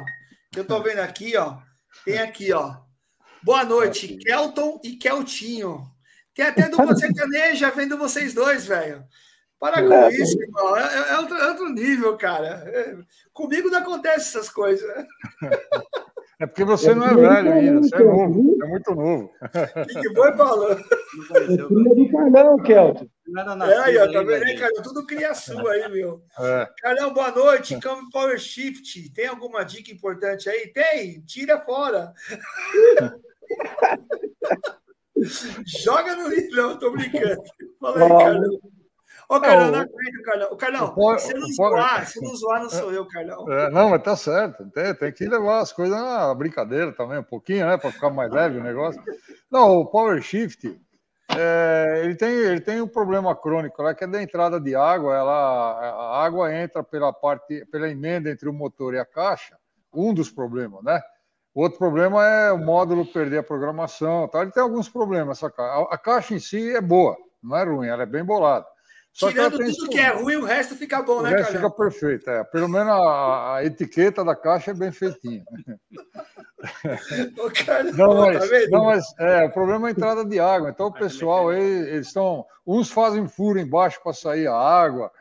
[0.51, 1.57] que eu tô vendo aqui, ó.
[2.05, 2.75] Tem aqui, ó.
[3.43, 5.83] Boa noite, Kelton e Keltinho.
[6.33, 9.03] Tem até dupla sertaneja vendo vocês dois, velho.
[9.59, 10.09] Para com É.
[10.13, 10.75] isso, irmão.
[10.77, 12.63] É, é outro, é outro nível, cara.
[12.67, 12.95] É,
[13.31, 14.89] comigo não acontece essas coisas.
[16.39, 19.31] É porque você não é velho ainda, você é novo, é muito novo.
[19.87, 20.67] Que, que foi, Paulo?
[20.75, 21.67] Não conheceu.
[21.69, 23.07] Filho do Carlão, Kelton.
[23.27, 24.73] Não era É, aí, ó, tá vendo aí, cara?
[24.83, 26.21] Tudo cria sua aí, meu.
[26.37, 26.67] É.
[26.81, 27.79] Carlão, boa noite.
[27.79, 29.09] Câmbio Power Shift.
[29.13, 30.67] Tem alguma dica importante aí?
[30.73, 31.21] Tem.
[31.21, 32.11] Tira fora.
[35.83, 36.55] Joga no livro.
[36.55, 37.41] Não, tô brincando.
[37.79, 38.59] Fala aí, Carlão.
[39.29, 40.47] Ô, Carlão, Não, aguento, Carlão.
[40.51, 43.51] Ô, Carlão, se não zoar, se não zoar, não sou eu, Carlão.
[43.51, 44.69] É, não, mas tá certo.
[44.71, 47.77] Tem, tem que levar as coisas na brincadeira também, um pouquinho, né?
[47.77, 49.01] Para ficar mais leve o negócio.
[49.49, 50.79] Não, o Power Shift,
[51.35, 55.15] é, ele, tem, ele tem um problema crônico lá, que é da entrada de água.
[55.15, 59.57] Ela, a água entra pela parte, pela emenda entre o motor e a caixa.
[59.93, 61.01] Um dos problemas, né?
[61.53, 64.27] O outro problema é o módulo perder a programação.
[64.27, 64.41] Tá?
[64.41, 65.37] Ele tem alguns problemas.
[65.37, 65.71] Essa caixa.
[65.71, 68.65] A, a caixa em si é boa, não é ruim, ela é bem bolada.
[69.13, 71.53] Só que Tirando tem tudo que é ruim, o resto fica bom, o né, resto
[71.53, 72.43] fica perfeito, é.
[72.45, 75.43] Pelo menos a, a etiqueta da caixa é bem feitinha.
[77.93, 80.69] Não, mas, tá não, mas é, o problema é a entrada de água.
[80.69, 82.45] Então, o pessoal aí, eles estão.
[82.65, 85.11] Uns fazem furo embaixo para sair a água,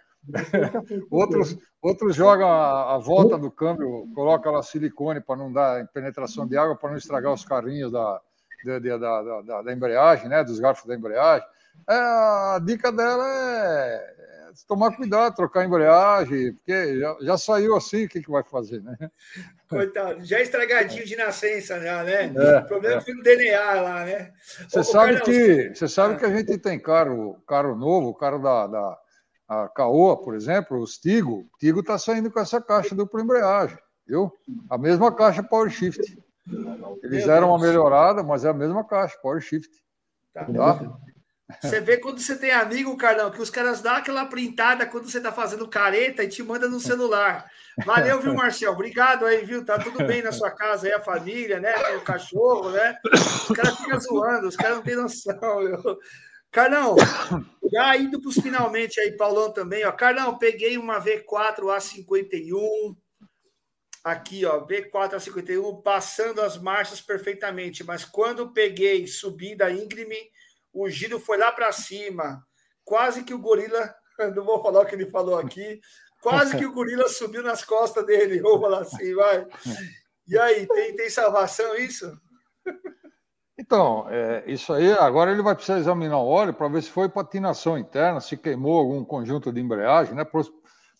[1.11, 6.47] outros, outros jogam a, a volta do câmbio, colocam lá silicone para não dar penetração
[6.47, 8.20] de água, para não estragar os carrinhos da,
[8.65, 10.44] da, da, da, da- da embreagem, né?
[10.44, 11.47] Dos garfos da embreagem.
[11.89, 14.12] É, a dica dela é
[14.69, 18.97] tomar cuidado, trocar embreagem, porque já, já saiu assim, o que, que vai fazer, né?
[19.69, 22.31] Coitado, já estragadinho de nascença, já, né?
[22.36, 23.01] É, o problema é.
[23.01, 24.32] foi no DNA lá, né?
[24.69, 28.99] Você sabe, que, você sabe que a gente tem carro, carro novo, carro da, da
[29.52, 33.76] a Caoa, por exemplo, os Tigo, o Tigo está saindo com essa caixa dupla embreagem,
[34.06, 34.32] viu?
[34.70, 36.18] A mesma caixa Power Shift.
[37.02, 39.70] Eles deram uma melhorada, mas é a mesma caixa, Power Shift.
[40.32, 40.44] Tá.
[40.46, 40.98] tá?
[41.60, 45.20] Você vê quando você tem amigo, Carlão, que os caras dão aquela printada quando você
[45.20, 47.44] tá fazendo careta e te manda no celular.
[47.84, 48.72] Valeu, viu, Marcel?
[48.72, 49.64] Obrigado aí, viu?
[49.64, 51.74] Tá tudo bem na sua casa aí, a família, né?
[51.96, 52.96] O cachorro, né?
[53.12, 55.98] Os caras ficam zoando, os caras não têm noção, meu.
[56.52, 56.96] Carlão,
[57.72, 59.92] já indo para os finalmente aí, Paulão também, ó.
[59.92, 62.94] Carlão, peguei uma V4 A51,
[64.04, 70.18] aqui, ó, V4 A51, passando as marchas perfeitamente, mas quando peguei subida íngreme,
[70.74, 72.46] o giro foi lá para cima,
[72.84, 73.94] quase que o gorila,
[74.36, 75.80] não vou falar o que ele falou aqui,
[76.20, 79.46] quase que o gorila subiu nas costas dele, vou falar assim, vai.
[80.28, 82.12] E aí, tem, tem salvação isso?
[83.58, 87.08] Então, é, isso aí, agora ele vai precisar examinar o óleo para ver se foi
[87.08, 90.24] patinação interna, se queimou algum conjunto de embreagem, né?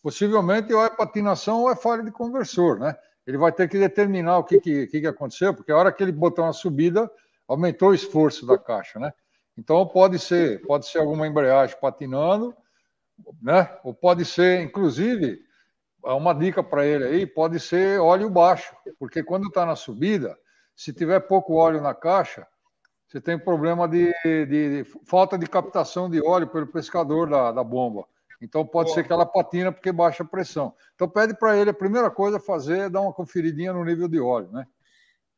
[0.03, 2.95] Possivelmente ou é patinação ou é falha de conversor, né?
[3.27, 6.13] Ele vai ter que determinar o que, que, que aconteceu, porque a hora que ele
[6.13, 7.11] botou uma subida,
[7.49, 9.13] aumentou o esforço da caixa, né?
[9.57, 12.55] Então pode ser, pode ser alguma embreagem patinando,
[13.41, 13.75] né?
[13.83, 15.41] Ou pode ser, inclusive,
[16.03, 20.37] uma dica para ele aí, pode ser óleo baixo, porque quando está na subida,
[20.75, 22.47] se tiver pouco óleo na caixa,
[23.07, 27.63] você tem problema de, de, de falta de captação de óleo pelo pescador da, da
[27.63, 28.07] bomba.
[28.41, 30.75] Então pode ser que ela patina porque baixa a pressão.
[30.95, 34.09] Então pede para ele a primeira coisa a fazer é dar uma conferidinha no nível
[34.09, 34.67] de óleo, né?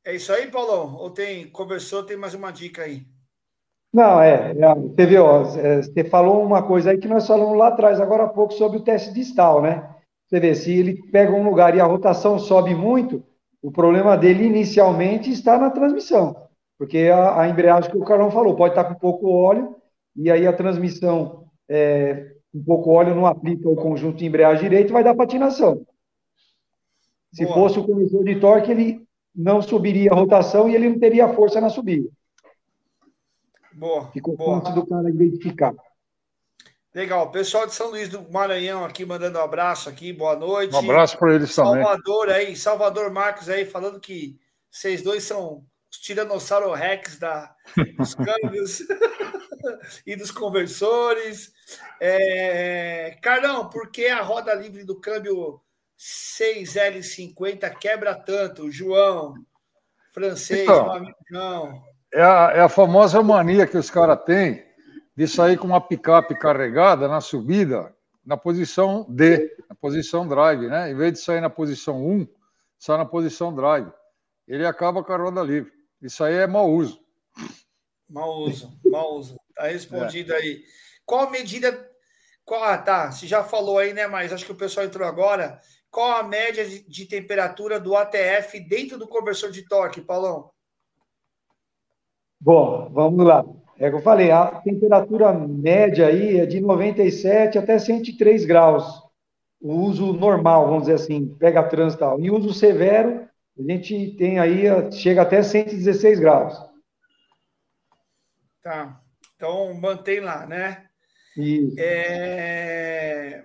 [0.05, 0.97] É isso aí, Paulão?
[0.97, 3.07] Ou tem conversou, tem mais uma dica aí?
[3.93, 7.69] Não, é, é você viu, é, você falou uma coisa aí que nós falamos lá
[7.69, 9.89] atrás, agora há pouco, sobre o teste distal, né?
[10.27, 13.25] Você vê, se ele pega um lugar e a rotação sobe muito,
[13.65, 16.37] o problema dele inicialmente está na transmissão,
[16.77, 19.75] porque a, a embreagem que o Carlão falou, pode estar com pouco óleo,
[20.15, 24.93] e aí a transmissão é, um pouco óleo não aplica o conjunto de embreagem direito,
[24.93, 25.81] vai dar patinação.
[27.33, 27.55] Se Boa.
[27.55, 29.03] fosse o conversor de torque, ele
[29.35, 32.11] não subiria a rotação e ele não teria força na subida.
[33.73, 34.11] Boa.
[34.13, 35.75] Ficou fácil do cara identificar.
[36.95, 37.29] Legal.
[37.33, 40.73] Pessoal de São Luís do Maranhão aqui mandando um abraço aqui, boa noite.
[40.73, 41.83] Um abraço para eles também.
[41.83, 44.39] Salvador aí, Salvador Marcos aí, falando que
[44.71, 47.53] vocês dois são os Tiranossauro Rex da,
[47.99, 48.85] dos câmbios
[50.07, 51.53] e dos conversores.
[52.01, 53.19] É...
[53.21, 55.61] Carlão, por que a roda livre do câmbio
[55.99, 58.71] 6L50 quebra tanto?
[58.71, 59.35] João,
[60.13, 61.83] francês, então.
[62.13, 64.74] É a, é a famosa mania que os caras têm
[65.17, 70.91] de sair com uma picape carregada na subida na posição D, na posição drive, né?
[70.91, 72.27] Em vez de sair na posição 1,
[72.79, 73.93] sai na posição drive.
[74.49, 75.73] Ele acaba com a roda livre.
[76.01, 77.01] Isso aí é mau uso.
[78.09, 79.37] Mau uso, mau uso.
[79.55, 80.37] Tá respondido é.
[80.37, 80.65] aí.
[81.05, 81.91] Qual a medida.
[82.45, 83.11] Qual, ah, tá.
[83.11, 84.07] Você já falou aí, né?
[84.07, 85.61] Mas acho que o pessoal entrou agora.
[85.91, 90.51] Qual a média de, de temperatura do ATF dentro do conversor de torque, Paulão?
[92.41, 93.45] Bom, vamos lá.
[93.85, 98.83] É que eu falei, a temperatura média aí é de 97 até 103 graus.
[99.61, 102.21] O uso normal, vamos dizer assim, pega trânsito e tal.
[102.21, 103.29] E uso severo,
[103.59, 106.59] a gente tem aí, chega até 116 graus.
[108.63, 108.99] Tá.
[109.37, 110.87] Então, mantém lá, né?
[111.37, 111.77] Isso.
[111.79, 113.45] É...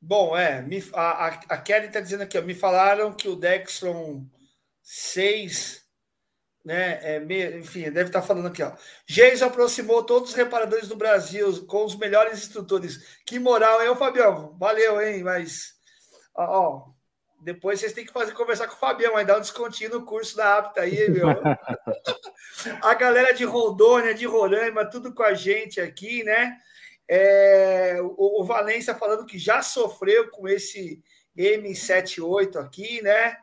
[0.00, 4.24] Bom, é, me, a, a Kelly está dizendo aqui, ó, me falaram que o Dextron
[4.82, 5.85] 6,
[6.66, 8.72] né, é, me, enfim, deve estar falando aqui, ó.
[9.06, 13.20] Geis aproximou todos os reparadores do Brasil com os melhores instrutores.
[13.24, 14.56] Que moral, hein, Fabião?
[14.58, 15.76] Valeu, hein, mas,
[16.34, 16.96] ó, ó
[17.40, 20.36] depois vocês têm que fazer conversar com o Fabião, vai dar um descontinho no curso
[20.36, 21.28] da APTA aí, meu.
[22.82, 26.58] a galera de Rondônia, de Roraima, tudo com a gente aqui, né?
[27.08, 31.00] É, o, o Valência falando que já sofreu com esse
[31.38, 33.36] M78 aqui, né?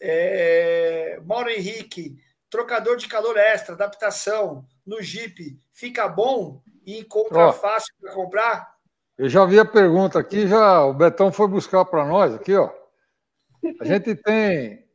[0.00, 2.18] É, Mauro Henrique,
[2.50, 8.74] trocador de calor extra, adaptação no Jeep, fica bom e encontra oh, fácil para comprar?
[9.16, 12.70] Eu já vi a pergunta aqui, já o Betão foi buscar para nós aqui, ó.
[13.80, 14.86] A gente tem.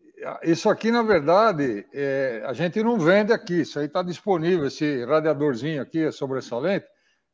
[0.43, 3.61] Isso aqui, na verdade, é, a gente não vende aqui.
[3.61, 4.65] Isso aí está disponível.
[4.65, 6.85] Esse radiadorzinho aqui é sobressalente.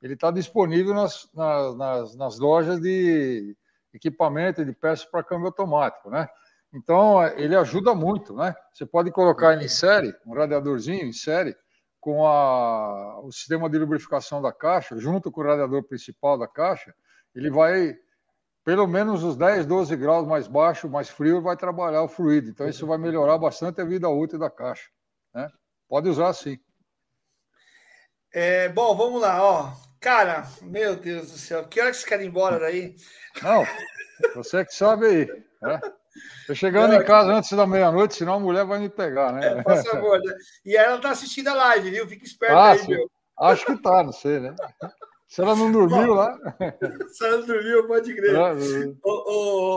[0.01, 3.55] Ele está disponível nas, nas, nas, lojas de
[3.93, 6.27] equipamento de peças para câmbio automático, né?
[6.73, 8.55] Então, ele ajuda muito, né?
[8.73, 11.55] Você pode colocar ele em série, um radiadorzinho em série,
[11.99, 16.93] com a, o sistema de lubrificação da caixa, junto com o radiador principal da caixa,
[17.35, 17.97] ele vai
[18.63, 22.49] pelo menos os 10, 12 graus mais baixo, mais frio, vai trabalhar o fluido.
[22.49, 24.89] Então, isso vai melhorar bastante a vida útil da caixa.
[25.33, 25.49] Né?
[25.87, 26.59] Pode usar assim.
[28.31, 29.73] É, bom, vamos lá, ó.
[29.99, 32.95] Cara, meu Deus do céu, que hora que vocês querem ir embora daí?
[33.41, 33.65] Não,
[34.35, 35.43] você que sabe aí.
[35.61, 35.81] Né?
[36.47, 39.47] Tô chegando Não, em casa antes da meia-noite, senão a mulher vai me pegar, né?
[39.47, 40.19] É, por favor.
[40.19, 40.33] Né?
[40.65, 42.07] E ela tá assistindo a live, viu?
[42.07, 43.09] Fica esperto ah, aí, meu.
[43.39, 44.55] Acho que tá, não sei, né?
[45.27, 46.37] Se ela não dormiu bom, lá.
[47.13, 48.35] Se ela não dormiu, pode crer.
[48.35, 48.53] Ah,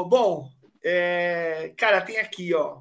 [0.09, 0.49] bom,
[0.83, 2.81] é, cara, tem aqui, ó.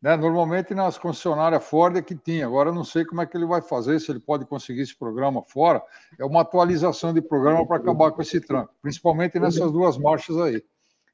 [0.02, 0.16] né?
[0.16, 3.62] Normalmente nas concessionárias Ford é que tinha, agora não sei como é que ele vai
[3.62, 5.80] fazer, se ele pode conseguir esse programa fora.
[6.18, 10.60] É uma atualização de programa para acabar com esse tranco, principalmente nessas duas marchas aí.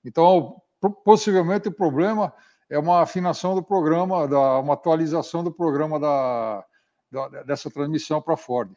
[0.02, 0.56] Então,
[1.04, 2.32] possivelmente o problema
[2.70, 6.64] é uma afinação do programa, da, uma atualização do programa da,
[7.12, 8.70] da dessa transmissão para Ford.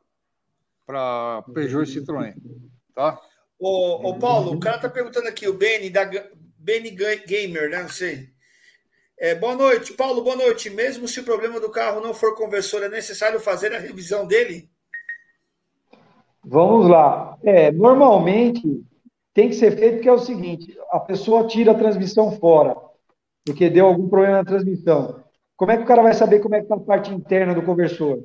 [0.85, 2.35] para Peugeot e Citroën,
[2.93, 3.19] tá?
[3.57, 6.07] Ô, ô Paulo, o cara tá perguntando aqui, o Benny, da
[6.57, 7.81] Benny Gamer, né?
[7.81, 8.29] Não sei.
[9.17, 10.23] É, boa noite, Paulo.
[10.23, 10.69] Boa noite.
[10.69, 14.69] Mesmo se o problema do carro não for conversor, é necessário fazer a revisão dele?
[16.47, 17.37] Vamos lá.
[17.43, 18.83] É, normalmente
[19.33, 22.75] tem que ser feito porque é o seguinte: a pessoa tira a transmissão fora,
[23.45, 25.23] porque deu algum problema na transmissão.
[25.57, 27.63] Como é que o cara vai saber como é que está a parte interna do
[27.63, 28.23] conversor?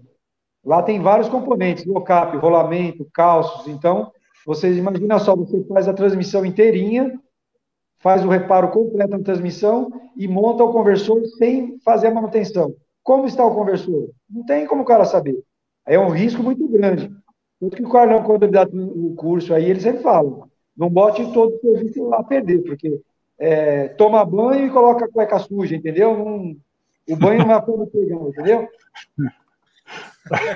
[0.65, 3.67] Lá tem vários componentes, locap, rolamento, calços.
[3.67, 4.13] Então,
[4.45, 7.19] vocês imaginam só, você faz a transmissão inteirinha,
[7.99, 12.75] faz o reparo completo na transmissão e monta o conversor sem fazer a manutenção.
[13.03, 14.11] Como está o conversor?
[14.29, 15.43] Não tem como o cara saber.
[15.87, 17.11] Aí é um risco muito grande.
[17.61, 21.31] Tanto que o Carlão, quando ele dá o curso aí, ele sempre fala: não bote
[21.33, 23.01] todo o serviço lá a perder, porque
[23.39, 26.17] é, toma banho e coloca a cueca suja, entendeu?
[26.17, 26.57] Não,
[27.09, 28.69] o banho não vai poder pegar, entendeu?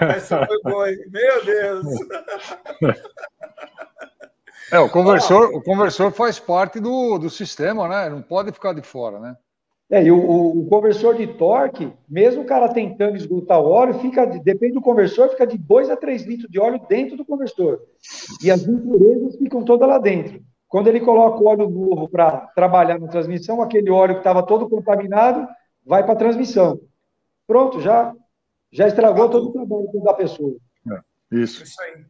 [0.00, 1.86] Essa foi boa, meu Deus!
[4.72, 8.08] É, o conversor, o conversor faz parte do, do sistema, né?
[8.08, 9.36] Não pode ficar de fora, né?
[9.90, 14.24] É, e o, o, conversor de torque, mesmo o cara tentando esgotar o óleo, fica,
[14.24, 17.82] depende do conversor, fica de 2 a 3 litros de óleo dentro do conversor.
[18.42, 20.42] E as impurezas ficam todas lá dentro.
[20.68, 24.68] Quando ele coloca o óleo novo para trabalhar na transmissão, aquele óleo que estava todo
[24.68, 25.46] contaminado
[25.84, 26.80] vai para a transmissão.
[27.46, 28.12] Pronto, já,
[28.72, 30.56] já estragou todo o trabalho da pessoa.
[30.90, 31.62] É, isso.
[31.62, 32.04] Isso aí.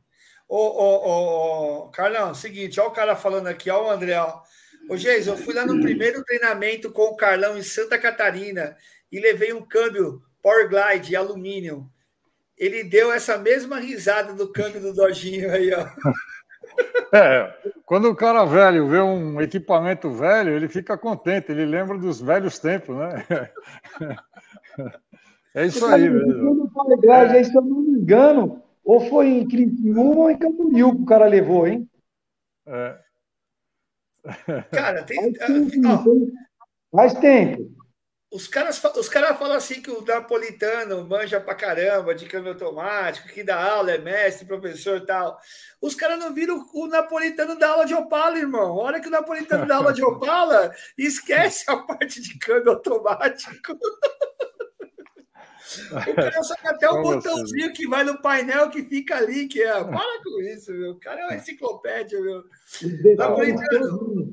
[0.49, 4.41] Ô, ô, ô, Carlão, seguinte, olha o cara falando aqui, olha o André, ó.
[4.89, 8.77] Ô, Geis, eu fui lá no primeiro treinamento com o Carlão em Santa Catarina
[9.11, 11.89] e levei um câmbio Power Glide alumínio.
[12.57, 15.87] Ele deu essa mesma risada do câmbio do Dojinho aí, ó.
[17.13, 17.55] É,
[17.87, 22.59] quando o cara velho vê um equipamento velho, ele fica contente, ele lembra dos velhos
[22.59, 23.25] tempos, né?
[25.55, 26.69] É isso aí mesmo.
[26.71, 30.97] Power Glide, aí, se eu não me engano, ou foi em Criciúma ou em Camboriú
[30.97, 31.89] que o cara levou, hein?
[32.67, 32.99] É.
[34.73, 35.33] Cara, tem.
[36.91, 37.75] Faz tempo.
[38.35, 43.29] Os caras, os caras falam assim que o napolitano manja pra caramba de câmbio automático,
[43.29, 45.39] que dá aula, é mestre, professor e tal.
[45.81, 48.77] Os caras não viram o napolitano da aula de Opala, irmão.
[48.77, 53.79] Olha que o napolitano da aula de Opala esquece a parte de câmbio automático.
[55.91, 59.73] O cara sabe até o botãozinho que vai no painel que fica ali, que é.
[59.73, 60.93] Para com isso, meu.
[60.93, 62.45] O cara é uma enciclopédia, meu.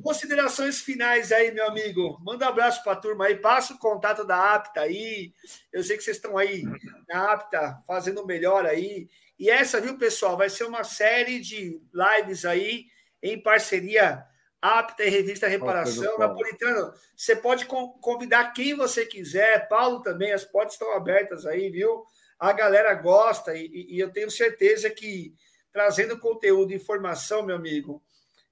[0.04, 2.20] considerações finais aí, meu amigo.
[2.24, 5.34] Manda um abraço para a turma aí, passa o contato da Apta aí.
[5.72, 6.64] Eu sei que vocês estão aí
[7.08, 9.08] na Apta fazendo melhor aí.
[9.40, 12.86] E essa, viu, pessoal, vai ser uma série de lives aí
[13.22, 14.26] em parceria
[14.62, 16.20] Apta e Revista Reparação.
[16.20, 19.68] Napolitano, você pode convidar quem você quiser.
[19.68, 22.06] Paulo também, as portas estão abertas aí, viu?
[22.40, 25.34] A galera gosta e, e eu tenho certeza que
[25.74, 28.04] trazendo conteúdo e informação, meu amigo,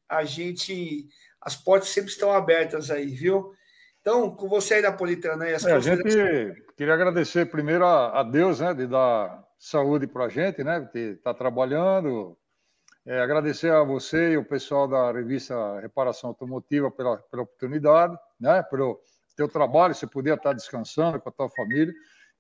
[0.08, 1.08] a gente.
[1.42, 3.54] As portas sempre estão abertas aí, viu?
[4.02, 6.04] Então, com você aí, Napolitano, aí, as é, a gente
[6.76, 11.12] queria agradecer primeiro a, a Deus, né, de dar saúde para a gente, né, de
[11.12, 12.38] estar tá trabalhando,
[13.10, 18.62] é, agradecer a você e o pessoal da revista Reparação Automotiva pela, pela oportunidade, né,
[18.62, 19.02] pelo
[19.36, 21.92] teu trabalho, você podia estar descansando com a tua família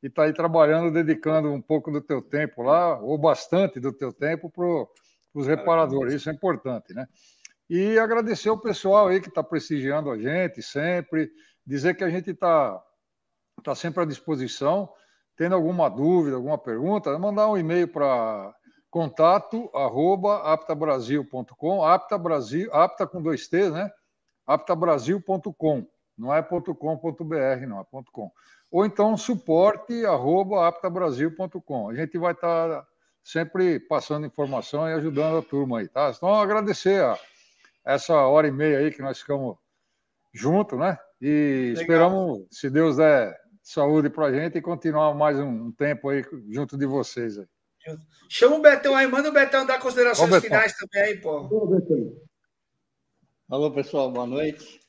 [0.03, 3.91] e estar tá aí trabalhando, dedicando um pouco do teu tempo lá, ou bastante do
[3.91, 4.63] teu tempo para
[5.33, 7.07] os reparadores, isso é importante, né?
[7.67, 11.31] E agradecer o pessoal aí que está prestigiando a gente sempre,
[11.65, 12.79] dizer que a gente está
[13.63, 14.87] tá sempre à disposição,
[15.35, 18.53] tendo alguma dúvida, alguma pergunta, mandar um e-mail para
[18.89, 23.91] contato arroba aptabrasil.com, apta Brasil, apta com dois T, né?
[24.45, 25.87] aptabrasil.com,
[26.17, 28.31] não é .com.br, não, é .com.
[28.71, 31.89] Ou então suporte arroba aptabrasil.com.
[31.89, 32.87] A gente vai estar tá
[33.23, 36.11] sempre passando informação e ajudando a turma aí, tá?
[36.15, 37.17] Então, agradecer a
[37.85, 39.57] essa hora e meia aí que nós ficamos
[40.33, 40.97] juntos, né?
[41.21, 41.81] E Legal.
[41.81, 46.77] esperamos, se Deus der saúde para a gente, e continuar mais um tempo aí junto
[46.77, 47.47] de vocês aí.
[48.29, 51.49] Chama o Betão aí, manda o Betão dar considerações Ô, finais também aí, pô.
[53.49, 54.79] Alô, pessoal, boa noite.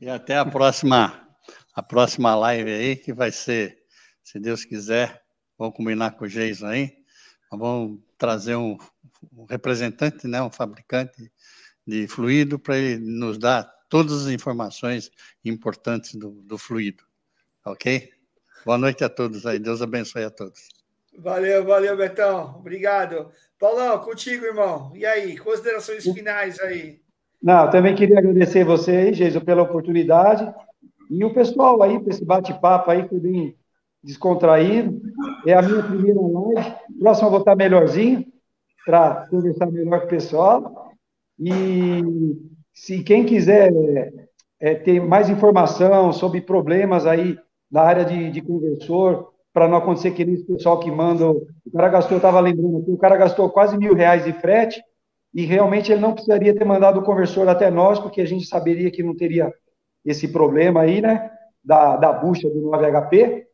[0.00, 1.28] E até a próxima,
[1.74, 3.84] a próxima live aí, que vai ser,
[4.22, 5.22] se Deus quiser,
[5.58, 6.96] vamos combinar com o Geison aí.
[7.50, 8.76] Vamos trazer um,
[9.32, 11.30] um representante, né, um fabricante
[11.86, 15.10] de fluido, para ele nos dar todas as informações
[15.44, 17.04] importantes do, do fluido.
[17.64, 18.10] Ok?
[18.64, 19.58] Boa noite a todos aí.
[19.58, 20.83] Deus abençoe a todos.
[21.18, 22.56] Valeu, valeu, Betão.
[22.58, 23.30] Obrigado.
[23.58, 24.92] Paulão, contigo, irmão.
[24.94, 27.00] E aí, considerações finais aí?
[27.42, 30.52] Não, também queria agradecer você aí, Jesus, pela oportunidade.
[31.10, 33.56] E o pessoal aí, para esse bate-papo aí, foi bem
[34.02, 35.00] descontraído.
[35.46, 36.74] É a minha primeira live.
[36.98, 38.26] Próximo eu vou estar melhorzinho,
[38.84, 40.92] para conversar melhor com o pessoal.
[41.38, 42.02] E
[42.72, 44.12] se quem quiser é,
[44.60, 47.38] é, ter mais informação sobre problemas aí
[47.70, 51.30] na área de, de conversor, para não acontecer que nem esse pessoal que manda.
[51.30, 54.82] O cara gastou, eu estava lembrando aqui, o cara gastou quase mil reais de frete
[55.32, 58.90] e realmente ele não precisaria ter mandado o conversor até nós, porque a gente saberia
[58.90, 59.54] que não teria
[60.04, 61.30] esse problema aí, né?
[61.64, 63.44] Da, da bucha do 9HP.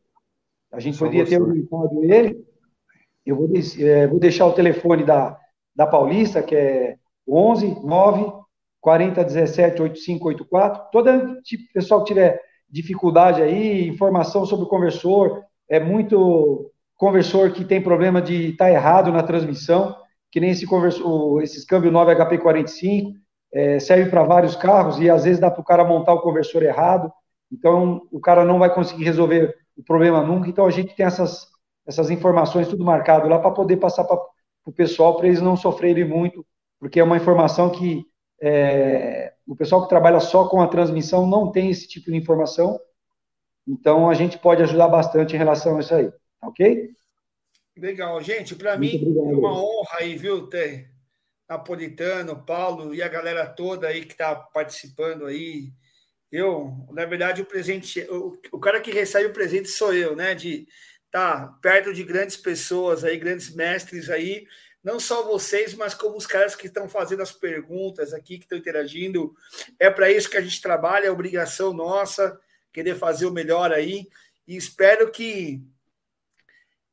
[0.72, 2.42] A gente Só poderia ter orientado ele.
[3.24, 5.38] Eu vou, é, vou deixar o telefone da,
[5.76, 6.96] da Paulista, que é
[7.28, 8.32] 11 9
[8.80, 10.90] 40 17 8584.
[10.90, 17.64] Todo tipo, pessoal que tiver dificuldade aí, informação sobre o conversor, é muito conversor que
[17.64, 19.96] tem problema de estar tá errado na transmissão,
[20.30, 23.14] que nem esse conversor, esses câmbio 9 HP45,
[23.52, 26.62] é, serve para vários carros e às vezes dá para o cara montar o conversor
[26.62, 27.10] errado,
[27.50, 31.46] então o cara não vai conseguir resolver o problema nunca, então a gente tem essas,
[31.86, 34.20] essas informações tudo marcado lá para poder passar para
[34.66, 36.44] o pessoal, para eles não sofrerem muito,
[36.78, 38.04] porque é uma informação que
[38.42, 42.78] é, o pessoal que trabalha só com a transmissão não tem esse tipo de informação,
[43.70, 46.90] Então, a gente pode ajudar bastante em relação a isso aí, tá ok?
[47.76, 50.90] Legal, gente, para mim é uma honra aí, viu, ter
[51.48, 55.72] Napolitano, Paulo e a galera toda aí que está participando aí.
[56.30, 60.34] Eu, na verdade, o presente, o, o cara que recebe o presente sou eu, né?
[60.34, 60.66] De
[61.06, 64.46] estar tá perto de grandes pessoas aí, grandes mestres aí,
[64.82, 68.58] não só vocês, mas como os caras que estão fazendo as perguntas aqui, que estão
[68.58, 69.32] interagindo.
[69.78, 72.38] É para isso que a gente trabalha, é obrigação nossa,
[72.72, 74.08] querer fazer o melhor aí.
[74.46, 75.62] E espero que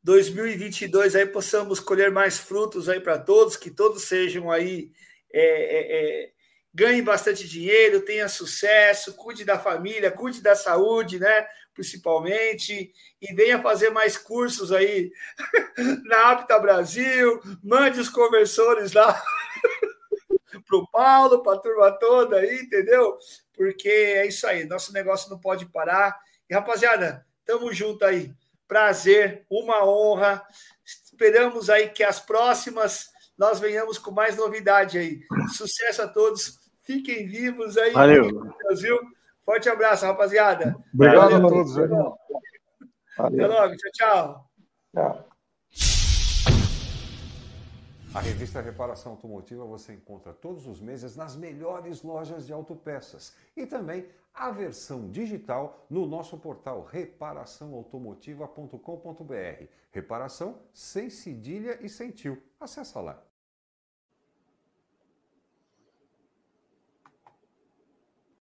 [0.03, 4.91] 2022 aí possamos colher mais frutos aí para todos, que todos sejam aí
[5.31, 6.31] é, é, é
[6.77, 11.47] ganhe bastante dinheiro, tenha sucesso, cuide da família, cuide da saúde, né?
[11.73, 15.11] Principalmente, e venha fazer mais cursos aí
[16.05, 19.19] na Apta Brasil, mande os conversores lá
[20.67, 23.17] para o Paulo, para a turma toda aí, entendeu?
[23.57, 26.15] Porque é isso aí, nosso negócio não pode parar.
[26.49, 28.31] E rapaziada, tamo junto aí.
[28.67, 30.43] Prazer, uma honra.
[30.85, 35.21] Esperamos aí que as próximas nós venhamos com mais novidade aí.
[35.55, 36.59] Sucesso a todos.
[36.84, 37.91] Fiquem vivos aí.
[37.91, 38.29] Valeu.
[38.63, 38.99] Brasil.
[39.43, 40.75] Forte abraço, rapaziada.
[40.93, 41.38] Obrigado Valeu.
[41.38, 41.77] a todos.
[43.17, 43.75] Até logo.
[43.75, 44.49] Tchau, tchau.
[44.93, 45.26] Tchau.
[48.18, 53.68] A revista Reparação Automotiva você encontra todos os meses nas melhores lojas de autopeças e
[53.68, 59.65] também a versão digital no nosso portal reparaçãoautomotiva.com.br.
[59.91, 62.41] Reparação sem cedilha e sem tio.
[62.60, 63.22] Acesse lá.